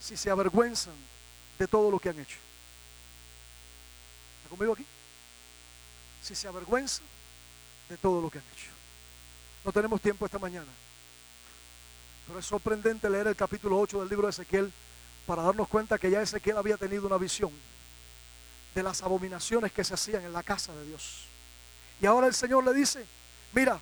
si 0.00 0.16
se 0.18 0.28
avergüenzan 0.28 0.94
de 1.58 1.66
todo 1.66 1.90
lo 1.90 1.98
que 1.98 2.10
han 2.10 2.20
hecho. 2.20 2.38
¿Está 4.42 4.50
conmigo 4.50 4.74
aquí? 4.74 4.86
si 6.22 6.34
se 6.34 6.46
avergüenza 6.46 7.00
de 7.88 7.96
todo 7.96 8.20
lo 8.20 8.30
que 8.30 8.36
han 8.36 8.44
hecho. 8.52 8.70
No 9.64 9.72
tenemos 9.72 10.02
tiempo 10.02 10.26
esta 10.26 10.38
mañana, 10.38 10.70
pero 12.26 12.38
es 12.38 12.44
sorprendente 12.44 13.08
leer 13.08 13.28
el 13.28 13.36
capítulo 13.36 13.78
8 13.78 14.00
del 14.00 14.08
libro 14.10 14.26
de 14.26 14.32
Ezequiel 14.32 14.70
para 15.30 15.42
darnos 15.44 15.68
cuenta 15.68 15.96
que 15.96 16.10
ya 16.10 16.20
Ezequiel 16.20 16.56
había 16.56 16.76
tenido 16.76 17.06
una 17.06 17.16
visión 17.16 17.52
de 18.74 18.82
las 18.82 19.00
abominaciones 19.00 19.70
que 19.70 19.84
se 19.84 19.94
hacían 19.94 20.24
en 20.24 20.32
la 20.32 20.42
casa 20.42 20.74
de 20.74 20.84
Dios. 20.86 21.26
Y 22.00 22.06
ahora 22.06 22.26
el 22.26 22.34
Señor 22.34 22.64
le 22.64 22.74
dice, 22.74 23.06
mira, 23.52 23.78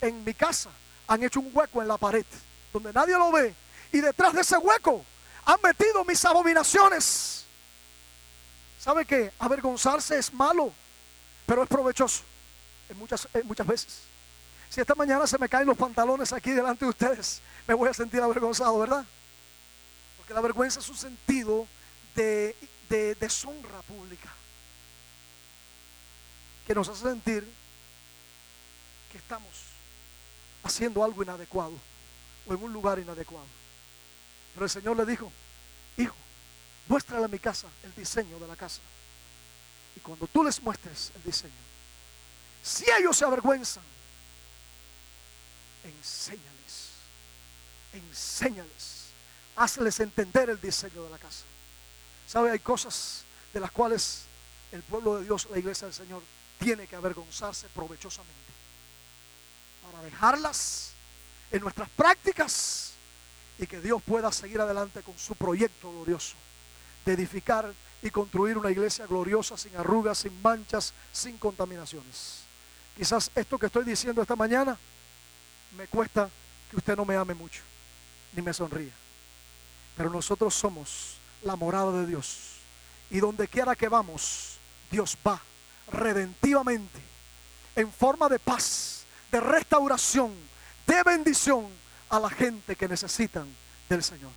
en 0.00 0.22
mi 0.22 0.32
casa 0.32 0.70
han 1.08 1.20
hecho 1.24 1.40
un 1.40 1.50
hueco 1.52 1.82
en 1.82 1.88
la 1.88 1.98
pared 1.98 2.24
donde 2.72 2.92
nadie 2.92 3.18
lo 3.18 3.32
ve 3.32 3.52
y 3.90 4.00
detrás 4.00 4.32
de 4.32 4.42
ese 4.42 4.56
hueco 4.56 5.04
han 5.44 5.60
metido 5.60 6.04
mis 6.04 6.24
abominaciones. 6.24 7.46
¿Sabe 8.78 9.04
qué? 9.04 9.32
Avergonzarse 9.40 10.16
es 10.16 10.32
malo 10.32 10.72
pero 11.46 11.64
es 11.64 11.68
provechoso 11.68 12.22
en 12.88 12.96
muchas, 12.96 13.26
muchas 13.42 13.66
veces. 13.66 14.02
Si 14.70 14.80
esta 14.80 14.94
mañana 14.94 15.26
se 15.26 15.36
me 15.36 15.48
caen 15.48 15.66
los 15.66 15.76
pantalones 15.76 16.32
aquí 16.32 16.52
delante 16.52 16.84
de 16.84 16.90
ustedes, 16.90 17.42
me 17.66 17.74
voy 17.74 17.88
a 17.88 17.92
sentir 17.92 18.20
avergonzado, 18.20 18.78
¿verdad? 18.78 19.04
Porque 20.22 20.34
la 20.34 20.40
vergüenza 20.40 20.78
es 20.78 20.88
un 20.88 20.96
sentido 20.96 21.66
de, 22.14 22.54
de 22.88 23.16
deshonra 23.16 23.82
pública 23.82 24.32
que 26.64 26.76
nos 26.76 26.88
hace 26.88 27.02
sentir 27.02 27.44
que 29.10 29.18
estamos 29.18 29.50
haciendo 30.62 31.02
algo 31.02 31.24
inadecuado 31.24 31.76
o 32.46 32.54
en 32.54 32.62
un 32.62 32.72
lugar 32.72 33.00
inadecuado. 33.00 33.48
Pero 34.54 34.64
el 34.64 34.70
Señor 34.70 34.96
le 34.96 35.04
dijo, 35.06 35.32
hijo, 35.96 36.14
muéstrale 36.86 37.24
a 37.24 37.28
mi 37.28 37.40
casa 37.40 37.66
el 37.82 37.92
diseño 37.96 38.38
de 38.38 38.46
la 38.46 38.54
casa. 38.54 38.80
Y 39.96 40.00
cuando 40.00 40.28
tú 40.28 40.44
les 40.44 40.62
muestres 40.62 41.10
el 41.16 41.24
diseño, 41.24 41.52
si 42.62 42.84
ellos 42.96 43.16
se 43.16 43.24
avergüenzan, 43.24 43.82
enséñales, 45.82 46.90
enséñales, 47.92 49.01
hazles 49.56 50.00
entender 50.00 50.50
el 50.50 50.60
diseño 50.60 51.04
de 51.04 51.10
la 51.10 51.18
casa. 51.18 51.44
¿Sabe? 52.26 52.50
Hay 52.50 52.58
cosas 52.60 53.24
de 53.52 53.60
las 53.60 53.70
cuales 53.70 54.24
el 54.70 54.82
pueblo 54.82 55.18
de 55.18 55.24
Dios, 55.24 55.48
la 55.50 55.58
iglesia 55.58 55.86
del 55.86 55.94
Señor, 55.94 56.22
tiene 56.58 56.86
que 56.86 56.96
avergonzarse 56.96 57.68
provechosamente 57.68 58.52
para 59.82 60.02
dejarlas 60.02 60.92
en 61.50 61.60
nuestras 61.60 61.88
prácticas 61.90 62.92
y 63.58 63.66
que 63.66 63.80
Dios 63.80 64.02
pueda 64.02 64.32
seguir 64.32 64.60
adelante 64.60 65.02
con 65.02 65.18
su 65.18 65.34
proyecto 65.34 65.90
glorioso 65.90 66.36
de 67.04 67.12
edificar 67.12 67.72
y 68.02 68.10
construir 68.10 68.58
una 68.58 68.70
iglesia 68.70 69.06
gloriosa, 69.06 69.56
sin 69.56 69.76
arrugas, 69.76 70.18
sin 70.18 70.40
manchas, 70.42 70.92
sin 71.12 71.38
contaminaciones. 71.38 72.42
Quizás 72.96 73.30
esto 73.34 73.58
que 73.58 73.66
estoy 73.66 73.84
diciendo 73.84 74.22
esta 74.22 74.36
mañana 74.36 74.76
me 75.76 75.86
cuesta 75.86 76.28
que 76.70 76.76
usted 76.76 76.96
no 76.96 77.04
me 77.04 77.16
ame 77.16 77.34
mucho, 77.34 77.62
ni 78.34 78.42
me 78.42 78.52
sonría. 78.52 78.92
Pero 79.96 80.10
nosotros 80.10 80.54
somos 80.54 81.16
la 81.42 81.56
morada 81.56 81.92
de 82.00 82.06
Dios. 82.06 82.58
Y 83.10 83.20
donde 83.20 83.48
quiera 83.48 83.76
que 83.76 83.88
vamos, 83.88 84.58
Dios 84.90 85.16
va 85.26 85.40
redentivamente, 85.90 87.00
en 87.76 87.90
forma 87.92 88.28
de 88.28 88.38
paz, 88.38 89.04
de 89.30 89.40
restauración, 89.40 90.32
de 90.86 91.02
bendición 91.02 91.66
a 92.08 92.20
la 92.20 92.30
gente 92.30 92.76
que 92.76 92.88
necesitan 92.88 93.46
del 93.88 94.02
Señor. 94.02 94.30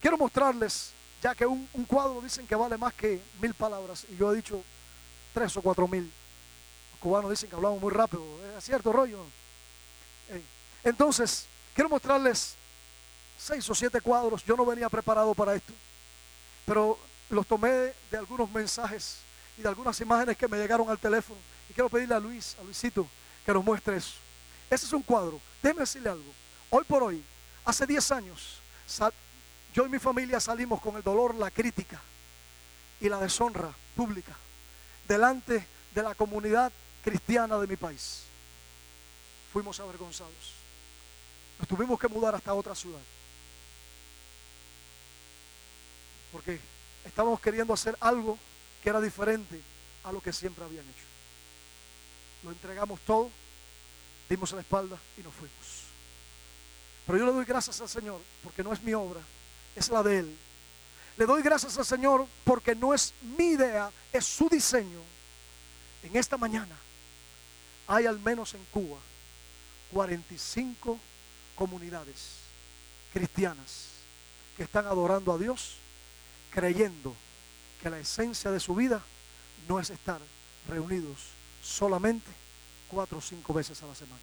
Quiero 0.00 0.16
mostrarles 0.16 0.92
ya 1.22 1.34
que 1.34 1.44
un, 1.44 1.66
cuadro 1.86 2.20
dicen 2.22 2.46
que 2.46 2.54
vale 2.54 2.78
más 2.78 2.94
que 2.94 3.20
mil 3.40 3.52
palabras 3.54 4.06
y 4.08 4.16
yo 4.16 4.32
he 4.32 4.36
dicho 4.36 4.62
tres 5.34 5.54
o 5.56 5.62
cuatro 5.62 5.86
mil. 5.86 6.10
Los 6.92 7.00
cubanos 7.00 7.30
dicen 7.30 7.48
que 7.48 7.56
hablamos 7.56 7.80
muy 7.80 7.92
rápido, 7.92 8.24
¿es 8.56 8.64
cierto 8.64 8.92
rollo? 8.92 9.24
Entonces, 10.82 11.46
quiero 11.74 11.90
mostrarles 11.90 12.54
seis 13.40 13.68
o 13.70 13.74
siete 13.74 14.00
cuadros, 14.00 14.44
yo 14.44 14.54
no 14.56 14.66
venía 14.66 14.88
preparado 14.90 15.34
para 15.34 15.54
esto, 15.54 15.72
pero 16.66 16.98
los 17.30 17.46
tomé 17.46 17.94
de 18.10 18.18
algunos 18.18 18.50
mensajes 18.50 19.20
y 19.56 19.62
de 19.62 19.68
algunas 19.68 19.98
imágenes 20.00 20.36
que 20.36 20.46
me 20.46 20.58
llegaron 20.58 20.90
al 20.90 20.98
teléfono 20.98 21.40
y 21.68 21.72
quiero 21.72 21.88
pedirle 21.88 22.14
a 22.14 22.20
Luis, 22.20 22.56
a 22.60 22.62
Luisito, 22.62 23.08
que 23.46 23.52
nos 23.52 23.64
muestre 23.64 23.96
eso. 23.96 24.14
Ese 24.68 24.84
es 24.84 24.92
un 24.92 25.02
cuadro, 25.02 25.40
déjeme 25.62 25.80
decirle 25.80 26.10
algo, 26.10 26.32
hoy 26.68 26.84
por 26.84 27.02
hoy, 27.02 27.24
hace 27.64 27.86
10 27.86 28.12
años, 28.12 28.60
yo 29.72 29.86
y 29.86 29.88
mi 29.88 29.98
familia 29.98 30.38
salimos 30.38 30.80
con 30.80 30.96
el 30.96 31.02
dolor, 31.02 31.34
la 31.34 31.50
crítica 31.50 32.00
y 33.00 33.08
la 33.08 33.18
deshonra 33.18 33.72
pública 33.96 34.36
delante 35.08 35.66
de 35.94 36.02
la 36.02 36.14
comunidad 36.14 36.70
cristiana 37.02 37.58
de 37.58 37.66
mi 37.66 37.76
país. 37.76 38.24
Fuimos 39.52 39.80
avergonzados. 39.80 40.54
Nos 41.58 41.66
tuvimos 41.66 41.98
que 41.98 42.06
mudar 42.06 42.34
hasta 42.34 42.54
otra 42.54 42.74
ciudad. 42.74 43.00
Porque 46.32 46.60
estábamos 47.04 47.40
queriendo 47.40 47.72
hacer 47.72 47.96
algo 48.00 48.38
que 48.82 48.88
era 48.88 49.00
diferente 49.00 49.60
a 50.04 50.12
lo 50.12 50.20
que 50.20 50.32
siempre 50.32 50.64
habían 50.64 50.84
hecho. 50.84 51.04
Lo 52.42 52.50
entregamos 52.50 53.00
todo, 53.00 53.30
dimos 54.28 54.52
la 54.52 54.60
espalda 54.60 54.98
y 55.18 55.22
nos 55.22 55.34
fuimos. 55.34 55.84
Pero 57.06 57.18
yo 57.18 57.26
le 57.26 57.32
doy 57.32 57.44
gracias 57.44 57.80
al 57.80 57.88
Señor 57.88 58.20
porque 58.42 58.62
no 58.62 58.72
es 58.72 58.82
mi 58.82 58.94
obra, 58.94 59.20
es 59.74 59.88
la 59.88 60.02
de 60.02 60.20
Él. 60.20 60.38
Le 61.16 61.26
doy 61.26 61.42
gracias 61.42 61.76
al 61.76 61.84
Señor 61.84 62.26
porque 62.44 62.74
no 62.74 62.94
es 62.94 63.12
mi 63.36 63.50
idea, 63.50 63.90
es 64.12 64.24
su 64.24 64.48
diseño. 64.48 65.00
En 66.02 66.16
esta 66.16 66.36
mañana 66.36 66.76
hay 67.86 68.06
al 68.06 68.18
menos 68.20 68.54
en 68.54 68.64
Cuba 68.66 68.98
45 69.92 70.98
comunidades 71.56 72.36
cristianas 73.12 73.88
que 74.56 74.62
están 74.62 74.86
adorando 74.86 75.32
a 75.32 75.38
Dios, 75.38 75.76
creyendo 76.50 77.14
que 77.82 77.90
la 77.90 77.98
esencia 77.98 78.50
de 78.50 78.60
su 78.60 78.74
vida 78.74 79.02
no 79.68 79.80
es 79.80 79.90
estar 79.90 80.20
reunidos 80.68 81.18
solamente 81.62 82.30
cuatro 82.88 83.18
o 83.18 83.20
cinco 83.20 83.54
veces 83.54 83.82
a 83.82 83.86
la 83.86 83.94
semana. 83.94 84.20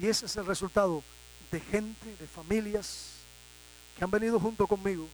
Y 0.00 0.06
ese 0.06 0.26
es 0.26 0.36
el 0.36 0.46
resultado 0.46 1.02
de 1.50 1.60
gente, 1.60 2.16
de 2.16 2.26
familias 2.26 3.10
que 3.96 4.04
han 4.04 4.10
venido 4.10 4.40
junto 4.40 4.66
conmigo 4.66 5.08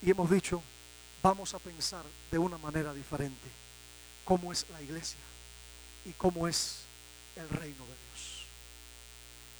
y 0.00 0.10
hemos 0.10 0.30
dicho, 0.30 0.62
vamos 1.22 1.54
a 1.54 1.58
pensar 1.58 2.04
de 2.30 2.38
una 2.38 2.58
manera 2.58 2.92
diferente 2.94 3.48
cómo 4.24 4.52
es 4.52 4.66
la 4.70 4.80
iglesia 4.82 5.20
y 6.04 6.12
cómo 6.12 6.46
es 6.46 6.82
el 7.36 7.48
reino 7.48 7.84
de 7.84 7.94
Dios. 7.94 8.46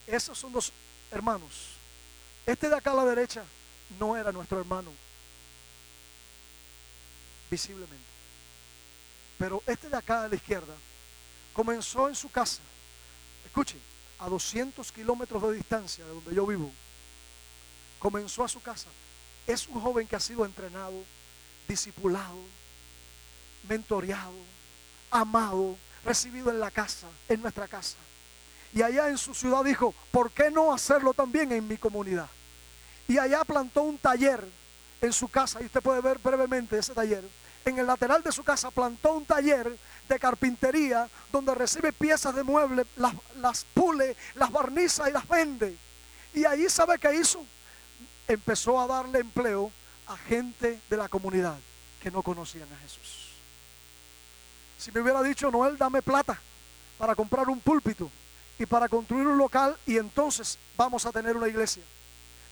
Esos 0.06 0.38
son 0.38 0.52
los 0.52 0.72
hermanos. 1.10 1.76
Este 2.46 2.68
de 2.68 2.76
acá 2.76 2.92
a 2.92 2.96
la 2.96 3.04
derecha 3.04 3.44
no 3.98 4.16
era 4.16 4.32
nuestro 4.32 4.60
hermano, 4.60 4.90
visiblemente. 7.50 8.12
Pero 9.38 9.62
este 9.66 9.88
de 9.88 9.96
acá 9.96 10.24
a 10.24 10.28
la 10.28 10.36
izquierda 10.36 10.74
comenzó 11.52 12.08
en 12.08 12.14
su 12.14 12.30
casa, 12.30 12.62
escuchen, 13.44 13.80
a 14.18 14.28
200 14.28 14.92
kilómetros 14.92 15.42
de 15.42 15.54
distancia 15.54 16.04
de 16.04 16.12
donde 16.12 16.34
yo 16.34 16.46
vivo, 16.46 16.70
comenzó 17.98 18.44
a 18.44 18.48
su 18.48 18.62
casa. 18.62 18.88
Es 19.46 19.66
un 19.66 19.80
joven 19.80 20.06
que 20.06 20.16
ha 20.16 20.20
sido 20.20 20.44
entrenado, 20.44 21.04
discipulado, 21.66 22.38
mentoreado, 23.68 24.38
amado, 25.10 25.76
recibido 26.04 26.50
en 26.50 26.60
la 26.60 26.70
casa, 26.70 27.08
en 27.28 27.42
nuestra 27.42 27.66
casa. 27.66 27.96
Y 28.74 28.82
allá 28.82 29.08
en 29.08 29.18
su 29.18 29.34
ciudad 29.34 29.64
dijo, 29.64 29.94
¿por 30.10 30.30
qué 30.30 30.50
no 30.50 30.72
hacerlo 30.72 31.12
también 31.12 31.52
en 31.52 31.66
mi 31.66 31.76
comunidad? 31.76 32.28
Y 33.08 33.18
allá 33.18 33.44
plantó 33.44 33.82
un 33.82 33.98
taller 33.98 34.46
en 35.00 35.12
su 35.12 35.28
casa, 35.28 35.60
y 35.60 35.66
usted 35.66 35.82
puede 35.82 36.00
ver 36.00 36.18
brevemente 36.18 36.78
ese 36.78 36.94
taller. 36.94 37.24
En 37.64 37.78
el 37.78 37.86
lateral 37.86 38.22
de 38.22 38.32
su 38.32 38.42
casa 38.42 38.70
plantó 38.70 39.14
un 39.14 39.24
taller 39.24 39.76
de 40.08 40.18
carpintería 40.18 41.08
donde 41.30 41.54
recibe 41.54 41.92
piezas 41.92 42.34
de 42.34 42.42
mueble, 42.42 42.86
las, 42.96 43.14
las 43.36 43.64
pule, 43.74 44.16
las 44.34 44.50
barniza 44.50 45.08
y 45.08 45.12
las 45.12 45.26
vende. 45.28 45.76
Y 46.34 46.44
allí 46.44 46.68
sabe 46.68 46.98
qué 46.98 47.14
hizo. 47.14 47.44
Empezó 48.26 48.80
a 48.80 48.86
darle 48.86 49.20
empleo 49.20 49.70
a 50.06 50.16
gente 50.16 50.80
de 50.88 50.96
la 50.96 51.08
comunidad 51.08 51.58
que 52.00 52.10
no 52.10 52.22
conocían 52.22 52.68
a 52.72 52.78
Jesús. 52.78 53.30
Si 54.78 54.90
me 54.90 55.00
hubiera 55.00 55.22
dicho, 55.22 55.50
Noel, 55.50 55.78
dame 55.78 56.02
plata 56.02 56.40
para 56.98 57.14
comprar 57.14 57.48
un 57.48 57.60
púlpito 57.60 58.10
y 58.58 58.66
para 58.66 58.88
construir 58.88 59.26
un 59.26 59.38
local 59.38 59.76
y 59.86 59.96
entonces 59.96 60.58
vamos 60.76 61.06
a 61.06 61.12
tener 61.12 61.36
una 61.36 61.48
iglesia. 61.48 61.82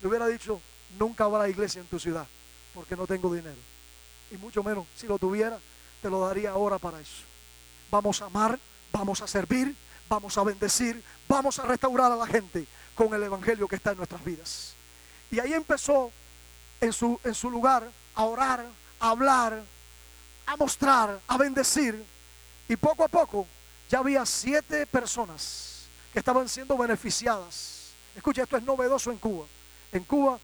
Le 0.00 0.08
hubiera 0.08 0.26
dicho, 0.26 0.60
nunca 0.98 1.24
habrá 1.24 1.48
iglesia 1.48 1.80
en 1.80 1.86
tu 1.86 1.98
ciudad 1.98 2.26
porque 2.74 2.96
no 2.96 3.06
tengo 3.06 3.32
dinero. 3.32 3.58
Y 4.30 4.36
mucho 4.36 4.62
menos, 4.62 4.86
si 4.94 5.06
lo 5.06 5.18
tuviera, 5.18 5.58
te 6.00 6.08
lo 6.08 6.20
daría 6.20 6.50
ahora 6.50 6.78
para 6.78 7.00
eso. 7.00 7.24
Vamos 7.90 8.22
a 8.22 8.26
amar, 8.26 8.58
vamos 8.92 9.20
a 9.20 9.26
servir, 9.26 9.74
vamos 10.08 10.38
a 10.38 10.44
bendecir, 10.44 11.02
vamos 11.28 11.58
a 11.58 11.64
restaurar 11.64 12.12
a 12.12 12.16
la 12.16 12.26
gente 12.26 12.66
con 12.94 13.12
el 13.12 13.22
Evangelio 13.22 13.66
que 13.66 13.76
está 13.76 13.92
en 13.92 13.98
nuestras 13.98 14.24
vidas. 14.24 14.74
Y 15.30 15.38
ahí 15.40 15.52
empezó 15.52 16.10
en 16.80 16.92
su, 16.92 17.20
en 17.24 17.34
su 17.34 17.50
lugar 17.50 17.90
a 18.14 18.24
orar, 18.24 18.66
a 19.00 19.10
hablar, 19.10 19.62
a 20.46 20.56
mostrar, 20.56 21.20
a 21.26 21.36
bendecir. 21.36 22.04
Y 22.68 22.76
poco 22.76 23.04
a 23.04 23.08
poco 23.08 23.46
ya 23.88 23.98
había 23.98 24.24
siete 24.24 24.86
personas 24.86 25.88
que 26.12 26.20
estaban 26.20 26.48
siendo 26.48 26.76
beneficiadas. 26.76 27.92
Escucha, 28.14 28.42
esto 28.42 28.56
es 28.56 28.62
novedoso 28.62 29.10
en 29.10 29.18
Cuba. 29.18 29.46
En 29.92 30.04
Cuba 30.04 30.38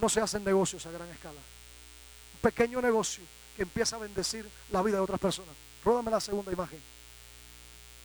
no 0.00 0.08
se 0.08 0.20
hacen 0.20 0.44
negocios 0.44 0.84
a 0.86 0.90
gran 0.90 1.08
escala. 1.08 1.40
Un 2.34 2.40
pequeño 2.40 2.80
negocio 2.80 3.22
que 3.56 3.62
empieza 3.62 3.96
a 3.96 4.00
bendecir 4.00 4.48
la 4.70 4.82
vida 4.82 4.96
de 4.96 5.02
otras 5.02 5.20
personas. 5.20 5.54
Ródame 5.84 6.10
la 6.10 6.20
segunda 6.20 6.52
imagen. 6.52 6.80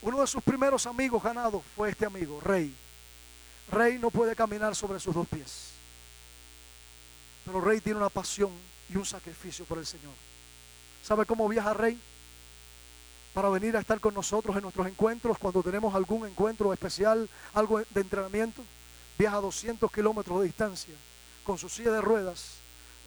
Uno 0.01 0.21
de 0.21 0.27
sus 0.27 0.43
primeros 0.43 0.85
amigos 0.85 1.23
ganados 1.23 1.63
fue 1.75 1.89
este 1.89 2.05
amigo, 2.05 2.41
Rey. 2.41 2.75
Rey 3.71 3.97
no 3.97 4.11
puede 4.11 4.35
caminar 4.35 4.75
sobre 4.75 4.99
sus 4.99 5.15
dos 5.15 5.27
pies. 5.27 5.71
Pero 7.45 7.61
Rey 7.61 7.81
tiene 7.81 7.99
una 7.99 8.09
pasión 8.09 8.51
y 8.89 8.97
un 8.97 9.05
sacrificio 9.05 9.65
por 9.65 9.77
el 9.77 9.85
Señor. 9.85 10.13
¿Sabe 11.03 11.25
cómo 11.25 11.47
viaja 11.47 11.73
Rey? 11.73 11.99
Para 13.33 13.49
venir 13.49 13.75
a 13.75 13.79
estar 13.79 13.99
con 13.99 14.13
nosotros 14.13 14.55
en 14.55 14.61
nuestros 14.61 14.87
encuentros, 14.87 15.37
cuando 15.37 15.63
tenemos 15.63 15.95
algún 15.95 16.27
encuentro 16.27 16.71
especial, 16.71 17.29
algo 17.53 17.79
de 17.79 18.01
entrenamiento. 18.01 18.63
Viaja 19.17 19.37
200 19.37 19.91
kilómetros 19.91 20.39
de 20.39 20.45
distancia 20.45 20.95
con 21.43 21.57
su 21.57 21.69
silla 21.69 21.91
de 21.91 22.01
ruedas. 22.01 22.55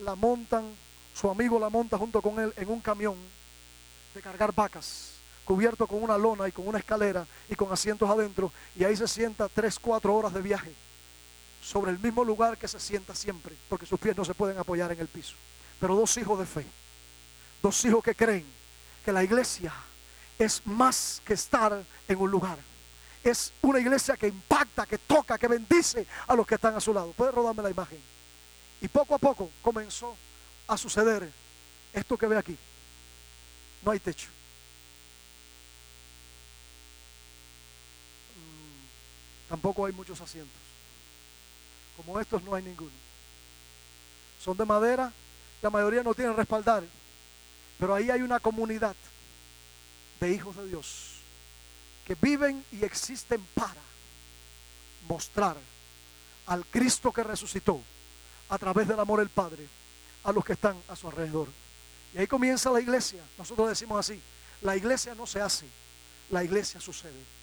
La 0.00 0.14
montan, 0.14 0.74
su 1.14 1.30
amigo 1.30 1.58
la 1.58 1.70
monta 1.70 1.98
junto 1.98 2.20
con 2.20 2.38
él 2.38 2.52
en 2.56 2.68
un 2.68 2.80
camión 2.80 3.16
de 4.14 4.20
cargar 4.20 4.54
vacas, 4.54 5.12
cubierto 5.44 5.86
con 5.86 6.02
una 6.02 6.18
lona 6.18 6.48
y 6.48 6.52
con 6.52 6.66
una 6.66 6.78
escalera 6.78 7.26
y 7.48 7.54
con 7.54 7.72
asientos 7.72 8.08
adentro. 8.08 8.52
Y 8.74 8.84
ahí 8.84 8.96
se 8.96 9.08
sienta 9.08 9.48
3, 9.48 9.78
4 9.78 10.14
horas 10.14 10.34
de 10.34 10.42
viaje 10.42 10.74
sobre 11.62 11.90
el 11.90 11.98
mismo 11.98 12.24
lugar 12.24 12.56
que 12.58 12.68
se 12.68 12.78
sienta 12.78 13.14
siempre, 13.14 13.54
porque 13.68 13.86
sus 13.86 13.98
pies 13.98 14.16
no 14.16 14.24
se 14.24 14.34
pueden 14.34 14.58
apoyar 14.58 14.92
en 14.92 15.00
el 15.00 15.08
piso. 15.08 15.34
Pero 15.80 15.96
dos 15.96 16.16
hijos 16.16 16.38
de 16.38 16.46
fe, 16.46 16.66
dos 17.62 17.84
hijos 17.84 18.04
que 18.04 18.14
creen 18.14 18.46
que 19.04 19.12
la 19.12 19.24
iglesia 19.24 19.72
es 20.38 20.66
más 20.66 21.20
que 21.24 21.34
estar 21.34 21.82
en 22.08 22.18
un 22.18 22.30
lugar. 22.30 22.58
Es 23.26 23.52
una 23.60 23.80
iglesia 23.80 24.16
que 24.16 24.28
impacta, 24.28 24.86
que 24.86 24.98
toca, 24.98 25.36
que 25.36 25.48
bendice 25.48 26.06
a 26.28 26.36
los 26.36 26.46
que 26.46 26.54
están 26.54 26.76
a 26.76 26.80
su 26.80 26.94
lado. 26.94 27.10
Puede 27.10 27.32
rodarme 27.32 27.60
la 27.60 27.70
imagen. 27.70 28.00
Y 28.80 28.86
poco 28.86 29.16
a 29.16 29.18
poco 29.18 29.50
comenzó 29.62 30.16
a 30.68 30.76
suceder 30.76 31.28
esto 31.92 32.16
que 32.16 32.28
ve 32.28 32.38
aquí. 32.38 32.56
No 33.82 33.90
hay 33.90 33.98
techo. 33.98 34.28
Mm, 38.36 39.48
tampoco 39.48 39.86
hay 39.86 39.92
muchos 39.92 40.20
asientos. 40.20 40.60
Como 41.96 42.20
estos 42.20 42.44
no 42.44 42.54
hay 42.54 42.62
ninguno. 42.62 42.92
Son 44.40 44.56
de 44.56 44.64
madera, 44.64 45.12
la 45.62 45.70
mayoría 45.70 46.04
no 46.04 46.14
tienen 46.14 46.36
respaldar. 46.36 46.84
Pero 47.76 47.92
ahí 47.92 48.08
hay 48.08 48.22
una 48.22 48.38
comunidad 48.38 48.94
de 50.20 50.30
hijos 50.30 50.54
de 50.54 50.68
Dios 50.68 51.15
que 52.06 52.14
viven 52.14 52.64
y 52.70 52.84
existen 52.84 53.44
para 53.54 53.80
mostrar 55.08 55.56
al 56.46 56.64
Cristo 56.66 57.12
que 57.12 57.24
resucitó 57.24 57.80
a 58.48 58.58
través 58.58 58.86
del 58.86 59.00
amor 59.00 59.18
del 59.18 59.28
Padre 59.28 59.66
a 60.22 60.32
los 60.32 60.44
que 60.44 60.52
están 60.52 60.80
a 60.88 60.94
su 60.94 61.08
alrededor. 61.08 61.48
Y 62.14 62.18
ahí 62.18 62.26
comienza 62.28 62.70
la 62.70 62.80
iglesia. 62.80 63.22
Nosotros 63.36 63.68
decimos 63.68 63.98
así, 63.98 64.22
la 64.62 64.76
iglesia 64.76 65.14
no 65.16 65.26
se 65.26 65.40
hace, 65.40 65.66
la 66.30 66.44
iglesia 66.44 66.80
sucede. 66.80 67.36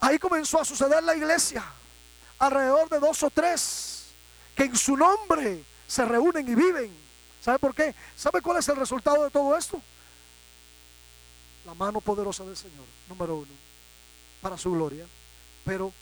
Ahí 0.00 0.18
comenzó 0.18 0.60
a 0.60 0.64
suceder 0.64 1.02
la 1.04 1.14
iglesia, 1.14 1.64
alrededor 2.38 2.88
de 2.88 2.98
dos 2.98 3.22
o 3.22 3.30
tres, 3.30 4.06
que 4.56 4.64
en 4.64 4.76
su 4.76 4.96
nombre 4.96 5.64
se 5.86 6.04
reúnen 6.04 6.48
y 6.48 6.54
viven. 6.56 6.96
¿Sabe 7.40 7.58
por 7.60 7.74
qué? 7.74 7.94
¿Sabe 8.16 8.42
cuál 8.42 8.58
es 8.58 8.68
el 8.68 8.76
resultado 8.76 9.24
de 9.24 9.30
todo 9.30 9.56
esto? 9.56 9.80
La 11.64 11.74
mano 11.74 12.00
poderosa 12.00 12.44
del 12.44 12.56
Señor, 12.56 12.86
número 13.08 13.36
uno, 13.36 13.52
para 14.40 14.56
su 14.56 14.72
gloria, 14.72 15.06
pero 15.64 15.92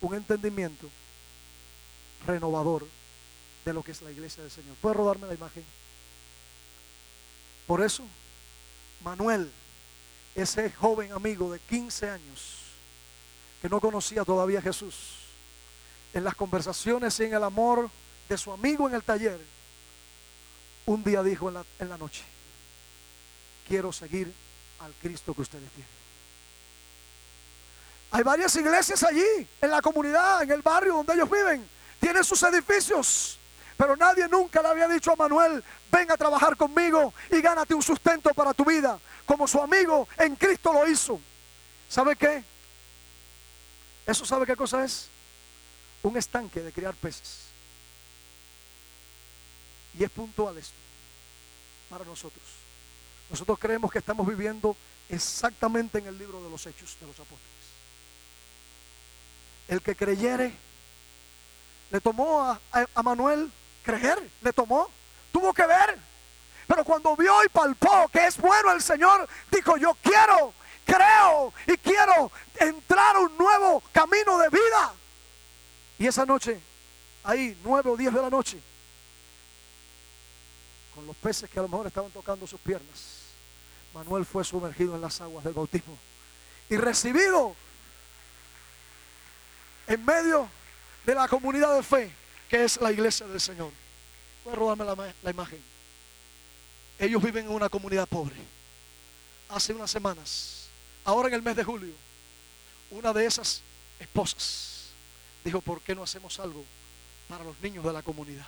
un 0.00 0.14
entendimiento 0.14 0.88
renovador 2.26 2.86
de 3.64 3.72
lo 3.72 3.82
que 3.82 3.92
es 3.92 4.02
la 4.02 4.10
iglesia 4.10 4.42
del 4.42 4.52
Señor. 4.52 4.74
¿Puede 4.80 4.94
rodarme 4.94 5.28
la 5.28 5.34
imagen? 5.34 5.64
Por 7.66 7.82
eso, 7.82 8.04
Manuel, 9.04 9.50
ese 10.34 10.70
joven 10.72 11.12
amigo 11.12 11.52
de 11.52 11.60
15 11.60 12.10
años, 12.10 12.56
que 13.60 13.68
no 13.68 13.80
conocía 13.80 14.24
todavía 14.24 14.58
a 14.58 14.62
Jesús, 14.62 15.18
en 16.12 16.24
las 16.24 16.34
conversaciones 16.34 17.18
y 17.20 17.24
en 17.24 17.34
el 17.34 17.44
amor 17.44 17.90
de 18.28 18.36
su 18.36 18.52
amigo 18.52 18.88
en 18.88 18.94
el 18.94 19.02
taller, 19.02 19.40
un 20.86 21.04
día 21.04 21.22
dijo 21.22 21.48
en 21.48 21.54
la, 21.54 21.64
en 21.78 21.88
la 21.88 21.96
noche, 21.96 22.24
quiero 23.68 23.92
seguir 23.92 24.32
al 24.82 24.92
Cristo 24.94 25.34
que 25.34 25.42
ustedes 25.42 25.70
tienen. 25.70 26.02
Hay 28.10 28.22
varias 28.22 28.54
iglesias 28.56 29.02
allí, 29.04 29.48
en 29.60 29.70
la 29.70 29.80
comunidad, 29.80 30.42
en 30.42 30.50
el 30.50 30.60
barrio 30.60 30.96
donde 30.96 31.14
ellos 31.14 31.30
viven. 31.30 31.66
Tienen 31.98 32.22
sus 32.24 32.42
edificios. 32.42 33.38
Pero 33.76 33.96
nadie 33.96 34.28
nunca 34.28 34.60
le 34.60 34.68
había 34.68 34.86
dicho 34.86 35.12
a 35.12 35.16
Manuel, 35.16 35.64
ven 35.90 36.10
a 36.10 36.16
trabajar 36.16 36.56
conmigo 36.56 37.14
y 37.30 37.40
gánate 37.40 37.74
un 37.74 37.82
sustento 37.82 38.32
para 38.34 38.52
tu 38.52 38.64
vida, 38.64 38.98
como 39.24 39.48
su 39.48 39.60
amigo 39.60 40.06
en 40.18 40.36
Cristo 40.36 40.72
lo 40.72 40.86
hizo. 40.86 41.18
¿Sabe 41.88 42.14
qué? 42.14 42.44
¿Eso 44.06 44.26
sabe 44.26 44.44
qué 44.46 44.56
cosa 44.56 44.84
es? 44.84 45.08
Un 46.02 46.16
estanque 46.16 46.60
de 46.60 46.72
criar 46.72 46.94
peces. 46.94 47.46
Y 49.98 50.04
es 50.04 50.10
puntual 50.10 50.58
esto 50.58 50.76
para 51.88 52.04
nosotros. 52.04 52.61
Nosotros 53.32 53.58
creemos 53.58 53.90
que 53.90 53.98
estamos 53.98 54.26
viviendo 54.26 54.76
exactamente 55.08 55.98
en 55.98 56.06
el 56.06 56.18
libro 56.18 56.42
de 56.42 56.50
los 56.50 56.66
hechos 56.66 56.98
de 57.00 57.06
los 57.06 57.18
apóstoles. 57.18 57.40
El 59.68 59.80
que 59.80 59.96
creyere, 59.96 60.52
le 61.90 62.00
tomó 62.02 62.42
a, 62.42 62.60
a, 62.94 63.02
Manuel 63.02 63.50
creer, 63.82 64.18
le 64.42 64.52
tomó, 64.52 64.90
tuvo 65.32 65.54
que 65.54 65.66
ver. 65.66 65.98
Pero 66.66 66.84
cuando 66.84 67.16
vio 67.16 67.42
y 67.42 67.48
palpó 67.48 68.06
que 68.12 68.26
es 68.26 68.36
bueno 68.36 68.70
el 68.70 68.82
Señor, 68.82 69.26
dijo, 69.50 69.78
yo 69.78 69.96
quiero, 70.02 70.52
creo 70.84 71.54
y 71.66 71.78
quiero 71.78 72.30
entrar 72.56 73.16
a 73.16 73.20
un 73.20 73.38
nuevo 73.38 73.82
camino 73.92 74.36
de 74.36 74.50
vida. 74.50 74.92
Y 75.98 76.06
esa 76.06 76.26
noche, 76.26 76.60
ahí, 77.24 77.58
nueve 77.64 77.88
o 77.88 77.96
diez 77.96 78.12
de 78.12 78.20
la 78.20 78.28
noche, 78.28 78.60
con 80.94 81.06
los 81.06 81.16
peces 81.16 81.48
que 81.48 81.58
a 81.58 81.62
lo 81.62 81.68
mejor 81.68 81.86
estaban 81.86 82.10
tocando 82.10 82.46
sus 82.46 82.60
piernas, 82.60 83.21
Manuel 83.94 84.24
fue 84.24 84.44
sumergido 84.44 84.94
en 84.94 85.00
las 85.00 85.20
aguas 85.20 85.44
del 85.44 85.52
bautismo 85.52 85.98
y 86.68 86.76
recibido 86.76 87.54
en 89.86 90.04
medio 90.04 90.48
de 91.04 91.14
la 91.14 91.28
comunidad 91.28 91.74
de 91.76 91.82
fe 91.82 92.12
que 92.48 92.64
es 92.64 92.80
la 92.80 92.92
iglesia 92.92 93.26
del 93.26 93.40
Señor. 93.40 93.70
Voy 94.44 94.54
a 94.54 94.84
la, 94.84 95.14
la 95.22 95.30
imagen. 95.30 95.62
Ellos 96.98 97.22
viven 97.22 97.46
en 97.46 97.52
una 97.52 97.68
comunidad 97.68 98.06
pobre. 98.08 98.36
Hace 99.48 99.72
unas 99.72 99.90
semanas, 99.90 100.68
ahora 101.04 101.28
en 101.28 101.34
el 101.34 101.42
mes 101.42 101.56
de 101.56 101.64
julio, 101.64 101.94
una 102.90 103.12
de 103.12 103.26
esas 103.26 103.62
esposas 103.98 104.90
dijo, 105.44 105.60
¿por 105.60 105.80
qué 105.80 105.94
no 105.94 106.02
hacemos 106.02 106.38
algo 106.40 106.64
para 107.28 107.44
los 107.44 107.58
niños 107.60 107.84
de 107.84 107.92
la 107.92 108.02
comunidad? 108.02 108.46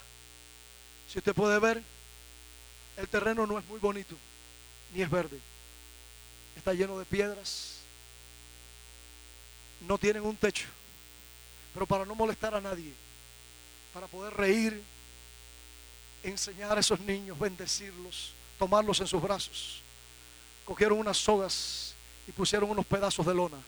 Si 1.09 1.19
usted 1.19 1.35
puede 1.35 1.59
ver, 1.59 1.83
el 2.97 3.09
terreno 3.09 3.47
no 3.47 3.59
es 3.59 3.67
muy 3.67 3.81
bonito, 3.81 4.17
ni 4.93 5.03
es 5.03 5.11
verde. 5.11 5.39
Está 6.57 6.72
lleno 6.74 6.99
de 6.99 7.05
piedras. 7.05 7.80
No 9.87 9.99
tienen 9.99 10.22
un 10.22 10.37
techo. 10.37 10.66
Pero 11.72 11.87
para 11.87 12.05
no 12.05 12.14
molestar 12.14 12.55
a 12.55 12.61
nadie, 12.61 12.93
para 13.93 14.07
poder 14.07 14.32
reír, 14.35 14.82
enseñar 16.22 16.76
a 16.76 16.80
esos 16.80 17.01
niños, 17.01 17.39
bendecirlos, 17.39 18.32
tomarlos 18.59 19.01
en 19.01 19.07
sus 19.07 19.20
brazos, 19.20 19.82
cogieron 20.64 20.99
unas 20.99 21.18
sogas 21.18 21.95
y 22.26 22.32
pusieron 22.32 22.70
unos 22.70 22.87
pedazos 22.87 23.26
de 23.26 23.35
lona 23.35 23.59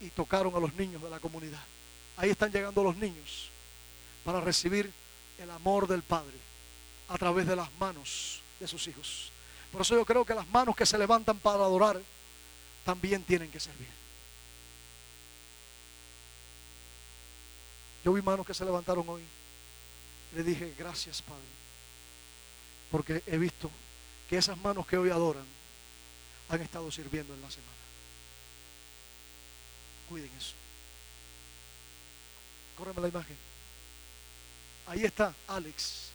y 0.00 0.10
tocaron 0.10 0.54
a 0.54 0.60
los 0.60 0.74
niños 0.74 1.02
de 1.02 1.10
la 1.10 1.20
comunidad. 1.20 1.62
Ahí 2.16 2.30
están 2.30 2.50
llegando 2.50 2.82
los 2.82 2.96
niños 2.96 3.50
para 4.24 4.40
recibir 4.40 4.90
el 5.38 5.50
amor 5.50 5.86
del 5.86 6.02
Padre 6.02 6.36
a 7.08 7.18
través 7.18 7.46
de 7.46 7.56
las 7.56 7.72
manos 7.78 8.40
de 8.60 8.68
sus 8.68 8.86
hijos. 8.88 9.32
Por 9.72 9.82
eso 9.82 9.94
yo 9.94 10.04
creo 10.04 10.24
que 10.24 10.34
las 10.34 10.46
manos 10.48 10.76
que 10.76 10.86
se 10.86 10.98
levantan 10.98 11.38
para 11.38 11.64
adorar 11.64 12.00
también 12.84 13.24
tienen 13.24 13.50
que 13.50 13.60
servir. 13.60 13.88
Yo 18.04 18.12
vi 18.12 18.22
manos 18.22 18.46
que 18.46 18.54
se 18.54 18.64
levantaron 18.64 19.08
hoy. 19.08 19.22
Le 20.34 20.42
dije, 20.42 20.74
gracias 20.78 21.22
Padre, 21.22 21.42
porque 22.90 23.22
he 23.26 23.38
visto 23.38 23.70
que 24.28 24.36
esas 24.36 24.58
manos 24.58 24.86
que 24.86 24.96
hoy 24.96 25.10
adoran 25.10 25.46
han 26.48 26.60
estado 26.60 26.90
sirviendo 26.90 27.32
en 27.34 27.40
la 27.40 27.50
semana. 27.50 27.72
Cuiden 30.08 30.30
eso. 30.36 30.54
Córreme 32.76 33.00
la 33.00 33.08
imagen. 33.08 33.36
Ahí 34.86 35.04
está 35.04 35.34
Alex, 35.48 36.10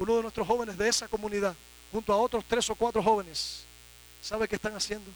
uno 0.00 0.16
de 0.16 0.22
nuestros 0.22 0.46
jóvenes 0.46 0.78
de 0.78 0.88
esa 0.88 1.06
comunidad, 1.08 1.54
junto 1.92 2.10
a 2.10 2.16
otros 2.16 2.42
tres 2.48 2.68
o 2.70 2.74
cuatro 2.74 3.02
jóvenes. 3.02 3.64
¿Sabe 4.22 4.48
qué 4.48 4.56
están 4.56 4.74
haciendo? 4.74 5.10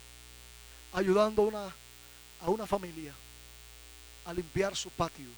Ayudando 0.92 1.42
a 2.40 2.50
una, 2.50 2.66
familia 2.66 3.14
a 4.26 4.32
limpiar 4.34 4.76
su 4.76 4.90
patio 4.90 5.28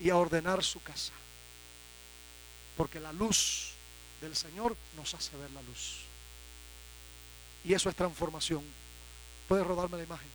y 0.00 0.10
a 0.10 0.16
ordenar 0.16 0.62
su 0.64 0.82
casa. 0.82 1.12
Porque 2.76 2.98
la 2.98 3.12
luz 3.12 3.74
del 4.20 4.34
Señor 4.34 4.76
nos 4.96 5.14
hace 5.14 5.36
ver 5.36 5.50
la 5.52 5.62
luz. 5.62 6.00
Y 7.64 7.74
eso 7.74 7.88
es 7.88 7.94
transformación. 7.94 8.64
Puede 9.46 9.62
rodarme 9.62 9.98
la 9.98 10.04
imagen. 10.04 10.30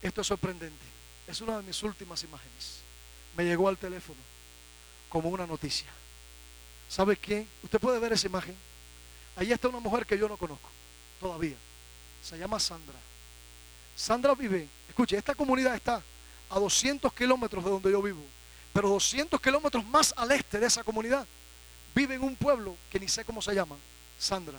Esto 0.00 0.22
es 0.22 0.26
sorprendente. 0.26 0.86
Es 1.26 1.42
una 1.42 1.58
de 1.58 1.62
mis 1.62 1.82
últimas 1.82 2.22
imágenes. 2.24 2.80
Me 3.36 3.44
llegó 3.44 3.68
al 3.68 3.76
teléfono 3.76 4.29
como 5.10 5.28
una 5.28 5.46
noticia. 5.46 5.88
¿Sabe 6.88 7.16
qué? 7.16 7.46
Usted 7.62 7.78
puede 7.78 7.98
ver 7.98 8.14
esa 8.14 8.26
imagen. 8.26 8.56
Ahí 9.36 9.52
está 9.52 9.68
una 9.68 9.80
mujer 9.80 10.06
que 10.06 10.16
yo 10.16 10.28
no 10.28 10.38
conozco 10.38 10.70
todavía. 11.20 11.56
Se 12.22 12.38
llama 12.38 12.58
Sandra. 12.58 12.98
Sandra 13.94 14.34
vive, 14.34 14.66
escuche, 14.88 15.18
esta 15.18 15.34
comunidad 15.34 15.74
está 15.74 16.02
a 16.48 16.58
200 16.58 17.12
kilómetros 17.12 17.62
de 17.62 17.70
donde 17.70 17.90
yo 17.90 18.00
vivo, 18.00 18.24
pero 18.72 18.88
200 18.88 19.38
kilómetros 19.40 19.84
más 19.86 20.14
al 20.16 20.32
este 20.32 20.58
de 20.58 20.66
esa 20.66 20.82
comunidad 20.82 21.26
vive 21.94 22.14
en 22.14 22.22
un 22.22 22.34
pueblo 22.36 22.76
que 22.90 22.98
ni 22.98 23.08
sé 23.08 23.24
cómo 23.24 23.42
se 23.42 23.54
llama, 23.54 23.76
Sandra. 24.18 24.58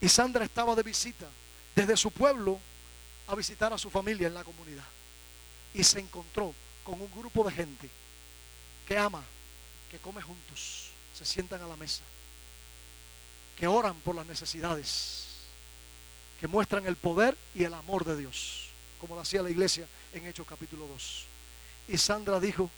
Y 0.00 0.08
Sandra 0.08 0.44
estaba 0.44 0.74
de 0.74 0.82
visita 0.82 1.26
desde 1.74 1.96
su 1.96 2.10
pueblo 2.10 2.60
a 3.26 3.34
visitar 3.34 3.72
a 3.72 3.78
su 3.78 3.90
familia 3.90 4.28
en 4.28 4.34
la 4.34 4.44
comunidad. 4.44 4.84
Y 5.74 5.82
se 5.84 6.00
encontró 6.00 6.54
con 6.84 7.00
un 7.00 7.10
grupo 7.10 7.44
de 7.44 7.52
gente 7.52 7.90
que 8.86 8.96
ama, 8.96 9.22
que 9.90 9.98
come 9.98 10.22
juntos, 10.22 10.90
se 11.14 11.24
sientan 11.24 11.62
a 11.62 11.66
la 11.66 11.76
mesa, 11.76 12.02
que 13.56 13.66
oran 13.66 13.96
por 14.00 14.14
las 14.14 14.26
necesidades, 14.26 15.26
que 16.40 16.46
muestran 16.46 16.86
el 16.86 16.96
poder 16.96 17.36
y 17.54 17.64
el 17.64 17.74
amor 17.74 18.04
de 18.04 18.16
Dios, 18.16 18.68
como 19.00 19.14
lo 19.14 19.22
hacía 19.22 19.42
la 19.42 19.50
iglesia 19.50 19.86
en 20.12 20.26
Hechos 20.26 20.46
capítulo 20.46 20.86
2. 20.86 21.26
Y 21.88 21.98
Sandra 21.98 22.40
dijo, 22.40 22.70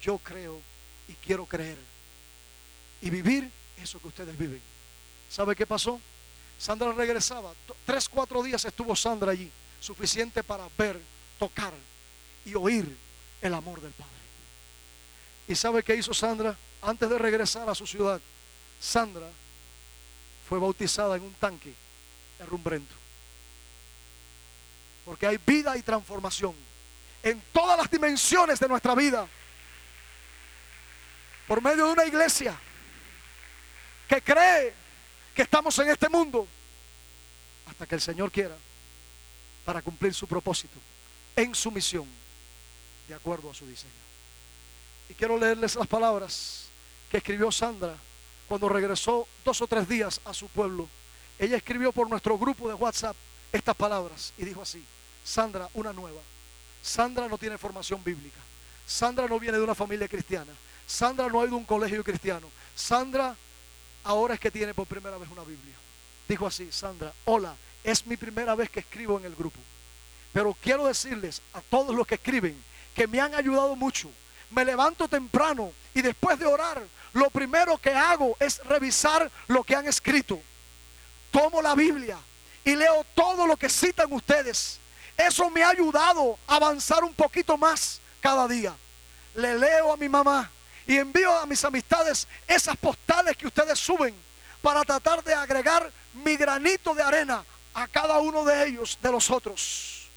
yo 0.00 0.18
creo 0.18 0.60
y 1.08 1.14
quiero 1.14 1.46
creer 1.46 1.78
y 3.00 3.10
vivir 3.10 3.50
eso 3.82 4.00
que 4.00 4.08
ustedes 4.08 4.36
viven. 4.36 4.60
¿Sabe 5.28 5.56
qué 5.56 5.66
pasó? 5.66 6.00
Sandra 6.58 6.92
regresaba. 6.92 7.52
Tres, 7.84 8.08
cuatro 8.08 8.42
días 8.42 8.64
estuvo 8.64 8.94
Sandra 8.96 9.32
allí, 9.32 9.50
suficiente 9.80 10.42
para 10.42 10.68
ver, 10.76 11.00
tocar 11.38 11.72
y 12.44 12.54
oír 12.54 12.96
el 13.42 13.54
amor 13.54 13.80
del 13.80 13.92
Padre. 13.92 14.15
¿Y 15.48 15.54
sabe 15.54 15.82
qué 15.82 15.94
hizo 15.94 16.12
Sandra? 16.12 16.56
Antes 16.82 17.08
de 17.08 17.18
regresar 17.18 17.68
a 17.68 17.74
su 17.74 17.86
ciudad, 17.86 18.20
Sandra 18.80 19.28
fue 20.48 20.58
bautizada 20.58 21.16
en 21.16 21.22
un 21.22 21.34
tanque 21.34 21.74
de 22.38 22.46
rumbrento. 22.46 22.94
Porque 25.04 25.26
hay 25.26 25.38
vida 25.44 25.76
y 25.76 25.82
transformación 25.82 26.54
en 27.22 27.40
todas 27.52 27.78
las 27.78 27.90
dimensiones 27.90 28.58
de 28.58 28.68
nuestra 28.68 28.94
vida. 28.94 29.26
Por 31.46 31.62
medio 31.62 31.86
de 31.86 31.92
una 31.92 32.04
iglesia 32.04 32.58
que 34.08 34.22
cree 34.22 34.74
que 35.34 35.42
estamos 35.42 35.78
en 35.78 35.90
este 35.90 36.08
mundo 36.08 36.46
hasta 37.66 37.86
que 37.86 37.94
el 37.96 38.00
Señor 38.00 38.30
quiera 38.30 38.56
para 39.64 39.82
cumplir 39.82 40.14
su 40.14 40.26
propósito 40.26 40.78
en 41.34 41.54
su 41.54 41.70
misión 41.70 42.06
de 43.08 43.14
acuerdo 43.14 43.50
a 43.50 43.54
su 43.54 43.66
diseño. 43.66 43.92
Y 45.08 45.14
quiero 45.14 45.38
leerles 45.38 45.76
las 45.76 45.86
palabras 45.86 46.68
que 47.10 47.18
escribió 47.18 47.50
Sandra 47.52 47.96
cuando 48.48 48.68
regresó 48.68 49.26
dos 49.44 49.60
o 49.60 49.66
tres 49.66 49.88
días 49.88 50.20
a 50.24 50.34
su 50.34 50.48
pueblo. 50.48 50.88
Ella 51.38 51.56
escribió 51.56 51.92
por 51.92 52.08
nuestro 52.08 52.38
grupo 52.38 52.68
de 52.68 52.74
WhatsApp 52.74 53.16
estas 53.52 53.76
palabras 53.76 54.32
y 54.38 54.44
dijo 54.44 54.62
así, 54.62 54.84
Sandra, 55.24 55.68
una 55.74 55.92
nueva. 55.92 56.20
Sandra 56.82 57.28
no 57.28 57.36
tiene 57.38 57.58
formación 57.58 58.02
bíblica. 58.02 58.38
Sandra 58.86 59.26
no 59.26 59.40
viene 59.40 59.58
de 59.58 59.64
una 59.64 59.74
familia 59.74 60.08
cristiana. 60.08 60.52
Sandra 60.86 61.28
no 61.28 61.40
ha 61.40 61.46
ido 61.46 61.56
a 61.56 61.58
un 61.58 61.64
colegio 61.64 62.04
cristiano. 62.04 62.48
Sandra 62.74 63.36
ahora 64.04 64.34
es 64.34 64.40
que 64.40 64.50
tiene 64.50 64.72
por 64.72 64.86
primera 64.86 65.18
vez 65.18 65.28
una 65.30 65.42
Biblia. 65.42 65.74
Dijo 66.28 66.46
así, 66.46 66.70
Sandra, 66.70 67.12
hola, 67.24 67.56
es 67.82 68.06
mi 68.06 68.16
primera 68.16 68.54
vez 68.54 68.70
que 68.70 68.80
escribo 68.80 69.18
en 69.18 69.24
el 69.24 69.34
grupo. 69.34 69.58
Pero 70.32 70.56
quiero 70.60 70.86
decirles 70.86 71.42
a 71.54 71.60
todos 71.60 71.94
los 71.94 72.06
que 72.06 72.16
escriben 72.16 72.56
que 72.94 73.06
me 73.06 73.20
han 73.20 73.34
ayudado 73.34 73.74
mucho. 73.74 74.10
Me 74.50 74.64
levanto 74.64 75.08
temprano 75.08 75.72
y 75.94 76.02
después 76.02 76.38
de 76.38 76.46
orar, 76.46 76.82
lo 77.12 77.30
primero 77.30 77.78
que 77.78 77.94
hago 77.94 78.36
es 78.38 78.58
revisar 78.64 79.30
lo 79.48 79.64
que 79.64 79.74
han 79.74 79.86
escrito. 79.86 80.40
Tomo 81.30 81.62
la 81.62 81.74
Biblia 81.74 82.18
y 82.64 82.74
leo 82.76 83.04
todo 83.14 83.46
lo 83.46 83.56
que 83.56 83.68
citan 83.68 84.12
ustedes. 84.12 84.78
Eso 85.16 85.48
me 85.50 85.62
ha 85.62 85.70
ayudado 85.70 86.38
a 86.46 86.56
avanzar 86.56 87.02
un 87.04 87.14
poquito 87.14 87.56
más 87.56 88.00
cada 88.20 88.46
día. 88.46 88.74
Le 89.34 89.58
leo 89.58 89.92
a 89.92 89.96
mi 89.96 90.08
mamá 90.08 90.50
y 90.86 90.96
envío 90.98 91.36
a 91.38 91.46
mis 91.46 91.64
amistades 91.64 92.28
esas 92.46 92.76
postales 92.76 93.36
que 93.36 93.46
ustedes 93.46 93.78
suben 93.78 94.14
para 94.60 94.84
tratar 94.84 95.22
de 95.24 95.32
agregar 95.32 95.90
mi 96.12 96.36
granito 96.36 96.94
de 96.94 97.02
arena 97.02 97.44
a 97.72 97.86
cada 97.88 98.18
uno 98.18 98.44
de 98.44 98.66
ellos, 98.66 98.98
de 99.00 99.10
los 99.10 99.30
otros. 99.30 100.08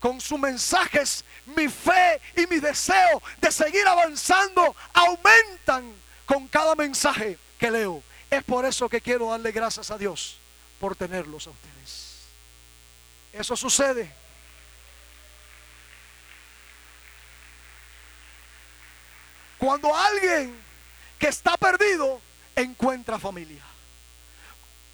Con 0.00 0.20
sus 0.20 0.38
mensajes, 0.38 1.24
mi 1.46 1.68
fe 1.68 2.20
y 2.36 2.46
mi 2.46 2.58
deseo 2.58 3.22
de 3.40 3.52
seguir 3.52 3.86
avanzando 3.86 4.74
aumentan 4.92 5.94
con 6.24 6.48
cada 6.48 6.74
mensaje 6.74 7.38
que 7.58 7.70
leo. 7.70 8.02
Es 8.30 8.42
por 8.44 8.64
eso 8.64 8.88
que 8.88 9.00
quiero 9.00 9.30
darle 9.30 9.52
gracias 9.52 9.90
a 9.90 9.98
Dios 9.98 10.38
por 10.80 10.96
tenerlos 10.96 11.46
a 11.46 11.50
ustedes. 11.50 12.26
Eso 13.32 13.56
sucede 13.56 14.12
Cuando 19.58 19.94
alguien 19.94 20.54
que 21.18 21.28
está 21.28 21.56
perdido 21.56 22.20
encuentra 22.54 23.18
familia. 23.18 23.64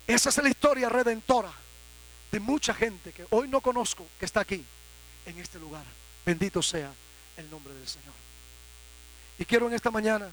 Esa 0.06 0.30
es 0.30 0.38
la 0.38 0.48
historia 0.48 0.88
redentora 0.88 1.52
de 2.30 2.40
mucha 2.40 2.72
gente 2.72 3.12
que 3.12 3.26
hoy 3.30 3.48
no 3.48 3.60
conozco 3.60 4.06
que 4.18 4.24
está 4.24 4.40
aquí 4.40 4.64
en 5.26 5.38
este 5.38 5.58
lugar. 5.58 5.84
Bendito 6.24 6.62
sea 6.62 6.92
el 7.36 7.50
nombre 7.50 7.74
del 7.74 7.88
Señor. 7.88 8.14
Y 9.38 9.44
quiero 9.44 9.66
en 9.68 9.74
esta 9.74 9.90
mañana, 9.90 10.30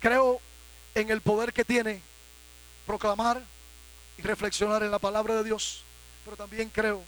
creo 0.00 0.40
en 0.94 1.10
el 1.10 1.20
poder 1.20 1.52
que 1.52 1.64
tiene 1.64 2.02
proclamar 2.86 3.42
y 4.18 4.22
reflexionar 4.22 4.82
en 4.82 4.90
la 4.90 4.98
palabra 4.98 5.36
de 5.36 5.44
Dios, 5.44 5.84
pero 6.24 6.36
también 6.36 6.68
creo 6.68 7.02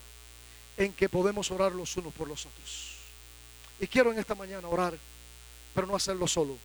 en 0.76 0.92
que 0.92 1.08
podemos 1.08 1.50
orar 1.50 1.72
los 1.72 1.96
unos 1.96 2.14
por 2.14 2.28
los 2.28 2.46
otros. 2.46 2.96
Y 3.80 3.86
quiero 3.86 4.12
en 4.12 4.18
esta 4.18 4.34
mañana 4.34 4.68
orar 4.68 4.96
pero 5.74 5.86
no 5.86 5.96
hacerlo 5.96 6.26
solo. 6.28 6.56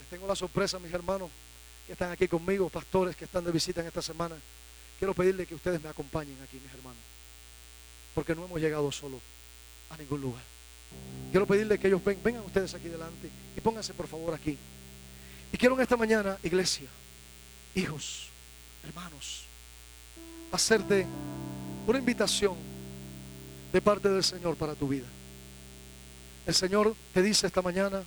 Les 0.00 0.08
tengo 0.08 0.26
la 0.26 0.34
sorpresa, 0.34 0.78
mis 0.78 0.92
hermanos 0.92 1.30
que 1.86 1.92
están 1.92 2.10
aquí 2.10 2.26
conmigo, 2.26 2.68
pastores 2.68 3.14
que 3.14 3.26
están 3.26 3.44
de 3.44 3.52
visita 3.52 3.80
en 3.80 3.86
esta 3.86 4.02
semana. 4.02 4.36
Quiero 4.98 5.14
pedirle 5.14 5.46
que 5.46 5.54
ustedes 5.54 5.82
me 5.82 5.88
acompañen 5.88 6.36
aquí, 6.42 6.58
mis 6.58 6.72
hermanos, 6.72 6.98
porque 8.14 8.34
no 8.34 8.44
hemos 8.44 8.60
llegado 8.60 8.90
solo 8.90 9.20
a 9.90 9.96
ningún 9.96 10.20
lugar. 10.20 10.42
Quiero 11.30 11.46
pedirle 11.46 11.78
que 11.78 11.88
ellos 11.88 12.02
vengan 12.04 12.44
ustedes 12.44 12.74
aquí 12.74 12.88
delante 12.88 13.28
y 13.56 13.60
pónganse 13.60 13.94
por 13.94 14.06
favor 14.06 14.34
aquí. 14.34 14.56
Y 15.52 15.56
quiero 15.56 15.74
en 15.74 15.82
esta 15.82 15.96
mañana, 15.96 16.38
iglesia, 16.42 16.88
hijos, 17.74 18.28
hermanos, 18.84 19.44
hacerte 20.52 21.06
una 21.86 21.98
invitación 21.98 22.54
de 23.72 23.80
parte 23.80 24.08
del 24.08 24.22
Señor 24.22 24.56
para 24.56 24.74
tu 24.74 24.88
vida. 24.88 25.06
El 26.46 26.54
Señor 26.54 26.94
te 27.12 27.22
dice 27.22 27.46
esta 27.46 27.62
mañana, 27.62 28.02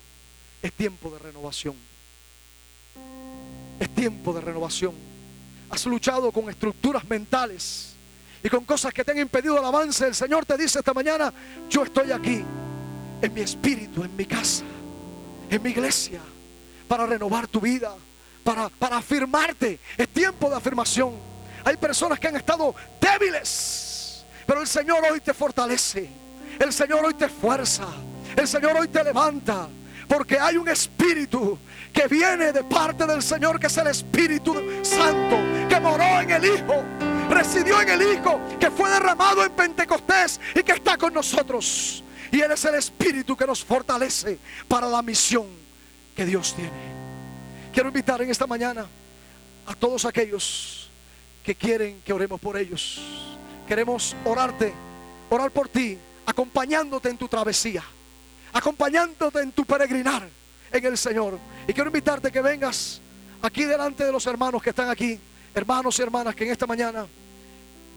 es 0.61 0.71
tiempo 0.73 1.09
de 1.11 1.19
renovación. 1.19 1.75
Es 3.79 3.89
tiempo 3.93 4.33
de 4.33 4.41
renovación. 4.41 4.93
Has 5.69 5.85
luchado 5.85 6.31
con 6.31 6.49
estructuras 6.49 7.03
mentales 7.05 7.96
y 8.43 8.49
con 8.49 8.63
cosas 8.65 8.93
que 8.93 9.03
te 9.03 9.11
han 9.11 9.19
impedido 9.19 9.57
el 9.57 9.65
avance. 9.65 10.07
El 10.07 10.15
Señor 10.15 10.45
te 10.45 10.57
dice 10.57 10.79
esta 10.79 10.93
mañana, 10.93 11.33
yo 11.69 11.83
estoy 11.83 12.11
aquí, 12.11 12.43
en 13.21 13.33
mi 13.33 13.41
espíritu, 13.41 14.03
en 14.03 14.15
mi 14.15 14.25
casa, 14.25 14.63
en 15.49 15.61
mi 15.61 15.69
iglesia, 15.69 16.21
para 16.87 17.05
renovar 17.05 17.47
tu 17.47 17.59
vida, 17.59 17.93
para, 18.43 18.69
para 18.69 18.97
afirmarte. 18.97 19.79
Es 19.97 20.07
tiempo 20.09 20.49
de 20.49 20.55
afirmación. 20.55 21.13
Hay 21.63 21.77
personas 21.77 22.19
que 22.19 22.27
han 22.27 22.35
estado 22.35 22.73
débiles, 23.01 24.25
pero 24.45 24.61
el 24.61 24.67
Señor 24.67 24.99
hoy 25.11 25.19
te 25.19 25.33
fortalece. 25.33 26.09
El 26.59 26.73
Señor 26.73 27.05
hoy 27.05 27.13
te 27.13 27.27
fuerza. 27.27 27.87
El 28.35 28.47
Señor 28.47 28.77
hoy 28.77 28.87
te 28.87 29.03
levanta. 29.03 29.67
Porque 30.07 30.39
hay 30.39 30.55
un 30.55 30.69
espíritu 30.69 31.59
que 31.91 32.07
viene 32.07 32.53
de 32.53 32.63
parte 32.63 33.05
del 33.05 33.21
Señor, 33.21 33.59
que 33.59 33.67
es 33.67 33.77
el 33.77 33.87
Espíritu 33.87 34.55
Santo, 34.83 35.37
que 35.67 35.79
moró 35.79 36.21
en 36.21 36.31
el 36.31 36.45
Hijo, 36.45 36.83
residió 37.37 37.81
en 37.81 37.89
el 37.89 38.01
Hijo, 38.01 38.39
que 38.59 38.71
fue 38.71 38.89
derramado 38.89 39.43
en 39.43 39.51
Pentecostés 39.51 40.39
y 40.55 40.63
que 40.63 40.73
está 40.73 40.97
con 40.97 41.13
nosotros. 41.13 42.03
Y 42.31 42.41
Él 42.41 42.51
es 42.51 42.65
el 42.65 42.75
Espíritu 42.75 43.35
que 43.35 43.45
nos 43.45 43.63
fortalece 43.63 44.39
para 44.67 44.87
la 44.87 45.01
misión 45.01 45.45
que 46.15 46.25
Dios 46.25 46.53
tiene. 46.55 46.71
Quiero 47.71 47.89
invitar 47.89 48.21
en 48.21 48.29
esta 48.29 48.47
mañana 48.47 48.87
a 49.65 49.75
todos 49.75 50.05
aquellos 50.05 50.89
que 51.43 51.55
quieren 51.55 52.01
que 52.03 52.11
oremos 52.11 52.39
por 52.39 52.57
ellos. 52.57 53.01
Queremos 53.67 54.15
orarte, 54.25 54.73
orar 55.29 55.51
por 55.51 55.69
ti, 55.69 55.97
acompañándote 56.25 57.09
en 57.09 57.17
tu 57.17 57.27
travesía 57.27 57.83
acompañándote 58.53 59.39
en 59.39 59.51
tu 59.51 59.65
peregrinar 59.65 60.27
en 60.71 60.85
el 60.85 60.97
Señor. 60.97 61.37
Y 61.67 61.73
quiero 61.73 61.89
invitarte 61.89 62.31
que 62.31 62.41
vengas 62.41 63.01
aquí 63.41 63.63
delante 63.63 64.03
de 64.03 64.11
los 64.11 64.25
hermanos 64.25 64.61
que 64.61 64.71
están 64.71 64.89
aquí, 64.89 65.19
hermanos 65.53 65.97
y 65.99 66.01
hermanas 66.01 66.35
que 66.35 66.45
en 66.45 66.51
esta 66.51 66.65
mañana 66.65 67.07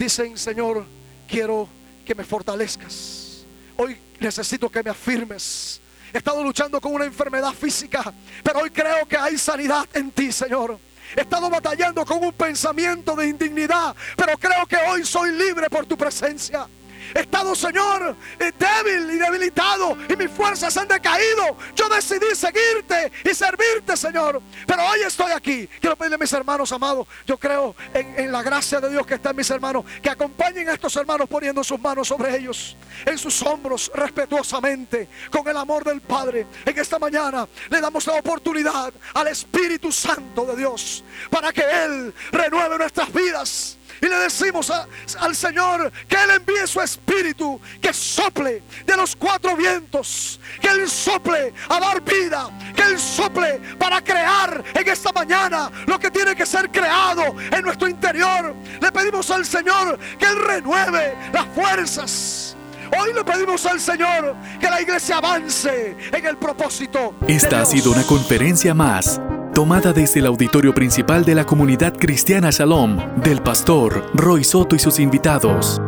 dicen, 0.01 0.39
Señor, 0.39 0.87
quiero 1.29 1.69
que 2.07 2.15
me 2.15 2.25
fortalezcas. 2.25 3.45
Hoy 3.77 3.99
necesito 4.19 4.71
que 4.71 4.83
me 4.83 4.91
afirmes. 4.91 5.79
He 6.13 6.19
estado 6.19 6.43
luchando 6.43 6.81
con 6.81 6.95
una 6.95 7.05
enfermedad 7.05 7.53
física, 7.53 8.13
pero 8.43 8.61
hoy 8.61 8.71
creo 8.71 9.07
que 9.07 9.19
hay 9.19 9.37
sanidad 9.37 9.87
en 9.93 10.11
ti, 10.11 10.33
Señor. 10.33 10.79
He 11.15 11.21
estado 11.21 11.51
batallando 11.51 12.05
con 12.07 12.25
un 12.25 12.33
pensamiento 12.33 13.15
de 13.15 13.29
indignidad, 13.29 13.95
pero 14.17 14.39
creo 14.39 14.67
que 14.67 14.77
hoy 14.77 15.05
soy 15.05 15.33
libre 15.33 15.69
por 15.69 15.85
tu 15.85 15.99
presencia. 15.99 16.67
He 17.15 17.21
estado, 17.21 17.55
Señor, 17.55 18.17
eh, 18.39 18.53
débil 18.59 19.11
y 19.11 19.19
debilitado 19.19 19.97
y 20.09 20.17
mis 20.17 20.31
fuerzas 20.31 20.77
han 20.77 20.89
decaído. 20.89 21.57
Yo 21.75 21.89
decidí 21.89 22.35
seguirte 22.35 23.13
y 23.25 23.35
servirte, 23.35 23.97
Señor. 23.97 24.41
Pero 24.67 24.83
hoy 24.87 25.01
estoy 25.01 25.33
aquí. 25.33 25.69
Quiero 25.81 25.97
pedirle 25.97 26.17
a 26.17 26.19
mis 26.19 26.33
hermanos 26.33 26.71
amados, 26.73 27.07
yo 27.27 27.37
creo 27.39 27.75
en, 27.95 28.31
la 28.31 28.43
gracia 28.43 28.81
de 28.81 28.91
Dios 28.91 29.07
que 29.07 29.15
está 29.15 29.31
en 29.31 29.37
mis 29.37 29.51
hermanos, 29.51 29.85
que 30.03 30.11
acompañen 30.11 30.69
a 30.69 30.75
estos 30.75 30.95
hermanos 30.97 31.29
poniendo 31.29 31.65
sus 31.65 31.81
manos 31.81 32.09
sobre 32.09 32.37
ellos, 32.37 32.77
en 33.05 33.19
sus 33.19 33.43
hombros, 33.43 33.91
respetuosamente, 33.95 35.09
con 35.31 35.47
el 35.49 35.57
amor 35.57 35.85
del 35.85 36.01
Padre. 36.01 36.47
En 36.65 36.79
esta 36.79 36.99
mañana 36.99 37.49
le 37.69 37.81
damos 37.81 38.07
la 38.07 38.15
oportunidad 38.15 38.93
al 39.15 39.29
Espíritu 39.29 39.91
Santo 39.91 40.45
de 40.47 40.57
Dios 40.57 41.05
para 41.31 41.53
que 41.53 41.63
Él 41.63 42.15
renueve 42.31 42.79
nuestras 42.79 43.13
vidas 43.13 43.79
y 44.01 44.07
le 44.07 44.17
decimos 44.17 44.73
al 45.19 45.37
Señor 45.37 45.93
que 46.09 46.17
Él 46.17 46.31
envíe 46.37 46.67
su 46.67 46.81
espíritu, 46.81 47.61
que 47.81 47.93
sople 47.93 48.63
de 48.87 48.97
los 48.97 49.15
cuatro 49.15 49.57
vientos, 49.57 50.41
que 50.61 50.69
Él 50.69 50.89
sople 50.89 51.53
a 51.69 51.81
dar 51.81 52.03
vida, 52.03 52.49
que 52.75 52.83
Él 52.83 52.99
sople 52.99 53.61
para 53.79 54.03
crear 54.03 54.65
en 54.75 54.89
esta 54.89 55.13
mañana 55.13 55.71
lo 55.87 55.99
que 55.99 56.11
tiene 56.11 56.35
que 56.35 56.47
ser 56.47 56.71
creado 56.71 57.35
en 57.51 57.63
nuestro 57.63 57.89
interior. 57.89 58.55
Le 58.81 58.93
pedimos 58.93 59.31
al 59.31 59.45
Señor 59.45 59.99
que 60.19 60.27
Él 60.27 60.37
renueve 60.37 61.17
las 61.33 61.47
fuerzas. 61.55 62.57
Hoy 62.99 63.13
le 63.13 63.23
pedimos 63.25 63.65
al 63.67 63.81
Señor 63.81 64.35
que 64.59 64.69
la 64.69 64.81
iglesia 64.81 65.19
avance 65.19 65.97
en 66.13 66.27
el 66.27 66.37
propósito. 66.39 67.15
Esta 67.29 67.61
ha 67.61 67.67
sido 67.67 67.93
una 67.93 68.03
conferencia 68.03 68.75
más 68.75 69.21
tomada 69.61 69.93
desde 69.93 70.21
el 70.21 70.27
auditorio 70.27 70.73
principal 70.73 71.23
de 71.23 71.35
la 71.35 71.45
comunidad 71.45 71.93
cristiana 71.93 72.49
Shalom 72.51 72.97
del 73.23 73.43
pastor 73.43 74.11
Roy 74.15 74.43
Soto 74.43 74.75
y 74.75 74.79
sus 74.79 74.99
invitados. 74.99 75.83